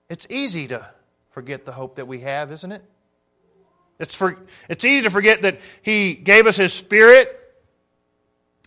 it's 0.10 0.26
easy 0.28 0.68
to 0.70 0.90
forget 1.30 1.68
the 1.68 1.72
hope 1.72 1.98
that 1.98 2.08
we 2.08 2.22
have, 2.22 2.52
isn't 2.52 2.72
it? 2.72 2.84
It's, 4.00 4.16
for, 4.16 4.40
it's 4.70 4.84
easy 4.84 5.04
to 5.04 5.12
forget 5.12 5.44
that 5.44 5.60
He 5.84 6.16
gave 6.16 6.48
us 6.48 6.58
His 6.58 6.74
Spirit. 6.74 7.30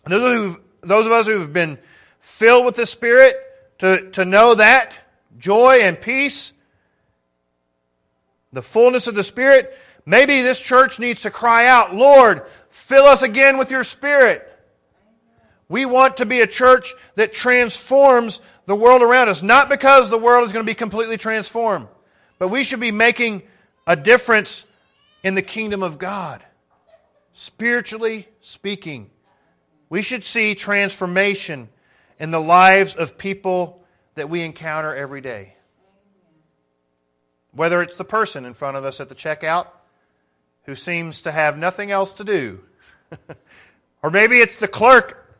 Those, 0.05 0.57
those 0.79 1.05
of 1.05 1.11
us 1.11 1.27
who've 1.27 1.51
been 1.51 1.79
filled 2.21 2.65
with 2.65 2.77
the 2.77 2.85
Spirit, 2.85 3.35
to, 3.79 4.09
to 4.11 4.23
know 4.23 4.55
that 4.55 4.93
joy 5.37 5.79
and 5.81 5.99
peace, 5.99 6.53
the 8.51 8.61
fullness 8.61 9.07
of 9.07 9.15
the 9.15 9.23
Spirit, 9.23 9.77
maybe 10.05 10.41
this 10.41 10.61
church 10.61 10.99
needs 10.99 11.23
to 11.23 11.31
cry 11.31 11.65
out, 11.65 11.95
Lord, 11.95 12.43
fill 12.69 13.05
us 13.05 13.23
again 13.23 13.57
with 13.57 13.71
your 13.71 13.83
Spirit. 13.83 14.49
We 15.69 15.85
want 15.85 16.17
to 16.17 16.25
be 16.25 16.41
a 16.41 16.47
church 16.47 16.93
that 17.15 17.33
transforms 17.33 18.41
the 18.65 18.75
world 18.75 19.01
around 19.01 19.29
us, 19.29 19.41
not 19.41 19.69
because 19.69 20.09
the 20.09 20.19
world 20.19 20.45
is 20.45 20.51
going 20.51 20.65
to 20.65 20.69
be 20.69 20.75
completely 20.75 21.17
transformed, 21.17 21.87
but 22.37 22.49
we 22.49 22.63
should 22.63 22.79
be 22.79 22.91
making 22.91 23.43
a 23.87 23.95
difference 23.95 24.65
in 25.23 25.35
the 25.35 25.41
kingdom 25.41 25.81
of 25.81 25.97
God. 25.97 26.43
Spiritually 27.33 28.27
speaking, 28.41 29.09
we 29.89 30.01
should 30.01 30.23
see 30.23 30.53
transformation 30.53 31.69
in 32.19 32.31
the 32.31 32.39
lives 32.39 32.95
of 32.95 33.17
people 33.17 33.82
that 34.15 34.29
we 34.29 34.41
encounter 34.41 34.95
every 34.95 35.21
day. 35.21 35.55
Whether 37.51 37.81
it's 37.81 37.97
the 37.97 38.05
person 38.05 38.45
in 38.45 38.53
front 38.53 38.77
of 38.77 38.85
us 38.85 38.99
at 38.99 39.09
the 39.09 39.15
checkout 39.15 39.67
who 40.63 40.75
seems 40.75 41.21
to 41.23 41.31
have 41.31 41.57
nothing 41.57 41.91
else 41.91 42.13
to 42.13 42.23
do, 42.23 42.63
or 44.03 44.09
maybe 44.09 44.37
it's 44.37 44.57
the 44.57 44.67
clerk 44.67 45.37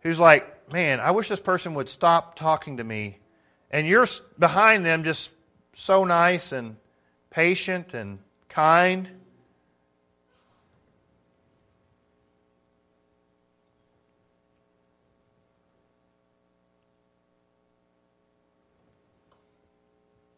who's 0.00 0.18
like, 0.18 0.72
man, 0.72 1.00
I 1.00 1.10
wish 1.10 1.28
this 1.28 1.40
person 1.40 1.74
would 1.74 1.88
stop 1.88 2.36
talking 2.36 2.78
to 2.78 2.84
me. 2.84 3.18
And 3.70 3.86
you're 3.86 4.06
behind 4.38 4.84
them 4.84 5.04
just 5.04 5.32
so 5.72 6.04
nice 6.04 6.52
and 6.52 6.76
patient 7.30 7.94
and 7.94 8.18
kind. 8.48 9.10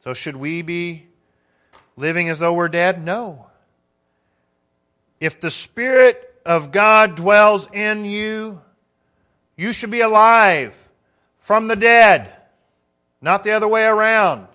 So, 0.05 0.12
should 0.12 0.36
we 0.36 0.61
be 0.61 1.07
living 1.96 2.28
as 2.28 2.38
though 2.38 2.52
we're 2.52 2.68
dead? 2.68 3.02
No. 3.02 3.46
If 5.18 5.40
the 5.40 5.50
Spirit 5.50 6.42
of 6.44 6.72
God 6.72 7.14
dwells 7.14 7.70
in 7.72 8.05
you, 8.05 8.61
you 9.57 9.72
should 9.72 9.90
be 9.90 10.02
alive 10.02 10.90
from 11.38 11.68
the 11.68 11.74
dead, 11.76 12.36
not 13.22 13.44
the 13.44 13.52
other 13.52 13.66
way 13.66 13.86
around. 13.86 14.46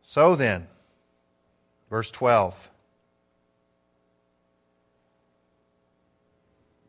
So 0.00 0.36
then, 0.36 0.68
verse 1.90 2.12
12. 2.12 2.70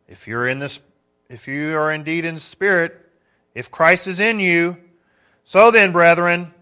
If 0.07 0.27
you're 0.27 0.47
in 0.47 0.59
this 0.59 0.79
if 1.29 1.47
you 1.47 1.75
are 1.77 1.91
indeed 1.91 2.25
in 2.25 2.39
spirit, 2.39 2.95
if 3.53 3.71
Christ 3.71 4.07
is 4.07 4.19
in 4.19 4.39
you, 4.39 4.77
so 5.43 5.71
then, 5.71 5.91
brethren, 5.91 6.53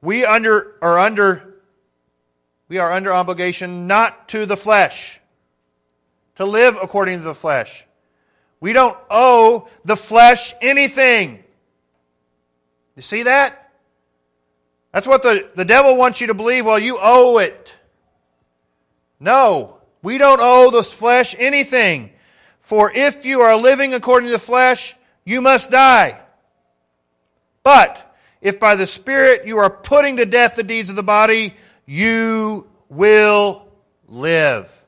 we 0.00 0.24
under 0.24 0.76
are 0.82 0.98
under 0.98 1.60
we 2.68 2.78
are 2.78 2.92
under 2.92 3.12
obligation 3.12 3.86
not 3.86 4.28
to 4.30 4.46
the 4.46 4.56
flesh, 4.56 5.20
to 6.36 6.44
live 6.44 6.76
according 6.82 7.18
to 7.18 7.24
the 7.24 7.34
flesh. 7.34 7.84
We 8.60 8.72
don't 8.72 8.96
owe 9.10 9.68
the 9.84 9.96
flesh 9.96 10.54
anything. 10.62 11.42
You 12.96 13.02
see 13.02 13.24
that? 13.24 13.70
That's 14.92 15.08
what 15.08 15.22
the, 15.22 15.50
the 15.54 15.64
devil 15.64 15.96
wants 15.96 16.20
you 16.20 16.28
to 16.28 16.34
believe. 16.34 16.64
Well, 16.64 16.78
you 16.78 16.98
owe 17.00 17.38
it. 17.38 17.76
No, 19.18 19.78
we 20.02 20.18
don't 20.18 20.40
owe 20.42 20.70
the 20.70 20.82
flesh 20.82 21.34
anything. 21.38 22.12
For 22.62 22.90
if 22.94 23.26
you 23.26 23.40
are 23.40 23.56
living 23.56 23.92
according 23.92 24.28
to 24.28 24.32
the 24.32 24.38
flesh, 24.38 24.94
you 25.24 25.40
must 25.42 25.70
die. 25.70 26.18
But 27.62 28.16
if 28.40 28.58
by 28.58 28.76
the 28.76 28.86
Spirit 28.86 29.46
you 29.46 29.58
are 29.58 29.68
putting 29.68 30.16
to 30.16 30.24
death 30.24 30.56
the 30.56 30.62
deeds 30.62 30.88
of 30.88 30.96
the 30.96 31.02
body, 31.02 31.54
you 31.86 32.66
will 32.88 33.66
live. 34.08 34.84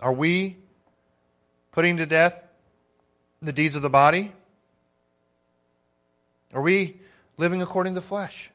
Are 0.00 0.12
we 0.12 0.56
putting 1.72 1.96
to 1.98 2.06
death 2.06 2.44
the 3.42 3.52
deeds 3.52 3.76
of 3.76 3.82
the 3.82 3.90
body? 3.90 4.32
Are 6.54 6.62
we 6.62 6.96
living 7.38 7.60
according 7.60 7.94
to 7.94 8.00
the 8.00 8.06
flesh? 8.06 8.50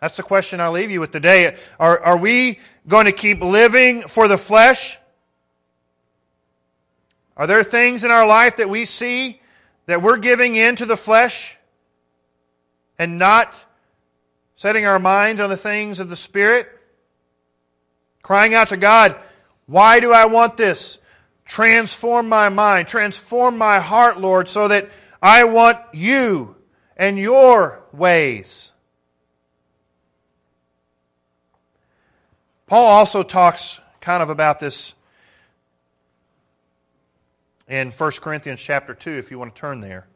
That's 0.00 0.18
the 0.18 0.22
question 0.22 0.60
I 0.60 0.68
leave 0.68 0.90
you 0.90 1.00
with 1.00 1.10
today. 1.10 1.56
Are, 1.80 1.98
are 2.00 2.18
we 2.18 2.60
going 2.86 3.06
to 3.06 3.12
keep 3.12 3.40
living 3.40 4.02
for 4.02 4.28
the 4.28 4.38
flesh? 4.38 4.98
Are 7.36 7.46
there 7.46 7.62
things 7.62 8.02
in 8.02 8.10
our 8.10 8.26
life 8.26 8.56
that 8.56 8.70
we 8.70 8.84
see 8.84 9.40
that 9.86 10.02
we're 10.02 10.16
giving 10.16 10.54
in 10.54 10.76
to 10.76 10.86
the 10.86 10.96
flesh 10.96 11.58
and 12.98 13.18
not 13.18 13.52
setting 14.56 14.86
our 14.86 14.98
minds 14.98 15.40
on 15.40 15.50
the 15.50 15.56
things 15.56 16.00
of 16.00 16.08
the 16.08 16.16
Spirit? 16.16 16.68
Crying 18.22 18.54
out 18.54 18.70
to 18.70 18.76
God, 18.76 19.16
why 19.66 20.00
do 20.00 20.12
I 20.12 20.26
want 20.26 20.56
this? 20.56 20.98
Transform 21.44 22.28
my 22.28 22.48
mind, 22.48 22.88
transform 22.88 23.58
my 23.58 23.78
heart, 23.78 24.18
Lord, 24.18 24.48
so 24.48 24.66
that 24.68 24.88
I 25.22 25.44
want 25.44 25.78
you 25.92 26.56
and 26.96 27.18
your 27.18 27.84
ways. 27.92 28.72
Paul 32.66 32.86
also 32.86 33.22
talks 33.22 33.80
kind 34.00 34.22
of 34.22 34.30
about 34.30 34.58
this 34.58 34.94
in 37.68 37.90
1 37.90 38.10
Corinthians 38.20 38.60
chapter 38.60 38.94
2, 38.94 39.12
if 39.12 39.30
you 39.30 39.38
want 39.38 39.54
to 39.54 39.60
turn 39.60 39.80
there. 39.80 40.06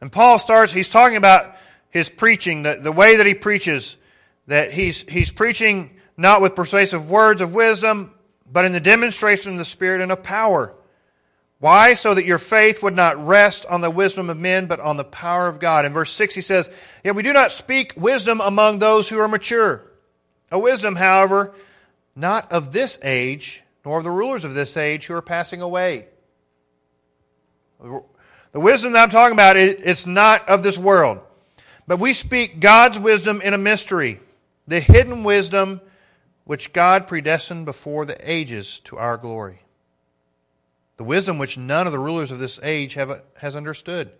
And 0.00 0.12
Paul 0.12 0.38
starts, 0.38 0.72
he's 0.72 0.88
talking 0.88 1.16
about 1.16 1.56
his 1.90 2.08
preaching, 2.08 2.62
the, 2.62 2.74
the 2.74 2.92
way 2.92 3.16
that 3.16 3.26
he 3.26 3.34
preaches, 3.34 3.96
that 4.46 4.72
he's, 4.72 5.02
he's 5.02 5.32
preaching 5.32 5.98
not 6.16 6.40
with 6.40 6.54
persuasive 6.54 7.10
words 7.10 7.40
of 7.40 7.54
wisdom, 7.54 8.14
but 8.50 8.64
in 8.64 8.72
the 8.72 8.80
demonstration 8.80 9.52
of 9.52 9.58
the 9.58 9.64
Spirit 9.64 10.00
and 10.00 10.12
of 10.12 10.22
power. 10.22 10.74
Why? 11.60 11.94
So 11.94 12.14
that 12.14 12.24
your 12.24 12.38
faith 12.38 12.82
would 12.82 12.94
not 12.94 13.24
rest 13.24 13.66
on 13.66 13.80
the 13.80 13.90
wisdom 13.90 14.30
of 14.30 14.38
men, 14.38 14.66
but 14.66 14.80
on 14.80 14.96
the 14.96 15.04
power 15.04 15.48
of 15.48 15.58
God. 15.58 15.84
In 15.84 15.92
verse 15.92 16.12
6, 16.12 16.34
he 16.34 16.40
says, 16.40 16.70
Yet 17.02 17.16
we 17.16 17.22
do 17.22 17.32
not 17.32 17.50
speak 17.50 17.94
wisdom 17.96 18.40
among 18.40 18.78
those 18.78 19.08
who 19.08 19.18
are 19.18 19.28
mature. 19.28 19.82
A 20.52 20.58
wisdom, 20.58 20.94
however, 20.96 21.52
not 22.14 22.50
of 22.52 22.72
this 22.72 22.98
age, 23.02 23.64
nor 23.84 23.98
of 23.98 24.04
the 24.04 24.10
rulers 24.10 24.44
of 24.44 24.54
this 24.54 24.76
age 24.76 25.06
who 25.06 25.14
are 25.14 25.22
passing 25.22 25.60
away. 25.60 26.06
The 27.80 28.60
wisdom 28.60 28.92
that 28.92 29.02
I'm 29.02 29.10
talking 29.10 29.34
about, 29.34 29.56
it's 29.56 30.06
not 30.06 30.48
of 30.48 30.62
this 30.62 30.78
world. 30.78 31.20
But 31.86 31.98
we 32.00 32.12
speak 32.12 32.60
God's 32.60 32.98
wisdom 32.98 33.40
in 33.40 33.54
a 33.54 33.58
mystery, 33.58 34.20
the 34.66 34.80
hidden 34.80 35.24
wisdom 35.24 35.80
which 36.44 36.72
God 36.72 37.06
predestined 37.06 37.66
before 37.66 38.04
the 38.04 38.18
ages 38.30 38.80
to 38.80 38.96
our 38.96 39.16
glory. 39.16 39.62
The 40.98 41.04
wisdom 41.04 41.38
which 41.38 41.56
none 41.56 41.86
of 41.86 41.92
the 41.92 41.98
rulers 41.98 42.30
of 42.30 42.38
this 42.38 42.60
age 42.62 42.94
have, 42.94 43.22
has 43.38 43.56
understood. 43.56 44.10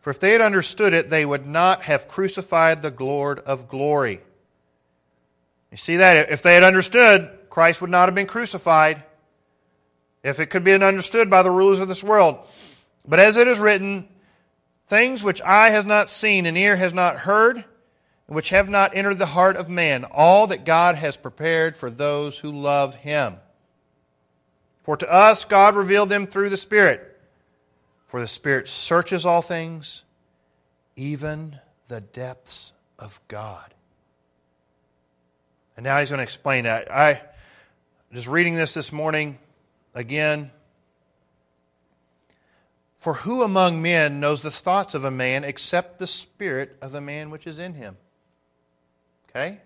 For 0.00 0.10
if 0.10 0.20
they 0.20 0.32
had 0.32 0.40
understood 0.40 0.92
it, 0.92 1.10
they 1.10 1.26
would 1.26 1.46
not 1.46 1.82
have 1.82 2.08
crucified 2.08 2.82
the 2.82 2.94
Lord 2.98 3.40
of 3.40 3.68
glory. 3.68 4.20
You 5.70 5.76
see 5.76 5.96
that? 5.96 6.30
If 6.30 6.42
they 6.42 6.54
had 6.54 6.62
understood, 6.62 7.30
Christ 7.48 7.80
would 7.80 7.90
not 7.90 8.06
have 8.08 8.14
been 8.14 8.26
crucified. 8.26 9.02
If 10.22 10.38
it 10.38 10.46
could 10.46 10.64
be 10.64 10.72
understood 10.72 11.28
by 11.30 11.42
the 11.42 11.50
rulers 11.50 11.80
of 11.80 11.88
this 11.88 12.04
world. 12.04 12.38
But 13.08 13.18
as 13.18 13.36
it 13.36 13.48
is 13.48 13.58
written, 13.58 14.08
Things 14.88 15.24
which 15.24 15.40
eye 15.40 15.70
has 15.70 15.86
not 15.86 16.10
seen 16.10 16.44
and 16.44 16.58
ear 16.58 16.76
has 16.76 16.92
not 16.92 17.16
heard, 17.16 17.64
which 18.26 18.50
have 18.50 18.68
not 18.68 18.94
entered 18.94 19.18
the 19.18 19.24
heart 19.24 19.56
of 19.56 19.70
man, 19.70 20.04
all 20.04 20.48
that 20.48 20.66
God 20.66 20.96
has 20.96 21.16
prepared 21.16 21.78
for 21.78 21.90
those 21.90 22.38
who 22.38 22.50
love 22.50 22.96
him. 22.96 23.38
For 24.82 24.96
to 24.96 25.12
us 25.12 25.44
God 25.44 25.76
revealed 25.76 26.08
them 26.08 26.26
through 26.26 26.48
the 26.50 26.56
Spirit. 26.56 27.08
For 28.06 28.20
the 28.20 28.28
Spirit 28.28 28.68
searches 28.68 29.24
all 29.24 29.42
things, 29.42 30.04
even 30.96 31.58
the 31.88 32.00
depths 32.00 32.72
of 32.98 33.20
God. 33.28 33.72
And 35.76 35.84
now 35.84 35.98
he's 35.98 36.10
going 36.10 36.18
to 36.18 36.24
explain 36.24 36.64
that. 36.64 36.92
I 36.92 37.22
just 38.12 38.28
reading 38.28 38.56
this 38.56 38.74
this 38.74 38.92
morning 38.92 39.38
again 39.94 40.50
for 43.02 43.14
who 43.14 43.42
among 43.42 43.82
men 43.82 44.20
knows 44.20 44.42
the 44.42 44.50
thoughts 44.52 44.94
of 44.94 45.04
a 45.04 45.10
man 45.10 45.42
except 45.42 45.98
the 45.98 46.06
spirit 46.06 46.76
of 46.80 46.92
the 46.92 47.00
man 47.00 47.30
which 47.30 47.48
is 47.48 47.58
in 47.58 47.74
him? 47.74 47.96
Okay? 49.28 49.60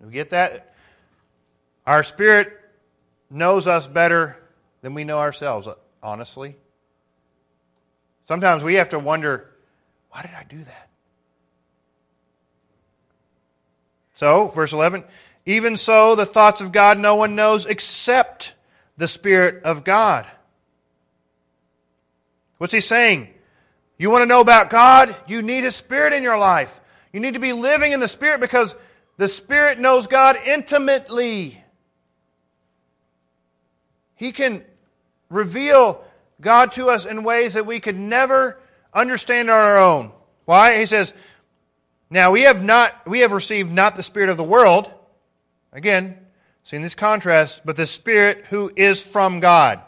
We 0.00 0.10
get 0.10 0.30
that? 0.30 0.74
Our 1.86 2.02
spirit 2.02 2.58
knows 3.28 3.66
us 3.66 3.88
better 3.88 4.38
than 4.82 4.94
we 4.94 5.04
know 5.04 5.18
ourselves, 5.18 5.68
honestly. 6.02 6.56
Sometimes 8.28 8.62
we 8.62 8.74
have 8.74 8.90
to 8.90 8.98
wonder, 8.98 9.50
why 10.10 10.22
did 10.22 10.32
I 10.32 10.44
do 10.48 10.58
that? 10.58 10.88
So, 14.14 14.48
verse 14.48 14.72
11, 14.72 15.04
even 15.46 15.76
so, 15.76 16.14
the 16.14 16.26
thoughts 16.26 16.60
of 16.60 16.70
God 16.70 16.98
no 16.98 17.16
one 17.16 17.34
knows 17.34 17.66
except 17.66 18.54
the 18.96 19.08
Spirit 19.08 19.64
of 19.64 19.82
God. 19.82 20.26
What's 22.58 22.72
he 22.72 22.80
saying? 22.80 23.28
You 23.98 24.10
want 24.10 24.22
to 24.22 24.26
know 24.26 24.40
about 24.40 24.70
God? 24.70 25.14
You 25.26 25.42
need 25.42 25.64
His 25.64 25.76
Spirit 25.76 26.12
in 26.12 26.22
your 26.22 26.38
life. 26.38 26.80
You 27.12 27.20
need 27.20 27.34
to 27.34 27.40
be 27.40 27.52
living 27.52 27.92
in 27.92 28.00
the 28.00 28.08
Spirit 28.08 28.40
because 28.40 28.74
the 29.16 29.28
Spirit 29.28 29.78
knows 29.78 30.06
God 30.06 30.36
intimately. 30.46 31.62
He 34.14 34.32
can 34.32 34.64
reveal 35.32 36.04
God 36.40 36.72
to 36.72 36.88
us 36.88 37.06
in 37.06 37.24
ways 37.24 37.54
that 37.54 37.66
we 37.66 37.80
could 37.80 37.98
never 37.98 38.60
understand 38.92 39.50
on 39.50 39.58
our 39.58 39.78
own. 39.78 40.12
Why? 40.44 40.78
He 40.78 40.86
says, 40.86 41.14
Now 42.10 42.32
we 42.32 42.42
have 42.42 42.62
not 42.62 43.06
we 43.06 43.20
have 43.20 43.32
received 43.32 43.70
not 43.70 43.96
the 43.96 44.02
spirit 44.02 44.28
of 44.28 44.36
the 44.36 44.44
world. 44.44 44.92
Again, 45.72 46.18
seeing 46.62 46.82
this 46.82 46.94
contrast, 46.94 47.62
but 47.64 47.76
the 47.76 47.86
Spirit 47.86 48.46
who 48.50 48.70
is 48.76 49.02
from 49.02 49.40
God 49.40 49.80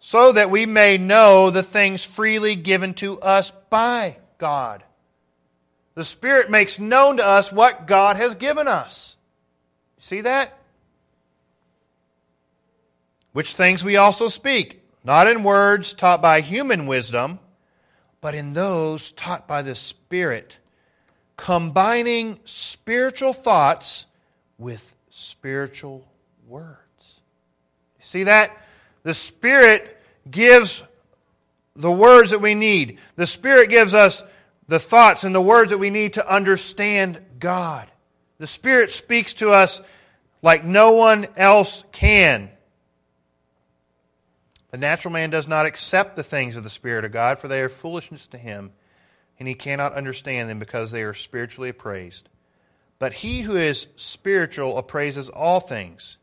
so 0.00 0.32
that 0.32 0.50
we 0.50 0.64
may 0.64 0.96
know 0.96 1.50
the 1.50 1.62
things 1.62 2.04
freely 2.04 2.56
given 2.56 2.94
to 2.94 3.20
us 3.20 3.52
by 3.68 4.16
God. 4.38 4.82
The 5.94 6.04
Spirit 6.04 6.50
makes 6.50 6.78
known 6.78 7.18
to 7.18 7.26
us 7.26 7.52
what 7.52 7.86
God 7.86 8.16
has 8.16 8.34
given 8.34 8.66
us. 8.66 9.16
See 9.98 10.22
that? 10.22 10.56
Which 13.32 13.54
things 13.54 13.84
we 13.84 13.96
also 13.96 14.28
speak, 14.28 14.82
not 15.04 15.28
in 15.28 15.42
words 15.42 15.94
taught 15.94 16.20
by 16.20 16.40
human 16.40 16.86
wisdom, 16.86 17.38
but 18.20 18.34
in 18.34 18.52
those 18.52 19.12
taught 19.12 19.46
by 19.46 19.62
the 19.62 19.74
Spirit, 19.74 20.58
combining 21.36 22.38
spiritual 22.44 23.32
thoughts 23.32 24.06
with 24.58 24.94
spiritual 25.08 26.06
words. 26.46 27.20
See 28.00 28.24
that? 28.24 28.56
The 29.04 29.14
Spirit 29.14 29.96
gives 30.30 30.84
the 31.76 31.90
words 31.92 32.32
that 32.32 32.40
we 32.40 32.54
need. 32.54 32.98
The 33.16 33.26
Spirit 33.26 33.70
gives 33.70 33.94
us 33.94 34.22
the 34.68 34.78
thoughts 34.78 35.24
and 35.24 35.34
the 35.34 35.40
words 35.40 35.70
that 35.70 35.78
we 35.78 35.90
need 35.90 36.14
to 36.14 36.32
understand 36.32 37.20
God. 37.38 37.90
The 38.38 38.46
Spirit 38.46 38.90
speaks 38.90 39.34
to 39.34 39.50
us 39.50 39.80
like 40.42 40.64
no 40.64 40.92
one 40.92 41.26
else 41.36 41.84
can. 41.92 42.50
The 44.70 44.78
natural 44.78 45.12
man 45.12 45.30
does 45.30 45.48
not 45.48 45.66
accept 45.66 46.16
the 46.16 46.22
things 46.22 46.56
of 46.56 46.62
the 46.62 46.70
Spirit 46.70 47.04
of 47.04 47.12
God, 47.12 47.38
for 47.38 47.48
they 47.48 47.60
are 47.60 47.68
foolishness 47.68 48.26
to 48.28 48.38
him, 48.38 48.72
and 49.38 49.48
he 49.48 49.54
cannot 49.54 49.94
understand 49.94 50.48
them 50.48 50.58
because 50.58 50.90
they 50.90 51.02
are 51.02 51.14
spiritually 51.14 51.70
appraised. 51.70 52.28
But 52.98 53.14
he 53.14 53.40
who 53.40 53.56
is 53.56 53.88
spiritual 53.96 54.78
appraises 54.78 55.28
all 55.28 55.58
things, 55.58 56.18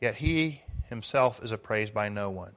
yet 0.00 0.14
he 0.14 0.62
himself 0.88 1.42
is 1.42 1.52
appraised 1.52 1.92
by 1.92 2.08
no 2.08 2.30
one. 2.30 2.52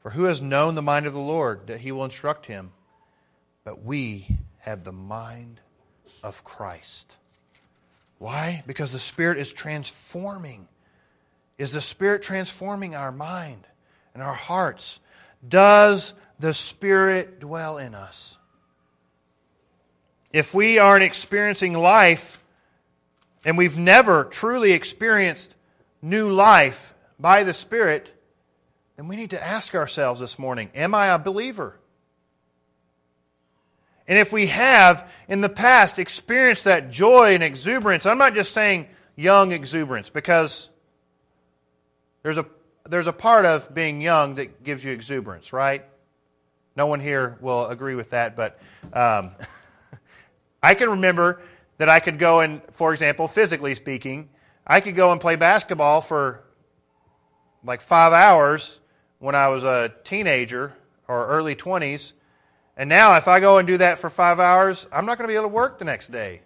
For 0.00 0.10
who 0.10 0.24
has 0.24 0.40
known 0.40 0.76
the 0.76 0.82
mind 0.82 1.06
of 1.06 1.14
the 1.14 1.18
Lord 1.18 1.66
that 1.66 1.80
he 1.80 1.90
will 1.90 2.04
instruct 2.04 2.46
him? 2.46 2.72
But 3.64 3.82
we 3.82 4.38
have 4.58 4.84
the 4.84 4.92
mind 4.92 5.60
of 6.22 6.44
Christ. 6.44 7.16
Why? 8.18 8.62
Because 8.66 8.92
the 8.92 8.98
Spirit 8.98 9.38
is 9.38 9.52
transforming. 9.52 10.68
Is 11.58 11.72
the 11.72 11.80
Spirit 11.80 12.22
transforming 12.22 12.94
our 12.94 13.12
mind 13.12 13.66
and 14.14 14.22
our 14.22 14.34
hearts? 14.34 15.00
Does 15.46 16.14
the 16.38 16.54
Spirit 16.54 17.40
dwell 17.40 17.78
in 17.78 17.94
us. 17.94 18.36
If 20.32 20.54
we 20.54 20.78
aren't 20.78 21.04
experiencing 21.04 21.72
life 21.72 22.42
and 23.44 23.56
we've 23.56 23.78
never 23.78 24.24
truly 24.24 24.72
experienced 24.72 25.54
new 26.02 26.30
life 26.30 26.94
by 27.18 27.44
the 27.44 27.54
Spirit, 27.54 28.12
then 28.96 29.08
we 29.08 29.16
need 29.16 29.30
to 29.30 29.42
ask 29.42 29.74
ourselves 29.74 30.20
this 30.20 30.38
morning 30.38 30.70
Am 30.74 30.94
I 30.94 31.06
a 31.08 31.18
believer? 31.18 31.78
And 34.08 34.18
if 34.18 34.32
we 34.32 34.46
have 34.46 35.10
in 35.26 35.40
the 35.40 35.48
past 35.48 35.98
experienced 35.98 36.64
that 36.64 36.90
joy 36.90 37.34
and 37.34 37.42
exuberance, 37.42 38.06
I'm 38.06 38.18
not 38.18 38.34
just 38.34 38.52
saying 38.52 38.88
young 39.16 39.50
exuberance 39.50 40.10
because 40.10 40.68
there's 42.26 42.38
a, 42.38 42.46
there's 42.88 43.06
a 43.06 43.12
part 43.12 43.44
of 43.44 43.72
being 43.72 44.00
young 44.00 44.34
that 44.34 44.64
gives 44.64 44.84
you 44.84 44.90
exuberance, 44.90 45.52
right? 45.52 45.84
No 46.74 46.88
one 46.88 46.98
here 46.98 47.38
will 47.40 47.68
agree 47.68 47.94
with 47.94 48.10
that, 48.10 48.34
but 48.34 48.58
um, 48.92 49.30
I 50.62 50.74
can 50.74 50.90
remember 50.90 51.40
that 51.78 51.88
I 51.88 52.00
could 52.00 52.18
go 52.18 52.40
and, 52.40 52.62
for 52.72 52.92
example, 52.92 53.28
physically 53.28 53.76
speaking, 53.76 54.28
I 54.66 54.80
could 54.80 54.96
go 54.96 55.12
and 55.12 55.20
play 55.20 55.36
basketball 55.36 56.00
for 56.00 56.42
like 57.62 57.80
five 57.80 58.12
hours 58.12 58.80
when 59.20 59.36
I 59.36 59.46
was 59.50 59.62
a 59.62 59.94
teenager 60.02 60.72
or 61.06 61.28
early 61.28 61.54
20s 61.54 62.14
and 62.76 62.88
now, 62.88 63.14
if 63.14 63.28
I 63.28 63.38
go 63.38 63.58
and 63.58 63.68
do 63.68 63.78
that 63.78 64.00
for 64.00 64.10
five 64.10 64.40
hours, 64.40 64.88
I'm 64.92 65.06
not 65.06 65.16
going 65.16 65.28
to 65.28 65.32
be 65.32 65.36
able 65.36 65.48
to 65.48 65.54
work 65.54 65.78
the 65.78 65.84
next 65.84 66.08
day. 66.08 66.42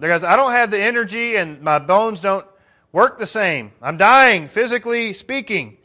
Because 0.00 0.24
I 0.24 0.36
don't 0.36 0.52
have 0.52 0.70
the 0.70 0.80
energy 0.80 1.36
and 1.36 1.60
my 1.60 1.78
bones 1.78 2.22
don't 2.22 2.46
work 2.92 3.18
the 3.18 3.26
same. 3.26 3.72
I'm 3.80 3.96
dying, 3.96 4.48
physically 4.48 5.12
speaking, 5.12 5.76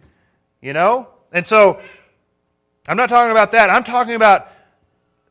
you 0.62 0.74
know? 0.74 1.10
And 1.32 1.46
so, 1.46 1.82
I'm 2.88 2.98
not 2.98 3.10
talking 3.10 3.32
about 3.32 3.52
that. 3.54 3.70
I'm 3.70 3.84
talking 3.84 4.16
about 4.16 4.48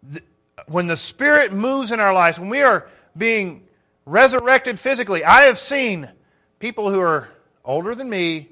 the, 0.03 0.21
when 0.67 0.87
the 0.87 0.97
Spirit 0.97 1.53
moves 1.53 1.93
in 1.93 2.01
our 2.01 2.13
lives, 2.13 2.39
when 2.39 2.49
we 2.49 2.63
are 2.63 2.89
being 3.17 3.65
resurrected 4.07 4.79
physically. 4.79 5.25
I 5.25 5.43
have 5.43 5.59
seen 5.59 6.11
people 6.59 6.91
who 6.91 7.01
are 7.01 7.29
older 7.65 7.95
than 7.95 8.09
me 8.09 8.49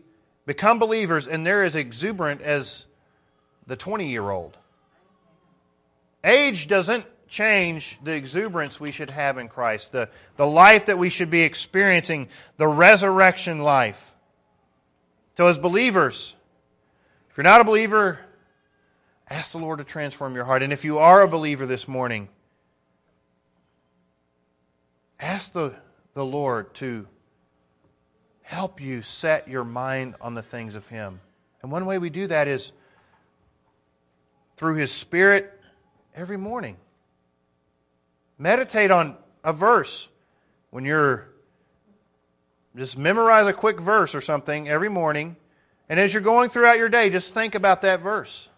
become 0.46 0.78
believers, 0.78 1.26
and 1.26 1.46
they're 1.46 1.64
as 1.64 1.74
exuberant 1.74 2.40
as 2.40 2.86
the 3.66 3.76
20 3.76 4.06
year 4.08 4.30
old. 4.30 4.56
Age 6.24 6.68
doesn't 6.68 7.04
change 7.32 7.98
the 8.04 8.14
exuberance 8.14 8.78
we 8.78 8.92
should 8.92 9.08
have 9.08 9.38
in 9.38 9.48
Christ, 9.48 9.92
the, 9.92 10.10
the 10.36 10.46
life 10.46 10.84
that 10.86 10.98
we 10.98 11.08
should 11.08 11.30
be 11.30 11.42
experiencing, 11.42 12.28
the 12.58 12.68
resurrection 12.68 13.60
life. 13.60 14.14
So, 15.38 15.46
as 15.46 15.58
believers, 15.58 16.36
if 17.30 17.38
you're 17.38 17.44
not 17.44 17.62
a 17.62 17.64
believer, 17.64 18.20
ask 19.30 19.52
the 19.52 19.58
Lord 19.58 19.78
to 19.78 19.84
transform 19.84 20.34
your 20.34 20.44
heart. 20.44 20.62
And 20.62 20.74
if 20.74 20.84
you 20.84 20.98
are 20.98 21.22
a 21.22 21.28
believer 21.28 21.64
this 21.64 21.88
morning, 21.88 22.28
ask 25.18 25.54
the, 25.54 25.74
the 26.12 26.24
Lord 26.24 26.74
to 26.74 27.08
help 28.42 28.78
you 28.78 29.00
set 29.00 29.48
your 29.48 29.64
mind 29.64 30.16
on 30.20 30.34
the 30.34 30.42
things 30.42 30.74
of 30.74 30.86
Him. 30.88 31.18
And 31.62 31.72
one 31.72 31.86
way 31.86 31.96
we 31.96 32.10
do 32.10 32.26
that 32.26 32.46
is 32.46 32.72
through 34.58 34.74
His 34.74 34.92
Spirit 34.92 35.58
every 36.14 36.36
morning. 36.36 36.76
Meditate 38.42 38.90
on 38.90 39.16
a 39.44 39.52
verse 39.52 40.08
when 40.70 40.84
you're 40.84 41.28
just 42.74 42.98
memorize 42.98 43.46
a 43.46 43.52
quick 43.52 43.78
verse 43.78 44.16
or 44.16 44.20
something 44.20 44.68
every 44.68 44.88
morning. 44.88 45.36
And 45.88 46.00
as 46.00 46.12
you're 46.12 46.24
going 46.24 46.48
throughout 46.48 46.76
your 46.76 46.88
day, 46.88 47.08
just 47.08 47.32
think 47.34 47.54
about 47.54 47.82
that 47.82 48.00
verse. 48.00 48.50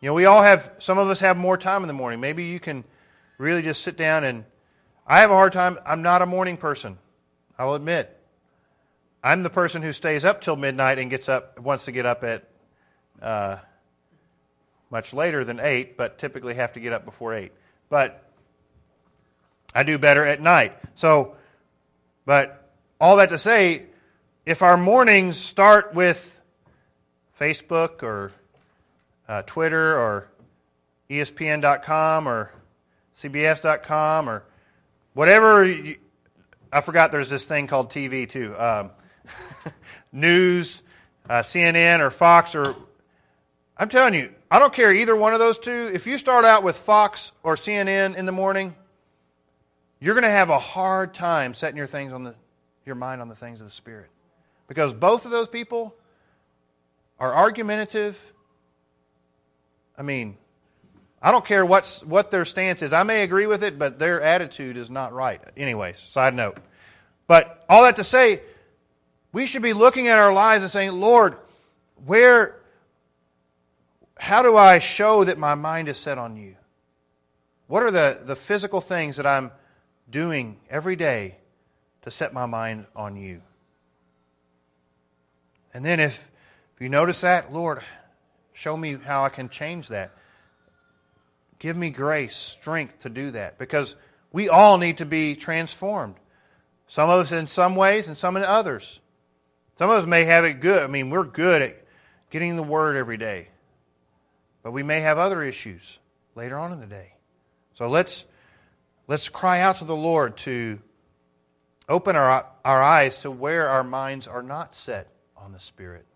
You 0.00 0.06
know, 0.06 0.14
we 0.14 0.24
all 0.24 0.40
have, 0.40 0.72
some 0.78 0.96
of 0.96 1.10
us 1.10 1.20
have 1.20 1.36
more 1.36 1.58
time 1.58 1.82
in 1.82 1.86
the 1.86 1.92
morning. 1.92 2.18
Maybe 2.18 2.44
you 2.44 2.58
can 2.58 2.82
really 3.36 3.60
just 3.60 3.82
sit 3.82 3.98
down 3.98 4.24
and, 4.24 4.46
I 5.06 5.20
have 5.20 5.30
a 5.30 5.34
hard 5.34 5.52
time. 5.52 5.76
I'm 5.84 6.00
not 6.00 6.22
a 6.22 6.26
morning 6.26 6.56
person. 6.56 6.96
I'll 7.58 7.74
admit. 7.74 8.18
I'm 9.22 9.42
the 9.42 9.50
person 9.50 9.82
who 9.82 9.92
stays 9.92 10.24
up 10.24 10.40
till 10.40 10.56
midnight 10.56 10.98
and 10.98 11.10
gets 11.10 11.28
up, 11.28 11.60
wants 11.60 11.84
to 11.84 11.92
get 11.92 12.06
up 12.06 12.24
at 12.24 12.48
uh, 13.20 13.58
much 14.90 15.12
later 15.12 15.44
than 15.44 15.60
8, 15.60 15.98
but 15.98 16.16
typically 16.16 16.54
have 16.54 16.72
to 16.72 16.80
get 16.80 16.94
up 16.94 17.04
before 17.04 17.34
8. 17.34 17.52
But 17.90 18.29
I 19.74 19.82
do 19.82 19.98
better 19.98 20.24
at 20.24 20.40
night. 20.40 20.76
So, 20.94 21.36
but 22.26 22.70
all 23.00 23.16
that 23.16 23.28
to 23.30 23.38
say, 23.38 23.84
if 24.44 24.62
our 24.62 24.76
mornings 24.76 25.36
start 25.36 25.94
with 25.94 26.40
Facebook 27.38 28.02
or 28.02 28.32
uh, 29.28 29.42
Twitter 29.42 29.98
or 29.98 30.28
ESPN.com 31.08 32.28
or 32.28 32.52
CBS.com 33.14 34.28
or 34.28 34.44
whatever, 35.14 35.64
you, 35.64 35.96
I 36.72 36.80
forgot 36.80 37.12
there's 37.12 37.30
this 37.30 37.46
thing 37.46 37.66
called 37.66 37.90
TV 37.90 38.28
too. 38.28 38.54
Um, 38.58 38.90
news, 40.12 40.82
uh, 41.28 41.40
CNN 41.40 42.00
or 42.00 42.10
Fox 42.10 42.54
or 42.54 42.74
I'm 43.80 43.88
telling 43.88 44.12
you, 44.12 44.30
I 44.50 44.58
don't 44.58 44.74
care 44.74 44.92
either 44.92 45.16
one 45.16 45.32
of 45.32 45.38
those 45.38 45.58
two. 45.58 45.90
If 45.94 46.06
you 46.06 46.18
start 46.18 46.44
out 46.44 46.62
with 46.62 46.76
Fox 46.76 47.32
or 47.42 47.54
CNN 47.54 48.14
in 48.14 48.26
the 48.26 48.32
morning, 48.32 48.74
you're 50.00 50.14
going 50.14 50.24
to 50.24 50.30
have 50.30 50.50
a 50.50 50.58
hard 50.58 51.14
time 51.14 51.54
setting 51.54 51.76
your 51.76 51.86
things 51.86 52.12
on 52.12 52.24
the 52.24 52.34
your 52.86 52.96
mind 52.96 53.20
on 53.20 53.28
the 53.28 53.34
things 53.34 53.60
of 53.60 53.66
the 53.66 53.70
spirit. 53.70 54.08
Because 54.66 54.94
both 54.94 55.24
of 55.24 55.30
those 55.30 55.48
people 55.48 55.94
are 57.18 57.32
argumentative. 57.32 58.32
I 59.96 60.02
mean, 60.02 60.36
I 61.22 61.30
don't 61.30 61.44
care 61.44 61.66
what's, 61.66 62.02
what 62.04 62.30
their 62.30 62.44
stance 62.44 62.82
is. 62.82 62.92
I 62.92 63.02
may 63.02 63.22
agree 63.22 63.46
with 63.46 63.62
it, 63.62 63.78
but 63.78 63.98
their 63.98 64.22
attitude 64.22 64.76
is 64.76 64.88
not 64.88 65.12
right. 65.12 65.40
Anyways, 65.56 65.98
side 65.98 66.34
note. 66.34 66.56
But 67.26 67.64
all 67.68 67.84
that 67.84 67.96
to 67.96 68.04
say, 68.04 68.40
we 69.32 69.46
should 69.46 69.62
be 69.62 69.72
looking 69.72 70.08
at 70.08 70.18
our 70.18 70.32
lives 70.32 70.62
and 70.62 70.70
saying, 70.70 70.92
Lord, 70.92 71.36
where 72.06 72.56
how 74.18 74.42
do 74.42 74.56
I 74.56 74.78
show 74.80 75.24
that 75.24 75.38
my 75.38 75.54
mind 75.54 75.88
is 75.88 75.96
set 75.96 76.18
on 76.18 76.36
you? 76.36 76.56
What 77.68 77.82
are 77.82 77.90
the, 77.90 78.20
the 78.24 78.36
physical 78.36 78.80
things 78.80 79.16
that 79.16 79.26
I'm 79.26 79.52
doing 80.10 80.60
every 80.68 80.96
day 80.96 81.36
to 82.02 82.10
set 82.10 82.32
my 82.32 82.46
mind 82.46 82.86
on 82.94 83.16
you? 83.16 83.42
And 85.72 85.84
then 85.84 86.00
if, 86.00 86.30
if 86.74 86.80
you 86.80 86.88
notice 86.88 87.20
that, 87.20 87.52
Lord, 87.52 87.82
show 88.52 88.76
me 88.76 88.94
how 88.94 89.24
I 89.24 89.28
can 89.28 89.48
change 89.48 89.88
that. 89.88 90.12
Give 91.58 91.76
me 91.76 91.90
grace, 91.90 92.36
strength 92.36 93.00
to 93.00 93.10
do 93.10 93.30
that. 93.32 93.58
Because 93.58 93.96
we 94.32 94.48
all 94.48 94.78
need 94.78 94.98
to 94.98 95.06
be 95.06 95.34
transformed. 95.34 96.16
Some 96.88 97.08
of 97.08 97.20
us 97.20 97.32
in 97.32 97.46
some 97.46 97.76
ways 97.76 98.08
and 98.08 98.16
some 98.16 98.36
in 98.36 98.42
others. 98.42 99.00
Some 99.76 99.90
of 99.90 99.96
us 99.96 100.06
may 100.06 100.24
have 100.24 100.44
it 100.44 100.60
good. 100.60 100.82
I 100.82 100.88
mean, 100.88 101.10
we're 101.10 101.24
good 101.24 101.62
at 101.62 101.84
getting 102.30 102.56
the 102.56 102.62
word 102.62 102.96
every 102.96 103.16
day. 103.16 103.48
But 104.62 104.72
we 104.72 104.82
may 104.82 105.00
have 105.00 105.18
other 105.18 105.42
issues 105.42 105.98
later 106.34 106.58
on 106.58 106.72
in 106.72 106.80
the 106.80 106.86
day. 106.86 107.14
So 107.74 107.88
let's, 107.88 108.26
let's 109.10 109.28
cry 109.28 109.60
out 109.60 109.78
to 109.78 109.84
the 109.84 109.96
Lord 109.96 110.36
to 110.36 110.78
open 111.88 112.14
our, 112.14 112.46
our 112.64 112.80
eyes 112.80 113.22
to 113.22 113.30
where 113.30 113.68
our 113.68 113.82
minds 113.82 114.28
are 114.28 114.42
not 114.42 114.76
set 114.76 115.08
on 115.36 115.50
the 115.50 115.58
Spirit. 115.58 116.06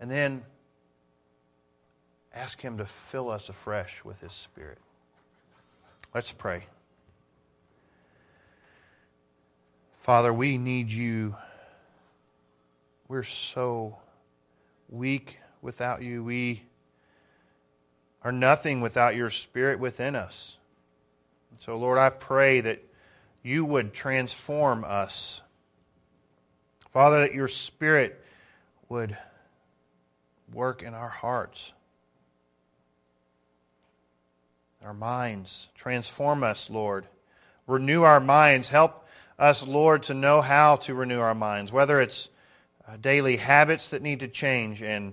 And 0.00 0.10
then 0.10 0.42
ask 2.34 2.62
Him 2.62 2.78
to 2.78 2.86
fill 2.86 3.28
us 3.28 3.50
afresh 3.50 4.06
with 4.06 4.22
His 4.22 4.32
Spirit. 4.32 4.78
Let's 6.14 6.32
pray. 6.32 6.64
Father, 9.98 10.32
we 10.32 10.56
need 10.56 10.90
you. 10.90 11.36
We're 13.06 13.22
so 13.22 13.98
weak 14.88 15.36
without 15.60 16.00
you. 16.00 16.24
We 16.24 16.62
are 18.22 18.32
nothing 18.32 18.80
without 18.80 19.14
your 19.14 19.28
Spirit 19.28 19.78
within 19.78 20.16
us. 20.16 20.57
So, 21.58 21.76
Lord, 21.76 21.98
I 21.98 22.10
pray 22.10 22.60
that 22.60 22.82
you 23.42 23.64
would 23.64 23.92
transform 23.92 24.84
us. 24.84 25.42
Father, 26.92 27.20
that 27.20 27.34
your 27.34 27.48
Spirit 27.48 28.24
would 28.88 29.16
work 30.52 30.82
in 30.82 30.94
our 30.94 31.08
hearts, 31.08 31.72
our 34.82 34.94
minds. 34.94 35.68
Transform 35.74 36.42
us, 36.42 36.70
Lord. 36.70 37.06
Renew 37.66 38.02
our 38.02 38.20
minds. 38.20 38.68
Help 38.68 39.06
us, 39.38 39.66
Lord, 39.66 40.04
to 40.04 40.14
know 40.14 40.40
how 40.40 40.76
to 40.76 40.94
renew 40.94 41.20
our 41.20 41.34
minds, 41.34 41.72
whether 41.72 42.00
it's 42.00 42.28
uh, 42.86 42.96
daily 42.96 43.36
habits 43.36 43.90
that 43.90 44.00
need 44.00 44.20
to 44.20 44.28
change 44.28 44.80
and 44.82 45.12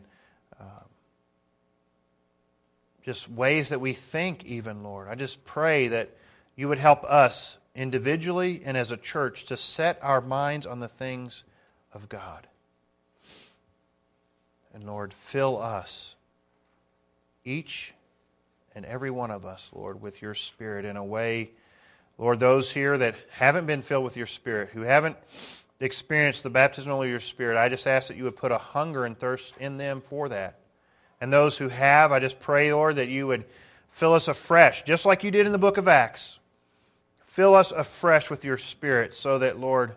just 3.05 3.29
ways 3.29 3.69
that 3.69 3.79
we 3.79 3.93
think, 3.93 4.43
even, 4.45 4.81
Lord. 4.83 5.07
I 5.07 5.13
just 5.13 5.45
pray 5.45 5.89
that 5.89 6.09
you 6.56 6.68
would 6.68 6.78
help 6.78 7.03
us 7.03 7.58
individually 7.76 8.62
and 8.64 8.78
as 8.78 8.91
a 8.91 8.97
church 8.97 9.45
to 9.45 9.58
set 9.58 9.99
our 10.01 10.22
minds 10.22 10.66
on 10.66 10.80
the 10.80 10.88
things 10.88 11.43
of 11.93 12.08
God. 12.10 12.47
And 14.74 14.86
Lord, 14.86 15.14
fill 15.14 15.62
us 15.62 16.16
each 17.43 17.93
and 18.76 18.86
every 18.86 19.12
one 19.12 19.32
of 19.32 19.45
us, 19.45 19.72
Lord, 19.74 20.01
with 20.01 20.22
your 20.22 20.34
Spirit 20.34 20.84
in 20.86 20.97
a 20.97 21.03
way, 21.03 21.51
Lord, 22.18 22.39
those 22.39 22.72
here 22.72 22.97
that 22.97 23.16
haven't 23.32 23.66
been 23.66 23.82
filled 23.82 24.03
with 24.03 24.18
your 24.18 24.26
Spirit, 24.26 24.70
who 24.74 24.82
haven't 24.82 25.18
experienced 25.80 26.43
the 26.43 26.49
baptism 26.49 26.91
of 26.91 27.08
your 27.08 27.20
Spirit, 27.20 27.58
I 27.58 27.70
just 27.70 27.88
ask 27.88 28.08
that 28.08 28.18
you 28.18 28.24
would 28.24 28.36
put 28.36 28.51
a 28.51 28.58
hunger 28.58 29.06
and 29.06 29.18
thirst 29.18 29.53
in 29.60 29.78
them 29.78 30.01
for 30.01 30.30
that. 30.30 30.60
And 31.22 31.32
those 31.32 31.58
who 31.58 31.70
have, 31.70 32.12
I 32.12 32.20
just 32.20 32.39
pray, 32.39 32.74
Lord, 32.74 32.97
that 32.97 33.10
you 33.10 33.28
would 33.28 33.45
fill 33.89 34.14
us 34.14 34.28
afresh, 34.28 34.84
just 34.84 35.06
like 35.06 35.24
you 35.24 35.32
did 35.32 35.45
in 35.45 35.51
the 35.51 35.58
book 35.58 35.78
of 35.78 35.88
Acts. 35.88 36.39
Fill 37.36 37.53
us 37.53 37.73
afresh 37.73 38.29
with 38.29 38.45
your 38.45 38.57
Spirit 38.57 39.13
so 39.13 39.39
that, 39.39 39.59
Lord, 39.59 39.91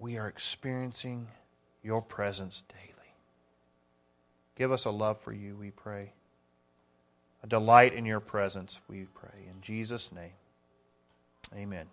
we 0.00 0.18
are 0.18 0.26
experiencing 0.26 1.28
your 1.80 2.02
presence 2.02 2.64
daily. 2.68 3.14
Give 4.56 4.72
us 4.72 4.84
a 4.84 4.90
love 4.90 5.20
for 5.20 5.32
you, 5.32 5.54
we 5.54 5.70
pray. 5.70 6.10
A 7.44 7.46
delight 7.46 7.94
in 7.94 8.04
your 8.04 8.18
presence, 8.18 8.80
we 8.88 9.06
pray. 9.14 9.46
In 9.48 9.60
Jesus' 9.60 10.10
name, 10.10 10.32
amen. 11.54 11.86